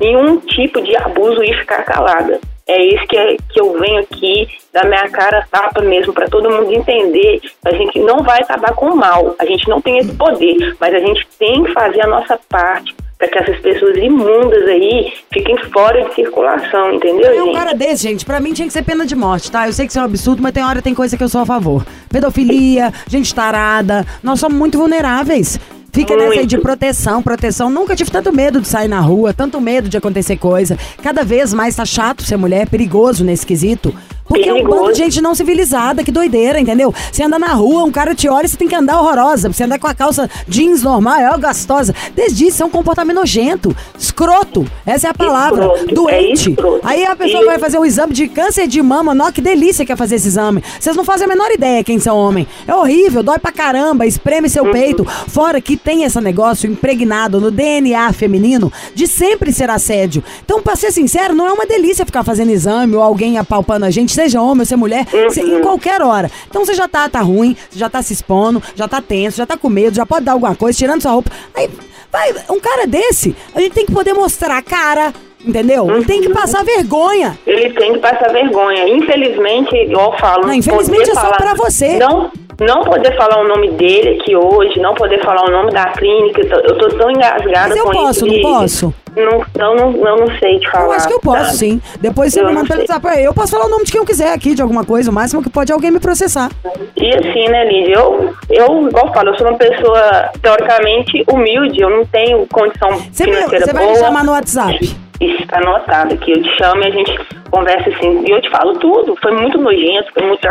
nenhum 0.00 0.38
tipo 0.40 0.82
de 0.82 0.96
abuso 0.96 1.40
e 1.44 1.54
ficar 1.54 1.84
calada. 1.84 2.40
É 2.66 2.82
isso 2.82 3.06
que, 3.06 3.16
é- 3.16 3.36
que 3.48 3.60
eu 3.60 3.78
venho 3.78 4.00
aqui, 4.00 4.48
da 4.72 4.82
minha 4.82 5.08
cara 5.10 5.46
tapa 5.52 5.80
mesmo, 5.80 6.12
para 6.12 6.26
todo 6.26 6.50
mundo 6.50 6.72
entender. 6.74 7.40
A 7.64 7.70
gente 7.70 8.00
não 8.00 8.24
vai 8.24 8.40
acabar 8.40 8.72
com 8.74 8.86
o 8.86 8.96
mal, 8.96 9.36
a 9.38 9.44
gente 9.46 9.68
não 9.68 9.80
tem 9.80 9.98
esse 9.98 10.12
poder, 10.14 10.74
mas 10.80 10.92
a 10.94 10.98
gente 10.98 11.24
tem 11.38 11.62
que 11.62 11.72
fazer 11.72 12.00
a 12.02 12.08
nossa 12.08 12.36
parte 12.48 12.92
para 13.16 13.28
que 13.28 13.38
essas 13.38 13.60
pessoas 13.60 13.96
imundas 13.98 14.66
aí 14.66 15.12
fiquem 15.32 15.56
fora 15.72 16.02
de 16.08 16.14
circulação, 16.16 16.92
entendeu, 16.94 17.30
É 17.30 17.40
um 17.40 17.44
gente? 17.46 17.54
cara 17.56 17.72
desse, 17.74 18.02
gente, 18.02 18.24
pra 18.26 18.40
mim 18.40 18.52
tinha 18.52 18.66
que 18.66 18.72
ser 18.72 18.82
pena 18.82 19.06
de 19.06 19.14
morte, 19.14 19.48
tá? 19.52 19.68
Eu 19.68 19.72
sei 19.72 19.86
que 19.86 19.92
isso 19.92 19.98
é 20.00 20.02
um 20.02 20.06
absurdo, 20.06 20.42
mas 20.42 20.50
tem 20.52 20.64
hora 20.64 20.82
tem 20.82 20.92
coisa 20.94 21.16
que 21.16 21.22
eu 21.22 21.28
sou 21.28 21.42
a 21.42 21.46
favor. 21.46 21.86
Pedofilia, 22.10 22.92
gente 23.06 23.32
tarada, 23.32 24.04
nós 24.24 24.40
somos 24.40 24.58
muito 24.58 24.76
vulneráveis. 24.76 25.60
Fica 25.94 26.16
nessa 26.16 26.30
aí 26.32 26.38
Muito. 26.38 26.50
de 26.50 26.58
proteção, 26.58 27.22
proteção. 27.22 27.70
Nunca 27.70 27.94
tive 27.94 28.10
tanto 28.10 28.32
medo 28.32 28.60
de 28.60 28.66
sair 28.66 28.88
na 28.88 28.98
rua, 28.98 29.32
tanto 29.32 29.60
medo 29.60 29.88
de 29.88 29.96
acontecer 29.96 30.36
coisa. 30.36 30.76
Cada 31.00 31.22
vez 31.22 31.54
mais 31.54 31.76
tá 31.76 31.84
chato 31.84 32.24
ser 32.24 32.36
mulher, 32.36 32.62
é 32.62 32.66
perigoso 32.66 33.22
nesse 33.24 33.46
quesito. 33.46 33.94
Porque 34.34 34.48
é 34.48 34.52
um 34.52 34.56
Perigoso. 34.56 34.80
bando 34.80 34.92
de 34.92 34.98
gente 34.98 35.20
não 35.20 35.34
civilizada, 35.34 36.02
que 36.04 36.10
doideira, 36.12 36.60
entendeu? 36.60 36.92
Você 37.12 37.22
anda 37.22 37.38
na 37.38 37.52
rua, 37.54 37.84
um 37.84 37.90
cara 37.92 38.14
te 38.14 38.28
olha, 38.28 38.46
você 38.48 38.56
tem 38.56 38.68
que 38.68 38.74
andar 38.74 39.00
horrorosa. 39.00 39.52
Você 39.52 39.64
andar 39.64 39.78
com 39.78 39.86
a 39.86 39.94
calça 39.94 40.28
jeans 40.48 40.82
normal, 40.82 41.16
é 41.16 41.38
gostosa. 41.38 41.94
Desde 42.14 42.46
isso, 42.46 42.62
é 42.62 42.66
um 42.66 42.70
comportamento 42.70 43.16
nojento, 43.16 43.74
escroto. 43.98 44.66
Essa 44.86 45.08
é 45.08 45.10
a 45.10 45.14
palavra. 45.14 45.64
Escroto, 45.66 45.90
é 45.90 45.94
Doente. 45.94 46.50
escroto. 46.50 46.80
Aí 46.82 47.04
a 47.04 47.16
pessoa 47.16 47.42
E- 47.42 47.46
vai 47.46 47.58
fazer 47.58 47.78
um 47.78 47.84
exame 47.84 48.12
de 48.12 48.28
câncer 48.28 48.66
de 48.66 48.80
mama. 48.82 49.14
Nossa, 49.14 49.32
que 49.32 49.40
delícia 49.40 49.84
que 49.84 49.92
é 49.92 49.96
fazer 49.96 50.16
esse 50.16 50.28
exame. 50.28 50.62
Vocês 50.78 50.96
não 50.96 51.04
fazem 51.04 51.24
a 51.26 51.28
menor 51.28 51.50
ideia 51.50 51.82
quem 51.84 51.98
são 51.98 52.16
homem. 52.16 52.46
É 52.66 52.74
horrível, 52.74 53.22
dói 53.22 53.38
pra 53.38 53.52
caramba, 53.52 54.06
espreme 54.06 54.46
Uhum. 54.48 54.52
seu 54.52 54.70
peito. 54.70 55.04
Fora 55.04 55.60
que 55.60 55.76
tem 55.76 56.04
esse 56.04 56.20
negócio 56.20 56.70
impregnado 56.70 57.40
no 57.40 57.50
DNA 57.50 58.12
feminino 58.12 58.72
de 58.94 59.06
sempre 59.06 59.52
ser 59.52 59.70
assédio. 59.70 60.22
Então, 60.44 60.62
pra 60.62 60.76
ser 60.76 60.92
sincero, 60.92 61.34
não 61.34 61.46
é 61.46 61.52
uma 61.52 61.66
delícia 61.66 62.04
ficar 62.06 62.22
fazendo 62.24 62.50
exame 62.50 62.94
ou 62.96 63.02
alguém 63.02 63.38
apalpando 63.38 63.84
a 63.84 63.90
gente, 63.90 64.12
seja 64.24 64.40
homem 64.40 64.64
seja 64.64 64.76
mulher, 64.76 65.06
se- 65.30 65.40
em 65.42 65.60
qualquer 65.60 66.02
hora. 66.02 66.30
Então 66.48 66.64
você 66.64 66.74
já 66.74 66.88
tá, 66.88 67.08
tá 67.08 67.20
ruim, 67.20 67.56
já 67.72 67.88
tá 67.88 68.02
se 68.02 68.12
expondo, 68.12 68.62
já 68.74 68.86
tá 68.88 69.00
tenso, 69.00 69.36
já 69.36 69.46
tá 69.46 69.56
com 69.56 69.68
medo, 69.68 69.94
já 69.96 70.04
pode 70.06 70.24
dar 70.24 70.32
alguma 70.32 70.54
coisa, 70.54 70.76
tirando 70.78 71.00
sua 71.02 71.12
roupa. 71.12 71.30
Aí, 71.54 71.68
vai, 72.12 72.32
um 72.50 72.58
cara 72.60 72.86
desse, 72.86 73.34
a 73.54 73.60
gente 73.60 73.72
tem 73.72 73.86
que 73.86 73.92
poder 73.92 74.12
mostrar 74.14 74.56
a 74.58 74.62
cara. 74.62 75.12
Entendeu? 75.46 76.02
Tem 76.06 76.22
que 76.22 76.30
passar 76.30 76.64
vergonha. 76.64 77.38
Ele 77.46 77.68
tem 77.74 77.92
que 77.92 77.98
passar 77.98 78.32
vergonha. 78.32 78.88
Infelizmente, 78.88 79.76
igual 79.76 80.14
eu 80.14 80.18
falo. 80.18 80.46
Não, 80.46 80.54
infelizmente 80.54 81.10
é 81.10 81.14
só 81.14 81.20
falar- 81.20 81.36
pra 81.36 81.52
você. 81.52 81.98
Não, 81.98 82.32
não 82.60 82.82
poder 82.82 83.16
falar 83.16 83.40
o 83.42 83.48
nome 83.48 83.70
dele 83.72 84.18
aqui 84.20 84.36
hoje, 84.36 84.78
não 84.80 84.94
poder 84.94 85.20
falar 85.24 85.44
o 85.48 85.50
nome 85.50 85.70
da 85.72 85.86
clínica. 85.86 86.40
Eu 86.42 86.76
tô, 86.78 86.88
tão 86.88 87.10
engasgada 87.10 87.68
Mas 87.68 87.76
eu 87.76 87.84
com 87.84 87.92
posso, 87.92 88.26
isso. 88.26 88.42
não 88.42 88.42
posso? 88.60 88.94
Não, 89.16 89.44
eu 89.68 89.76
não, 89.76 90.08
eu 90.08 90.16
não 90.18 90.38
sei 90.38 90.58
te 90.58 90.68
falar. 90.70 90.86
Eu 90.86 90.92
acho 90.92 91.06
que 91.08 91.14
eu 91.14 91.20
posso, 91.20 91.44
sabe? 91.44 91.56
sim. 91.56 91.82
Depois 92.00 92.32
você 92.32 92.40
Eu 92.40 92.46
me 92.46 92.52
não 92.52 92.62
manda 92.62 92.68
pelo. 92.74 92.80
WhatsApp. 92.80 93.22
Eu 93.22 93.32
posso 93.34 93.52
falar 93.52 93.66
o 93.66 93.68
nome 93.70 93.84
de 93.84 93.92
quem 93.92 94.00
eu 94.00 94.06
quiser 94.06 94.32
aqui, 94.32 94.54
de 94.54 94.62
alguma 94.62 94.84
coisa. 94.84 95.10
O 95.10 95.14
máximo 95.14 95.42
que 95.42 95.48
pode 95.50 95.70
é 95.70 95.74
alguém 95.74 95.90
me 95.92 96.00
processar. 96.00 96.50
E 96.96 97.08
assim, 97.14 97.48
né, 97.48 97.64
Lídia? 97.64 97.94
Eu, 97.94 98.34
eu, 98.50 98.88
igual 98.88 99.06
eu 99.06 99.12
falo, 99.12 99.28
eu 99.30 99.38
sou 99.38 99.46
uma 99.48 99.56
pessoa 99.58 100.30
teoricamente 100.42 101.24
humilde, 101.30 101.80
eu 101.80 101.90
não 101.90 102.04
tenho 102.06 102.46
condição 102.52 102.90
Você, 103.12 103.26
me- 103.26 103.32
financeira 103.34 103.66
você 103.66 103.72
vai 103.72 103.84
boa. 103.84 103.94
me 103.96 104.04
chamar 104.04 104.24
no 104.24 104.32
WhatsApp. 104.32 104.96
Isso 105.20 105.42
está 105.42 105.58
anotado 105.58 106.14
aqui. 106.14 106.32
Eu 106.32 106.42
te 106.42 106.56
chamo 106.58 106.82
e 106.82 106.86
a 106.86 106.90
gente 106.90 107.18
conversa 107.54 107.88
assim. 107.90 108.24
E 108.26 108.30
eu 108.30 108.40
te 108.40 108.50
falo 108.50 108.74
tudo. 108.78 109.16
Foi 109.22 109.32
muito 109.32 109.58
nojento, 109.58 110.12
foi 110.12 110.26
muito. 110.26 110.48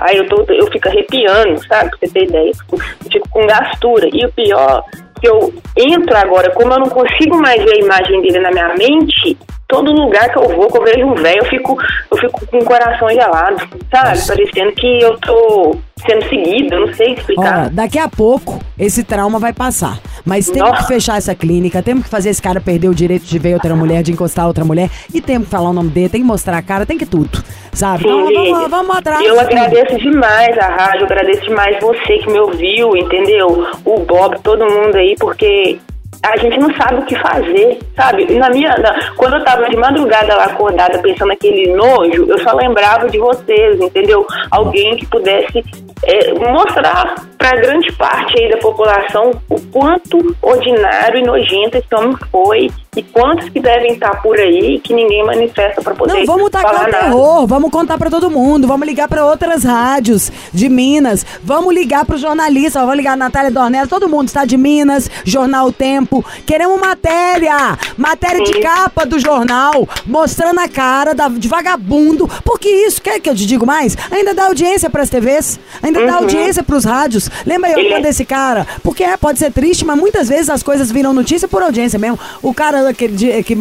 Aí 0.00 0.16
eu, 0.16 0.28
tô, 0.28 0.44
eu 0.52 0.66
fico 0.70 0.88
arrepiando, 0.88 1.58
sabe? 1.66 1.90
Pra 1.90 1.98
você 1.98 2.08
ter 2.12 2.24
ideia. 2.24 2.52
Eu 2.70 3.10
fico 3.10 3.28
com 3.30 3.46
gastura. 3.46 4.08
E 4.12 4.24
o 4.26 4.32
pior, 4.32 4.84
que 5.20 5.28
eu 5.28 5.52
entro 5.76 6.16
agora, 6.16 6.50
como 6.50 6.72
eu 6.72 6.80
não 6.80 6.88
consigo 6.88 7.36
mais 7.38 7.62
ver 7.62 7.74
a 7.74 7.84
imagem 7.84 8.20
dele 8.20 8.40
na 8.40 8.50
minha 8.50 8.74
mente, 8.74 9.36
todo 9.72 9.90
lugar 9.90 10.30
que 10.30 10.38
eu 10.38 10.48
vou, 10.48 10.70
que 10.70 10.78
eu 10.78 10.84
vejo 10.84 11.06
um 11.06 11.14
velho, 11.14 11.38
eu 11.38 11.46
fico, 11.46 11.76
eu 12.10 12.18
fico 12.18 12.46
com 12.46 12.58
o 12.58 12.64
coração 12.64 13.08
gelado, 13.08 13.56
sabe? 13.90 14.26
Parecendo 14.26 14.72
que 14.72 15.02
eu 15.02 15.18
tô 15.18 15.76
sendo 16.06 16.28
seguida, 16.28 16.76
eu 16.76 16.86
não 16.86 16.94
sei 16.94 17.14
explicar. 17.14 17.70
Daqui 17.70 17.98
a 17.98 18.08
pouco 18.08 18.60
esse 18.78 19.02
trauma 19.02 19.38
vai 19.38 19.52
passar. 19.52 19.98
Mas 20.24 20.46
temos 20.46 20.70
Nossa. 20.70 20.82
que 20.82 20.88
fechar 20.88 21.16
essa 21.16 21.34
clínica, 21.34 21.82
temos 21.82 22.04
que 22.04 22.10
fazer 22.10 22.30
esse 22.30 22.42
cara 22.42 22.60
perder 22.60 22.88
o 22.88 22.94
direito 22.94 23.24
de 23.24 23.38
ver 23.38 23.54
outra 23.54 23.74
mulher, 23.74 24.02
de 24.02 24.12
encostar 24.12 24.46
outra 24.46 24.64
mulher. 24.64 24.90
E 25.12 25.20
temos 25.20 25.46
que 25.46 25.50
falar 25.50 25.70
o 25.70 25.72
nome 25.72 25.90
dele, 25.90 26.08
tem 26.08 26.20
que 26.20 26.26
mostrar 26.26 26.58
a 26.58 26.62
cara, 26.62 26.84
tem 26.84 26.98
que 26.98 27.06
tudo. 27.06 27.42
Sabe? 27.72 28.04
Então 28.04 28.26
Sim, 28.26 28.34
vamos, 28.34 28.48
Lídia. 28.48 28.68
vamos 28.68 28.96
atrás. 28.96 29.24
Eu 29.24 29.40
agradeço 29.40 29.96
demais 29.98 30.58
a 30.58 30.68
rádio, 30.68 31.04
agradeço 31.06 31.42
demais 31.42 31.80
você 31.80 32.18
que 32.18 32.30
me 32.30 32.38
ouviu, 32.38 32.96
entendeu? 32.96 33.66
O 33.84 34.00
Bob, 34.00 34.38
todo 34.42 34.64
mundo 34.64 34.96
aí, 34.96 35.16
porque 35.18 35.78
a 36.24 36.36
gente 36.38 36.58
não 36.58 36.72
sabe 36.76 36.96
o 37.00 37.04
que 37.04 37.18
fazer, 37.18 37.78
sabe? 37.96 38.24
Na 38.38 38.48
minha, 38.50 38.70
na- 38.78 39.12
quando 39.16 39.36
eu 39.36 39.44
tava 39.44 39.68
de 39.68 39.76
madrugada 39.76 40.34
lá 40.36 40.44
acordada 40.44 40.98
pensando 41.00 41.28
naquele 41.28 41.72
nojo, 41.74 42.26
eu 42.28 42.38
só 42.38 42.54
lembrava 42.54 43.08
de 43.08 43.18
vocês, 43.18 43.80
entendeu? 43.80 44.24
Alguém 44.50 44.96
que 44.96 45.06
pudesse 45.06 45.64
é, 46.04 46.32
mostrar 46.34 47.14
para 47.38 47.56
grande 47.60 47.92
parte 47.92 48.40
aí 48.40 48.50
da 48.50 48.56
população 48.58 49.30
o 49.48 49.60
quanto 49.70 50.34
ordinário 50.42 51.18
e 51.18 51.22
nojento 51.22 51.76
esse 51.78 51.94
homem 51.94 52.16
foi 52.30 52.70
e 52.94 53.02
quantos 53.02 53.48
que 53.48 53.58
devem 53.58 53.94
estar 53.94 54.20
por 54.20 54.38
aí 54.38 54.78
que 54.78 54.92
ninguém 54.92 55.24
manifesta 55.24 55.80
para 55.80 55.94
poder 55.94 56.12
Não, 56.12 56.26
vamos 56.26 56.50
tacar 56.50 56.74
falar 56.74 56.88
o 56.88 56.92
nada. 56.92 57.04
terror, 57.04 57.46
vamos 57.46 57.70
contar 57.70 57.96
pra 57.96 58.10
todo 58.10 58.30
mundo, 58.30 58.66
vamos 58.68 58.86
ligar 58.86 59.08
pra 59.08 59.24
outras 59.24 59.64
rádios 59.64 60.30
de 60.52 60.68
Minas, 60.68 61.24
vamos 61.42 61.72
ligar 61.72 62.04
pro 62.04 62.18
jornalista, 62.18 62.80
vamos 62.80 62.96
ligar 62.96 63.14
a 63.14 63.16
Natália 63.16 63.50
Dornella, 63.50 63.86
todo 63.88 64.10
mundo 64.10 64.28
está 64.28 64.44
de 64.44 64.58
Minas, 64.58 65.08
Jornal 65.24 65.68
O 65.68 65.72
Tempo, 65.72 66.22
queremos 66.44 66.78
matéria, 66.78 67.78
matéria 67.96 68.44
de 68.44 68.52
Sim. 68.56 68.60
capa 68.60 69.06
do 69.06 69.18
jornal, 69.18 69.88
mostrando 70.04 70.60
a 70.60 70.68
cara 70.68 71.14
da, 71.14 71.28
de 71.28 71.48
vagabundo, 71.48 72.28
porque 72.44 72.68
isso, 72.68 73.00
quer 73.00 73.18
que 73.20 73.30
eu 73.30 73.34
te 73.34 73.46
digo 73.46 73.64
mais? 73.64 73.96
Ainda 74.10 74.34
dá 74.34 74.48
audiência 74.48 74.90
pras 74.90 75.08
TVs, 75.08 75.58
ainda 75.82 76.04
dá 76.04 76.12
Uhum. 76.12 76.18
audiência 76.18 76.62
pros 76.62 76.84
rádios, 76.84 77.30
lembra 77.46 77.70
aí 77.70 77.74
Ele- 77.86 77.88
quando 77.88 78.04
esse 78.04 78.26
cara, 78.26 78.66
porque 78.82 79.02
é, 79.02 79.16
pode 79.16 79.38
ser 79.38 79.50
triste, 79.50 79.82
mas 79.82 79.96
muitas 79.98 80.28
vezes 80.28 80.50
as 80.50 80.62
coisas 80.62 80.92
viram 80.92 81.14
notícia 81.14 81.48
por 81.48 81.62
audiência 81.62 81.98
mesmo, 81.98 82.18
o 82.42 82.52
cara 82.52 82.81
aquele 82.88 83.16
dia 83.16 83.42
que 83.42 83.56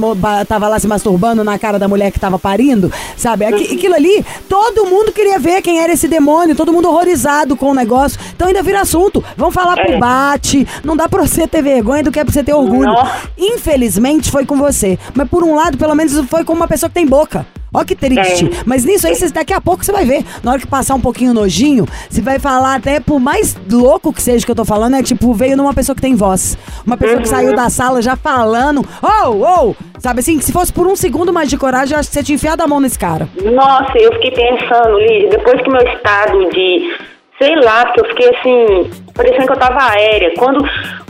tava 0.48 0.68
lá 0.68 0.80
se 0.80 0.88
masturbando 0.88 1.44
na 1.44 1.58
cara 1.60 1.78
da 1.80 1.88
mulher 1.88 2.12
que 2.12 2.20
tava 2.20 2.38
parindo, 2.40 2.92
sabe? 3.18 3.46
Aqui- 3.46 3.76
Aquilo 3.76 3.96
ali, 3.96 4.24
todo 4.48 4.86
mundo 4.86 5.12
queria 5.12 5.40
ver 5.40 5.62
quem 5.62 5.80
era 5.80 5.92
esse 5.94 6.08
demônio, 6.08 6.56
todo 6.56 6.72
mundo 6.74 6.88
horrorizado 6.90 7.56
com 7.56 7.72
o 7.72 7.74
negócio. 7.74 8.20
Então 8.36 8.48
ainda 8.48 8.62
vira 8.62 8.82
assunto. 8.82 9.24
Vamos 9.38 9.54
falar 9.56 9.76
pro 9.76 9.94
É. 9.94 9.98
bate. 9.98 10.68
Não 10.84 10.96
dá 10.96 11.08
pra 11.10 11.26
você 11.26 11.48
ter 11.48 11.62
vergonha 11.62 12.04
do 12.04 12.12
que 12.12 12.20
é 12.20 12.24
pra 12.24 12.34
você 12.34 12.44
ter 12.44 12.54
orgulho. 12.54 12.92
Infelizmente 13.38 14.30
foi 14.30 14.46
com 14.46 14.58
você. 14.58 14.98
Mas 15.16 15.28
por 15.30 15.44
um 15.44 15.56
lado, 15.56 15.78
pelo 15.78 15.96
menos 15.96 16.14
foi 16.30 16.44
com 16.44 16.54
uma 16.54 16.68
pessoa 16.68 16.90
que 16.90 16.94
tem 16.96 17.06
boca. 17.08 17.46
Ó 17.74 17.86
que 17.86 17.96
triste. 17.96 18.46
É. 18.46 18.50
Mas 18.66 18.84
nisso 18.84 19.08
aí, 19.08 19.16
cês- 19.16 19.32
daqui 19.32 19.54
a 19.54 19.62
pouco 19.62 19.84
você 19.86 19.92
vai 19.94 20.04
ver. 20.06 20.26
Na 20.44 20.52
hora 20.52 20.60
que 20.60 20.68
passar 20.68 20.94
um 20.96 21.00
pouquinho 21.00 21.34
nojinho, 21.34 21.86
você 22.10 22.22
vai 22.22 22.38
falar 22.38 22.76
até 22.76 23.00
por 23.00 23.20
mais 23.20 23.56
louco 23.70 24.12
que 24.12 24.22
seja 24.22 24.46
que 24.46 24.52
eu 24.52 24.56
tô 24.56 24.66
falando, 24.66 24.96
é 24.98 25.04
tipo, 25.04 25.34
veio 25.34 25.56
numa 25.56 25.74
pessoa 25.74 25.96
que 25.96 26.02
tem 26.02 26.14
voz. 26.16 26.58
Uma 26.86 26.98
pessoa 26.98 27.22
que 27.22 27.28
Uhum. 27.30 27.34
saiu 27.36 27.56
da 27.56 27.70
sala 27.70 28.02
já 28.02 28.16
falando. 28.18 28.86
Oh, 29.02 29.30
oh! 29.70 29.76
Sabe 30.00 30.20
assim, 30.20 30.38
que 30.38 30.44
se 30.44 30.52
fosse 30.52 30.74
por 30.74 30.86
um 30.86 30.96
segundo 30.96 31.32
mais 31.32 31.50
de 31.50 31.58
coragem, 31.58 31.94
eu 31.94 32.00
acho 32.00 32.10
que 32.10 32.16
você 32.16 32.24
tinha 32.24 32.36
enfiado 32.36 32.62
a 32.62 32.68
mão 32.68 32.80
nesse 32.82 33.00
cara. 33.00 33.30
Nossa, 33.42 33.98
eu 33.98 34.12
fiquei 34.14 34.32
pensando, 34.32 34.98
Lídia, 35.00 35.30
depois 35.30 35.62
que 35.62 35.70
meu 35.70 35.82
estado 35.94 36.50
de, 36.50 36.94
sei 37.40 37.56
lá, 37.56 37.86
porque 37.86 38.02
eu 38.02 38.06
fiquei 38.10 38.30
assim, 38.36 38.92
parecendo 39.14 39.46
que 39.48 39.54
eu 39.54 39.58
tava 39.60 39.82
aérea. 39.92 40.34
Quando, 40.38 40.66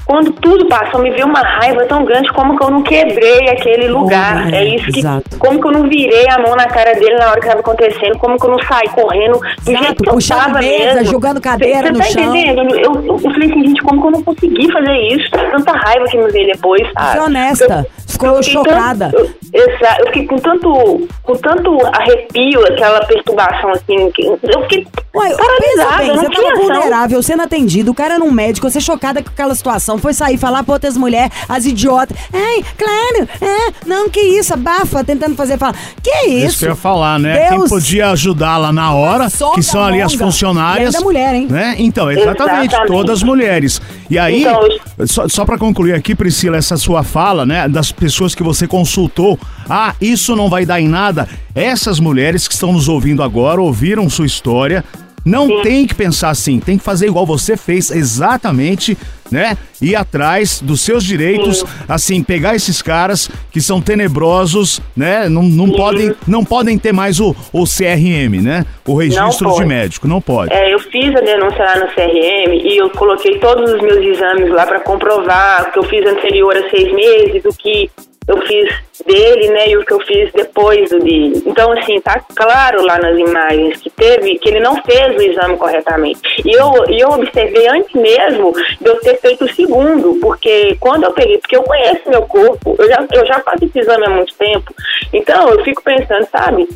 quando 0.06 0.32
tudo 0.34 0.68
passou, 0.68 1.02
me 1.02 1.10
veio 1.12 1.26
uma 1.28 1.42
raiva 1.42 1.86
tão 1.86 2.04
grande 2.04 2.32
como 2.34 2.58
que 2.58 2.64
eu 2.64 2.70
não 2.72 2.82
quebrei 2.82 3.50
aquele 3.50 3.88
lugar. 3.88 4.46
Oh, 4.46 4.56
é, 4.56 4.64
é, 4.64 4.76
isso 4.76 4.92
que. 4.92 5.00
exato. 5.00 5.38
Como 5.38 5.60
que 5.62 5.68
eu 5.68 5.72
não 5.72 5.84
virei 5.90 6.26
a 6.30 6.40
mão 6.40 6.56
na 6.56 6.66
cara 6.68 6.94
dele 6.94 7.16
na 7.16 7.30
hora 7.32 7.40
que 7.40 7.48
tava 7.48 7.60
acontecendo, 7.62 8.18
como 8.18 8.38
que 8.38 8.46
eu 8.46 8.52
não 8.52 8.60
saí 8.64 8.90
correndo 8.90 9.40
do 9.40 9.72
Exato, 9.72 9.84
jeito 9.86 10.04
que 10.04 10.10
eu 10.10 10.14
puxando 10.14 10.40
tava 10.40 10.60
mesa, 10.60 10.96
mesmo. 10.96 11.12
jogando 11.12 11.42
cadeira 11.42 11.82
Você 11.88 11.92
no 11.92 11.98
tá 12.00 12.04
chão. 12.06 12.36
entendendo? 12.36 12.76
Eu, 12.76 12.94
eu, 12.96 13.06
eu 13.06 13.20
falei 13.20 13.50
assim, 13.50 13.66
gente, 13.68 13.82
como 13.84 14.02
que 14.02 14.08
eu 14.08 14.12
não 14.12 14.24
consegui 14.24 14.72
fazer 14.72 14.98
isso? 15.14 15.30
Tanta 15.32 15.72
raiva 15.72 16.06
que 16.06 16.18
me 16.18 16.32
veio 16.32 16.48
depois, 16.54 16.88
sabe? 16.94 17.18
É 17.18 17.22
honesta. 17.22 17.88
Ficou 18.08 18.36
fiquei 18.44 18.54
chocada. 18.54 19.10
tanto- 19.12 19.36
eu, 19.54 19.66
eu 19.70 20.06
fiquei 20.08 20.26
com 20.28 20.36
tanto, 20.38 21.08
com 21.24 21.36
tanto 21.36 21.78
arrepio, 21.94 22.62
aquela 22.68 23.00
perturbação 23.06 23.70
assim. 23.72 24.12
Eu 24.18 24.62
fiquei 24.64 24.86
Ué, 25.16 25.28
pensa 25.30 25.38
paralisada, 25.38 25.98
bem, 25.98 26.08
eu 26.10 26.16
não 26.16 26.22
você 26.24 26.30
tinha 26.30 26.42
tava 26.48 26.54
ação. 26.64 26.68
vulnerável, 26.76 27.24
sendo 27.24 27.42
atendido, 27.44 27.92
o 27.92 27.94
cara 27.96 28.14
era 28.16 28.24
um 28.24 28.32
médico, 28.32 28.70
você 28.70 28.80
chocada 28.80 29.22
com 29.22 29.30
aquela 29.30 29.54
situação, 29.56 29.91
foi 29.98 30.14
sair 30.14 30.38
falar 30.38 30.64
pra 30.64 30.74
outras 30.74 30.98
mulheres, 30.98 31.32
as 31.48 31.66
idiotas. 31.66 32.16
Ai, 32.34 32.64
claro, 32.78 33.30
é, 33.42 33.74
não, 33.86 34.10
que 34.10 34.20
isso, 34.20 34.54
abafa, 34.54 35.04
tentando 35.04 35.36
fazer 35.36 35.58
falar. 35.58 35.76
Que 36.02 36.28
Isso 36.30 36.46
isso? 36.48 36.60
que 36.60 36.66
eu 36.66 36.70
ia 36.70 36.76
falar, 36.76 37.20
né? 37.20 37.50
Quem 37.50 37.58
Deus. 37.60 37.70
podia 37.70 38.10
ajudá-la 38.12 38.72
na 38.72 38.94
hora, 38.94 39.30
Soca 39.30 39.56
que 39.56 39.64
são 39.64 39.84
ali 39.84 40.02
as 40.02 40.14
funcionárias. 40.14 40.94
E 40.94 40.98
ainda 40.98 41.06
mulher, 41.06 41.36
hein? 41.36 41.48
Né? 41.50 41.76
Então, 41.80 42.12
exatamente, 42.12 42.68
Exatamente. 42.74 42.88
todas 42.92 43.24
mulheres. 43.24 43.82
E 44.10 44.18
aí, 44.18 44.42
Então, 44.42 45.08
só, 45.08 45.28
só 45.28 45.46
para 45.46 45.58
concluir 45.58 45.94
aqui, 45.94 46.14
Priscila, 46.16 46.58
essa 46.58 46.78
sua 46.78 47.04
fala, 47.04 47.46
né, 47.46 47.68
das 47.68 47.92
pessoas 47.92 48.36
que 48.36 48.44
você 48.44 48.68
consultou, 48.68 49.38
ah, 49.70 49.94
isso 50.02 50.36
não 50.36 50.50
vai 50.50 50.66
dar 50.66 50.80
em 50.82 50.88
nada. 50.88 51.28
Essas 51.56 52.00
mulheres 52.00 52.48
que 52.48 52.54
estão 52.54 52.72
nos 52.74 52.88
ouvindo 52.88 53.22
agora, 53.24 53.62
ouviram 53.62 54.10
sua 54.10 54.26
história, 54.26 54.84
não 55.26 55.62
tem 55.62 55.86
que 55.86 55.96
pensar 55.96 56.30
assim, 56.30 56.60
tem 56.60 56.78
que 56.78 56.84
fazer 56.84 57.08
igual 57.08 57.26
você 57.26 57.56
fez, 57.56 57.92
exatamente, 57.92 58.98
né? 59.32 59.58
Ir 59.82 59.96
atrás 59.96 60.62
dos 60.62 60.82
seus 60.82 61.04
direitos, 61.04 61.64
assim, 61.88 62.22
pegar 62.24 62.56
esses 62.56 62.82
caras 62.82 63.30
que 63.52 63.62
são 63.62 63.82
tenebrosos, 63.82 64.82
né? 64.96 65.30
Não, 65.30 65.44
não, 65.44 65.72
podem, 65.72 66.14
não 66.28 66.44
podem 66.44 66.78
ter 66.78 66.92
mais 66.92 67.20
o, 67.20 67.36
o 67.54 67.64
CRM, 67.64 68.42
né? 68.42 68.66
O 68.86 68.96
registro 68.96 69.54
de 69.56 69.66
médico, 69.66 70.08
não 70.08 70.22
pode. 70.22 70.54
É, 70.54 70.74
eu 70.74 70.80
fiz 70.80 71.16
a 71.16 71.22
denúncia 71.22 71.64
lá 71.64 71.78
no 71.78 71.88
CRM 71.88 72.54
e 72.64 72.78
eu 72.78 72.90
coloquei 72.90 73.38
todos 73.40 73.72
os 73.72 73.82
meus 73.82 74.06
exames 74.06 74.52
lá 74.52 74.66
para 74.66 74.80
comprovar 74.82 75.68
o 75.68 75.72
que 75.72 75.80
eu 75.80 75.84
fiz 75.84 76.06
anterior 76.06 76.56
a 76.56 76.70
seis 76.70 76.94
meses, 76.94 77.44
o 77.46 77.58
que 77.58 77.90
eu 78.28 78.40
fiz 78.44 78.70
dele, 79.06 79.50
né, 79.50 79.70
e 79.70 79.78
o 79.78 79.86
que 79.86 79.94
eu 79.94 80.00
fiz 80.02 80.32
depois 80.32 80.90
do 80.90 81.00
dele. 81.00 81.42
Então, 81.46 81.72
assim, 81.72 82.00
tá 82.02 82.20
claro 82.36 82.86
lá 82.86 82.98
nas 83.00 83.18
imagens 83.18 83.82
que 83.82 83.90
teve, 83.90 84.38
que 84.38 84.50
ele 84.50 84.60
não 84.60 84.82
fez 84.84 85.16
o 85.16 85.22
exame 85.22 85.58
corretamente. 85.58 86.22
E 86.46 86.52
eu, 86.52 86.86
eu 86.88 87.10
observei 87.10 87.68
antes 87.68 87.94
mesmo 87.94 88.54
de 88.80 88.88
eu 88.88 89.00
ter 89.00 89.20
feito 89.20 89.46
o 89.46 89.54
segundo, 89.54 90.20
porque 90.22 90.78
quando 90.80 91.04
eu 91.04 91.14
peguei, 91.14 91.40
porque 91.40 91.58
eu 91.58 91.64
conheço 91.64 92.10
meu 92.10 92.22
corpo, 92.24 92.76
eu 92.78 92.88
já, 92.88 93.06
eu 93.12 93.26
já 93.26 93.40
faço 93.40 93.66
esse 93.66 93.80
exame 93.80 94.06
há 94.06 94.10
muito 94.10 94.34
tempo, 94.36 94.74
então 95.12 95.50
eu 95.50 95.64
fico 95.64 95.82
pensando, 95.84 96.28
sabe, 96.32 96.68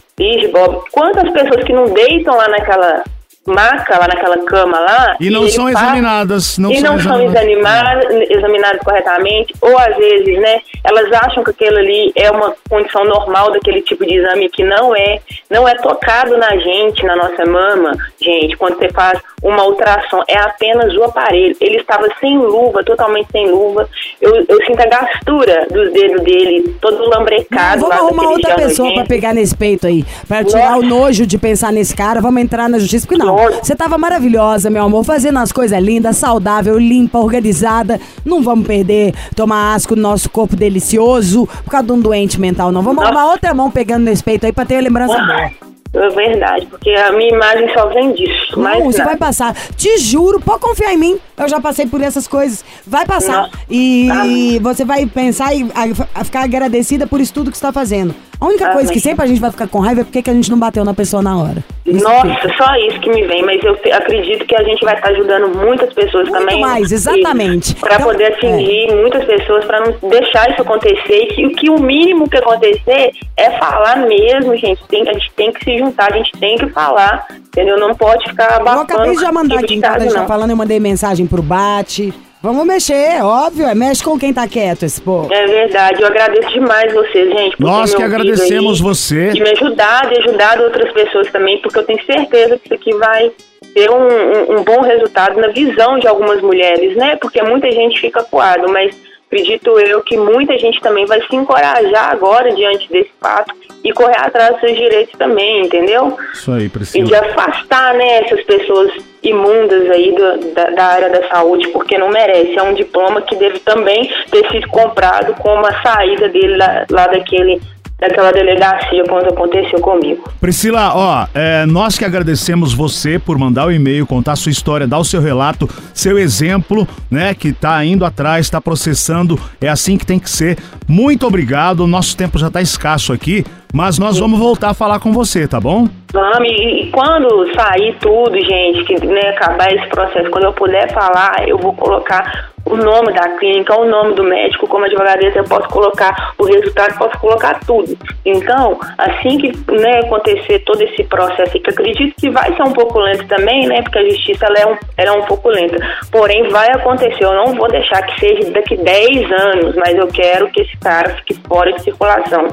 Bob, 0.51 0.81
quantas 0.91 1.29
pessoas 1.31 1.63
que 1.63 1.73
não 1.73 1.85
deitam 1.85 2.35
lá 2.35 2.47
naquela 2.47 3.03
maca 3.45 3.99
lá 3.99 4.07
naquela 4.07 4.37
cama 4.45 4.79
lá. 4.79 5.15
E 5.19 5.29
não 5.29 5.47
são 5.47 5.65
passa- 5.71 5.85
examinadas. 5.85 6.57
Não 6.57 6.71
e 6.71 6.79
são 6.79 6.93
não 6.93 6.99
são 7.01 7.21
examinadas. 7.21 8.05
examinadas, 8.05 8.29
examinadas 8.29 8.81
corretamente, 8.81 9.53
ou 9.61 9.77
às 9.77 9.95
vezes, 9.95 10.39
né, 10.39 10.59
elas 10.83 11.11
acham 11.13 11.43
que 11.43 11.51
aquilo 11.51 11.77
ali 11.77 12.11
é 12.15 12.29
uma 12.31 12.53
condição 12.69 13.03
normal 13.05 13.51
daquele 13.51 13.81
tipo 13.81 14.05
de 14.05 14.15
exame 14.15 14.49
que 14.49 14.63
não 14.63 14.95
é, 14.95 15.19
não 15.49 15.67
é 15.67 15.75
tocado 15.75 16.37
na 16.37 16.55
gente, 16.57 17.03
na 17.05 17.15
nossa 17.15 17.45
mama, 17.45 17.91
gente, 18.19 18.55
quando 18.57 18.77
você 18.77 18.89
faz 18.89 19.19
uma 19.43 19.63
ultrassom, 19.65 20.21
é 20.27 20.37
apenas 20.37 20.95
o 20.95 21.03
aparelho. 21.03 21.55
Ele 21.61 21.77
estava 21.77 22.07
sem 22.19 22.37
luva, 22.37 22.83
totalmente 22.83 23.27
sem 23.31 23.47
luva. 23.49 23.87
Eu, 24.19 24.43
eu 24.47 24.57
sinto 24.65 24.79
a 24.81 24.87
gastura 24.87 25.67
dos 25.71 25.91
dedos 25.93 26.23
dele, 26.23 26.75
todo 26.81 27.07
lambrecado. 27.09 27.81
Vamos 27.81 27.95
arrumar 27.95 28.29
outra 28.29 28.55
pessoa 28.55 28.87
pra 28.87 28.95
nojento. 28.95 29.07
pegar 29.09 29.33
nesse 29.33 29.55
peito 29.55 29.85
aí. 29.85 30.03
Pra 30.27 30.43
tirar 30.43 30.77
o 30.77 30.81
nojo 30.81 31.27
de 31.27 31.37
pensar 31.37 31.71
nesse 31.71 31.95
cara. 31.95 32.19
Vamos 32.21 32.41
entrar 32.41 32.67
na 32.67 32.79
justiça. 32.79 33.05
Porque 33.05 33.23
não, 33.23 33.34
você 33.61 33.75
tava 33.75 33.97
maravilhosa, 33.97 34.69
meu 34.69 34.83
amor. 34.83 35.03
Fazendo 35.03 35.39
as 35.39 35.51
coisas 35.51 35.81
lindas, 35.81 36.17
saudável, 36.17 36.77
limpa, 36.77 37.19
organizada. 37.19 37.99
Não 38.23 38.41
vamos 38.41 38.65
perder, 38.67 39.13
tomar 39.35 39.73
asco 39.75 39.95
no 39.95 40.01
nosso 40.01 40.29
corpo 40.29 40.55
delicioso 40.55 41.47
por 41.63 41.71
causa 41.71 41.87
de 41.87 41.93
um 41.93 41.99
doente 41.99 42.39
mental, 42.39 42.71
não. 42.71 42.81
Vamos 42.81 43.03
arrumar 43.03 43.31
outra 43.31 43.53
mão 43.53 43.69
pegando 43.71 44.03
nesse 44.05 44.23
peito 44.23 44.45
aí 44.45 44.51
pra 44.51 44.65
ter 44.65 44.77
a 44.77 44.81
lembrança 44.81 45.15
boa. 45.17 45.51
É 45.97 46.09
verdade, 46.09 46.65
porque 46.65 46.89
a 46.89 47.09
minha 47.13 47.29
imagem 47.33 47.71
só 47.73 47.87
vem 47.87 48.11
disso. 48.13 48.59
Não, 48.59 48.83
você 48.83 48.97
nada. 48.97 49.11
vai 49.11 49.17
passar. 49.17 49.55
Te 49.77 49.97
juro, 49.97 50.41
pode 50.41 50.59
confiar 50.59 50.93
em 50.93 50.97
mim. 50.97 51.17
Eu 51.37 51.47
já 51.47 51.61
passei 51.61 51.85
por 51.87 52.01
essas 52.01 52.27
coisas. 52.27 52.65
Vai 52.85 53.05
passar. 53.05 53.43
Não. 53.43 53.49
E 53.69 54.59
você 54.61 54.83
vai 54.83 55.05
pensar 55.05 55.55
e 55.55 55.63
a- 55.73 56.19
a 56.19 56.23
ficar 56.25 56.43
agradecida 56.43 57.07
por 57.07 57.21
isso 57.21 57.33
tudo 57.33 57.49
que 57.49 57.57
você 57.57 57.65
tá 57.65 57.71
fazendo. 57.71 58.13
A 58.39 58.45
única 58.45 58.67
Ah, 58.67 58.73
coisa 58.73 58.91
que 58.91 58.99
sempre 58.99 59.23
a 59.23 59.27
gente 59.27 59.39
vai 59.39 59.51
ficar 59.51 59.67
com 59.67 59.79
raiva 59.79 60.01
é 60.01 60.03
porque 60.03 60.21
que 60.21 60.29
a 60.29 60.33
gente 60.33 60.49
não 60.51 60.59
bateu 60.59 60.83
na 60.83 60.93
pessoa 60.93 61.21
na 61.21 61.37
hora. 61.37 61.63
Nossa, 61.85 62.53
só 62.57 62.75
isso 62.87 62.99
que 62.99 63.09
me 63.09 63.25
vem, 63.27 63.43
mas 63.43 63.63
eu 63.63 63.77
acredito 63.93 64.45
que 64.45 64.55
a 64.55 64.63
gente 64.63 64.83
vai 64.83 64.95
estar 64.95 65.09
ajudando 65.09 65.55
muitas 65.57 65.93
pessoas 65.93 66.27
Muito 66.27 66.39
também. 66.39 66.59
mais, 66.61 66.91
exatamente. 66.91 67.75
Para 67.75 67.95
Então, 67.95 68.07
poder 68.07 68.25
atingir 68.33 68.91
muitas 68.95 69.23
pessoas, 69.25 69.63
para 69.65 69.81
não 69.81 70.09
deixar 70.09 70.49
isso 70.51 70.61
acontecer. 70.61 71.23
E 71.23 71.27
que, 71.27 71.49
que 71.49 71.69
o 71.69 71.79
mínimo 71.79 72.29
que 72.29 72.37
acontecer 72.37 73.11
é 73.37 73.51
falar 73.59 73.97
mesmo, 74.07 74.55
gente. 74.57 74.83
Tem, 74.87 75.07
a 75.07 75.13
gente 75.13 75.31
tem 75.35 75.51
que 75.53 75.63
se 75.63 75.77
juntar, 75.77 76.11
a 76.11 76.17
gente 76.17 76.31
tem 76.39 76.57
que 76.57 76.67
falar, 76.69 77.25
entendeu? 77.47 77.79
Não 77.79 77.93
pode 77.95 78.27
ficar 78.29 78.49
Eu 78.51 78.55
abafando. 78.61 78.81
acabei 78.81 79.15
de 79.15 79.21
já 79.21 79.31
mandar 79.31 79.55
tipo 79.55 79.65
aqui, 79.65 79.67
de 79.67 79.73
enquanto 79.75 79.89
a 79.91 79.93
caso, 79.93 80.03
gente 80.05 80.13
tá 80.13 80.19
não. 80.21 80.27
falando, 80.27 80.49
eu 80.49 80.57
mandei 80.57 80.79
mensagem 80.79 81.25
pro 81.27 81.41
Bate. 81.41 82.13
Vamos 82.45 82.65
mexer, 82.65 83.23
óbvio. 83.23 83.65
é, 83.65 83.73
Mexe 83.73 84.03
com 84.03 84.19
quem 84.19 84.31
tá 84.33 84.47
quieto, 84.47 84.83
esse 84.83 85.01
povo. 85.01 85.33
É 85.33 85.47
verdade, 85.47 86.01
eu 86.01 86.07
agradeço 86.07 86.49
demais 86.53 86.93
vocês, 86.93 87.27
gente. 87.33 87.57
por 87.57 87.63
Nós 87.65 87.95
que 87.95 88.03
agradecemos 88.03 88.77
aí, 88.77 88.83
você. 88.83 89.31
De 89.31 89.41
me 89.41 89.49
ajudar, 89.49 90.07
de 90.09 90.19
ajudar 90.19 90.61
outras 90.61 90.91
pessoas 90.93 91.31
também, 91.31 91.59
porque 91.61 91.79
eu 91.79 91.83
tenho 91.83 92.03
certeza 92.05 92.57
que 92.59 92.65
isso 92.65 92.73
aqui 92.75 92.93
vai 92.95 93.31
ter 93.73 93.89
um, 93.89 93.95
um- 93.97 94.59
um 94.59 94.63
bom 94.63 94.81
resultado 94.81 95.39
na 95.41 95.47
visão 95.47 95.97
de 95.97 96.07
algumas 96.07 96.39
mulheres, 96.41 96.95
né? 96.95 97.15
Porque 97.19 97.41
muita 97.41 97.69
gente 97.71 97.99
fica 97.99 98.23
coado, 98.23 98.71
mas 98.71 98.95
acredito 99.27 99.79
eu 99.79 100.01
que 100.01 100.17
muita 100.17 100.57
gente 100.57 100.79
também 100.81 101.05
vai 101.05 101.19
se 101.27 101.35
encorajar 101.35 102.11
agora 102.11 102.53
diante 102.53 102.89
desse 102.91 103.11
fato 103.19 103.53
e 103.83 103.91
correr 103.93 104.17
atrás 104.17 104.51
dos 104.51 104.59
seus 104.61 104.75
direitos 104.77 105.13
também, 105.17 105.65
entendeu? 105.65 106.17
Isso 106.33 106.51
aí, 106.51 106.65
E 106.65 106.69
Priscila. 106.69 107.05
de 107.07 107.15
afastar, 107.15 107.93
né, 107.93 108.19
essas 108.23 108.41
pessoas 108.43 108.91
imundas 109.21 109.89
aí 109.91 110.11
do- 110.13 110.53
da, 110.53 110.69
da 110.71 110.85
área 110.85 111.09
da 111.09 111.27
saúde, 111.27 111.67
porque 111.69 111.97
não 111.97 112.09
merece. 112.09 112.57
É 112.57 112.63
um 112.63 112.73
diploma 112.73 113.21
que 113.21 113.35
deve 113.35 113.59
também 113.59 114.09
ter 114.31 114.47
sido 114.51 114.67
comprado 114.69 115.33
como 115.35 115.65
a 115.65 115.81
saída 115.81 116.29
dele 116.29 116.57
lá, 116.57 116.85
lá 116.89 117.07
daquele, 117.07 117.59
daquela 118.07 118.31
delegacia 118.31 119.03
quando 119.07 119.29
aconteceu 119.29 119.79
comigo. 119.79 120.23
Priscila, 120.39 120.93
ó, 120.95 121.27
é, 121.33 121.65
nós 121.65 121.97
que 121.97 122.05
agradecemos 122.05 122.73
você 122.73 123.17
por 123.17 123.37
mandar 123.37 123.67
o 123.67 123.71
e-mail, 123.71 124.05
contar 124.05 124.35
sua 124.35 124.51
história, 124.51 124.87
dar 124.87 124.99
o 124.99 125.03
seu 125.03 125.21
relato, 125.21 125.67
seu 125.93 126.17
exemplo, 126.17 126.87
né, 127.09 127.33
que 127.33 127.51
tá 127.51 127.83
indo 127.83 128.05
atrás, 128.05 128.49
tá 128.49 128.61
processando, 128.61 129.39
é 129.59 129.67
assim 129.67 129.97
que 129.97 130.05
tem 130.05 130.19
que 130.19 130.29
ser. 130.29 130.57
Muito 130.87 131.25
obrigado, 131.25 131.87
nosso 131.87 132.15
tempo 132.15 132.37
já 132.37 132.49
tá 132.49 132.61
escasso 132.61 133.11
aqui, 133.11 133.43
mas 133.73 133.97
nós 133.97 134.19
vamos 134.19 134.39
voltar 134.39 134.69
a 134.69 134.73
falar 134.73 134.99
com 134.99 135.11
você, 135.11 135.47
tá 135.47 135.59
bom? 135.59 135.87
Vamos, 136.13 136.47
e, 136.47 136.83
e 136.83 136.91
quando 136.91 137.45
sair 137.53 137.95
tudo, 137.99 138.37
gente, 138.37 138.85
que 138.85 139.05
né, 139.05 139.29
acabar 139.29 139.73
esse 139.73 139.87
processo, 139.89 140.29
quando 140.29 140.45
eu 140.45 140.53
puder 140.53 140.93
falar, 140.93 141.47
eu 141.47 141.57
vou 141.57 141.73
colocar 141.73 142.54
o 142.75 142.83
nome 142.83 143.13
da 143.13 143.29
clínica, 143.37 143.79
o 143.79 143.85
nome 143.85 144.13
do 144.15 144.23
médico, 144.23 144.67
como 144.67 144.85
advogadeza, 144.85 145.39
eu 145.39 145.43
posso 145.45 145.67
colocar 145.69 146.33
o 146.37 146.45
resultado, 146.45 146.97
posso 146.97 147.17
colocar 147.19 147.59
tudo. 147.65 147.97
Então, 148.25 148.77
assim 148.97 149.37
que 149.37 149.51
né, 149.71 149.99
acontecer 149.99 150.59
todo 150.59 150.81
esse 150.81 151.03
processo, 151.05 151.51
que 151.59 151.69
acredito 151.69 152.15
que 152.19 152.29
vai 152.29 152.53
ser 152.55 152.63
um 152.63 152.73
pouco 152.73 152.99
lento 152.99 153.25
também, 153.27 153.67
né, 153.67 153.81
porque 153.81 153.99
a 153.99 154.09
justiça 154.09 154.45
ela 154.45 154.59
é, 154.59 154.67
um, 154.67 154.77
ela 154.97 155.15
é 155.15 155.19
um 155.19 155.25
pouco 155.25 155.49
lenta, 155.49 155.77
porém 156.11 156.49
vai 156.49 156.67
acontecer, 156.71 157.23
eu 157.23 157.33
não 157.33 157.53
vou 157.55 157.67
deixar 157.69 158.01
que 158.03 158.19
seja 158.19 158.51
daqui 158.51 158.75
10 158.75 159.31
anos, 159.31 159.75
mas 159.75 159.95
eu 159.95 160.07
quero 160.07 160.49
que 160.51 160.61
esse 160.61 160.77
cara 160.77 161.09
fique 161.09 161.35
fora 161.47 161.71
de 161.71 161.81
circulação, 161.81 162.47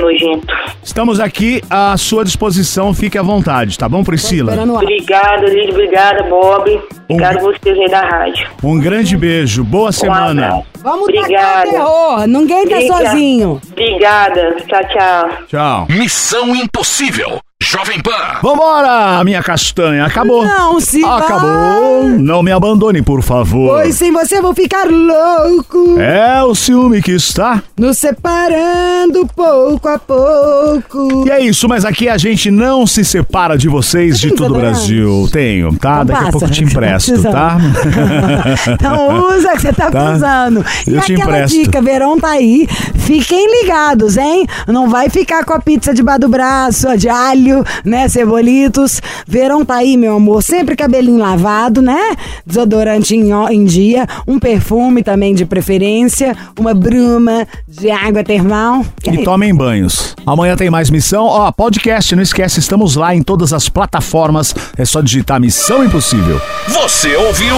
nojento. 0.00 0.46
Estamos 0.82 1.20
aqui 1.20 1.62
à 1.70 1.96
sua 1.96 2.24
disposição, 2.24 2.92
fique 2.94 3.16
à 3.18 3.22
vontade, 3.22 3.78
tá 3.78 3.88
bom, 3.88 4.02
Priscila? 4.02 4.52
Obrigada, 4.54 5.46
Lidia. 5.46 5.70
Obrigada, 5.70 6.22
Bob. 6.24 6.80
Obrigada 7.08 7.38
a 7.38 7.42
vocês 7.42 7.78
aí 7.78 7.88
da 7.88 8.00
rádio. 8.00 8.48
Um 8.62 8.78
grande 8.80 9.16
beijo, 9.16 9.62
boa 9.64 9.88
Um 9.90 9.92
semana. 9.92 10.46
abraço. 10.46 10.66
Vamos 10.82 11.06
tacar 11.06 11.20
o 11.20 11.24
Obrigada. 11.24 11.70
terror. 11.70 12.26
Ninguém 12.26 12.66
tá 12.68 12.74
Obrigada. 12.76 13.04
sozinho. 13.10 13.60
Obrigada. 13.70 14.56
Tchau, 14.66 14.80
tchau. 14.88 15.28
Tchau. 15.48 15.86
Missão 15.90 16.56
Impossível. 16.56 17.38
Jovem 17.64 18.00
Pan. 18.02 18.10
Vambora, 18.42 19.22
minha 19.22 19.40
castanha, 19.40 20.04
acabou. 20.04 20.44
Não 20.44 20.80
se 20.80 21.02
Acabou. 21.04 22.02
Não 22.18 22.42
me 22.42 22.50
abandone, 22.50 23.02
por 23.02 23.22
favor. 23.22 23.80
Pois 23.80 23.94
sem 23.94 24.10
você 24.10 24.38
eu 24.38 24.42
vou 24.42 24.52
ficar 24.52 24.84
louco. 24.90 25.98
É 26.00 26.42
o 26.42 26.54
ciúme 26.56 27.00
que 27.00 27.12
está. 27.12 27.62
Nos 27.78 27.98
separando 27.98 29.26
pouco 29.36 29.88
a 29.88 29.96
pouco. 29.98 31.24
E 31.26 31.30
é 31.30 31.40
isso, 31.40 31.68
mas 31.68 31.84
aqui 31.84 32.08
a 32.08 32.18
gente 32.18 32.50
não 32.50 32.84
se 32.84 33.04
separa 33.04 33.56
de 33.56 33.68
vocês 33.68 34.18
de 34.18 34.28
tem 34.28 34.36
todo 34.36 34.54
o? 34.56 34.58
Brasil. 34.58 35.28
Tenho, 35.32 35.72
tá? 35.78 36.02
Então 36.02 36.04
Daqui 36.06 36.12
a 36.20 36.24
passa. 36.26 36.32
pouco 36.32 36.46
eu 36.46 36.50
te 36.50 36.64
empresto, 36.64 37.22
tá? 37.22 37.56
Então 38.72 39.28
usa 39.36 39.52
que 39.52 39.60
você 39.60 39.72
tá, 39.72 39.90
Tá. 39.90 40.00
precisando. 40.04 40.64
E 40.86 40.94
Eu 40.94 41.00
te 41.02 41.12
aquela 41.14 41.30
empresto. 41.38 41.56
dica, 41.58 41.80
verão 41.82 42.18
tá 42.18 42.30
aí. 42.30 42.66
Fiquem 42.96 43.62
ligados, 43.62 44.16
hein? 44.16 44.46
Não 44.66 44.88
vai 44.88 45.08
ficar 45.08 45.44
com 45.44 45.52
a 45.52 45.60
pizza 45.60 45.92
debaixo 45.94 46.20
do 46.22 46.28
braço, 46.28 46.96
de 46.96 47.08
alho, 47.08 47.51
né? 47.84 48.08
Cebolitos. 48.08 49.00
Verão 49.26 49.64
tá 49.64 49.76
aí, 49.76 49.96
meu 49.96 50.16
amor. 50.16 50.42
Sempre 50.42 50.76
cabelinho 50.76 51.18
lavado, 51.18 51.82
né? 51.82 52.16
Desodorante 52.46 53.14
em, 53.14 53.30
em 53.50 53.64
dia. 53.64 54.06
Um 54.26 54.38
perfume 54.38 55.02
também 55.02 55.34
de 55.34 55.44
preferência. 55.44 56.36
Uma 56.58 56.74
bruma 56.74 57.46
de 57.68 57.90
água 57.90 58.22
termal. 58.24 58.84
E 59.04 59.24
tomem 59.24 59.54
banhos. 59.54 60.14
Amanhã 60.26 60.56
tem 60.56 60.70
mais 60.70 60.90
missão. 60.90 61.24
Ó, 61.24 61.50
podcast, 61.50 62.14
não 62.14 62.22
esquece, 62.22 62.60
estamos 62.60 62.96
lá 62.96 63.14
em 63.14 63.22
todas 63.22 63.52
as 63.52 63.68
plataformas. 63.68 64.54
É 64.76 64.84
só 64.84 65.00
digitar 65.00 65.40
Missão 65.40 65.84
Impossível. 65.84 66.40
Você 66.68 67.14
ouviu? 67.16 67.56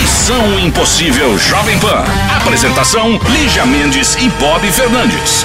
Missão 0.00 0.60
Impossível 0.60 1.38
Jovem 1.38 1.78
Pan. 1.78 2.04
Apresentação: 2.36 3.18
Lígia 3.30 3.66
Mendes 3.66 4.16
e 4.16 4.28
Bob 4.40 4.66
Fernandes. 4.70 5.44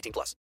18 0.01 0.11
plus. 0.11 0.35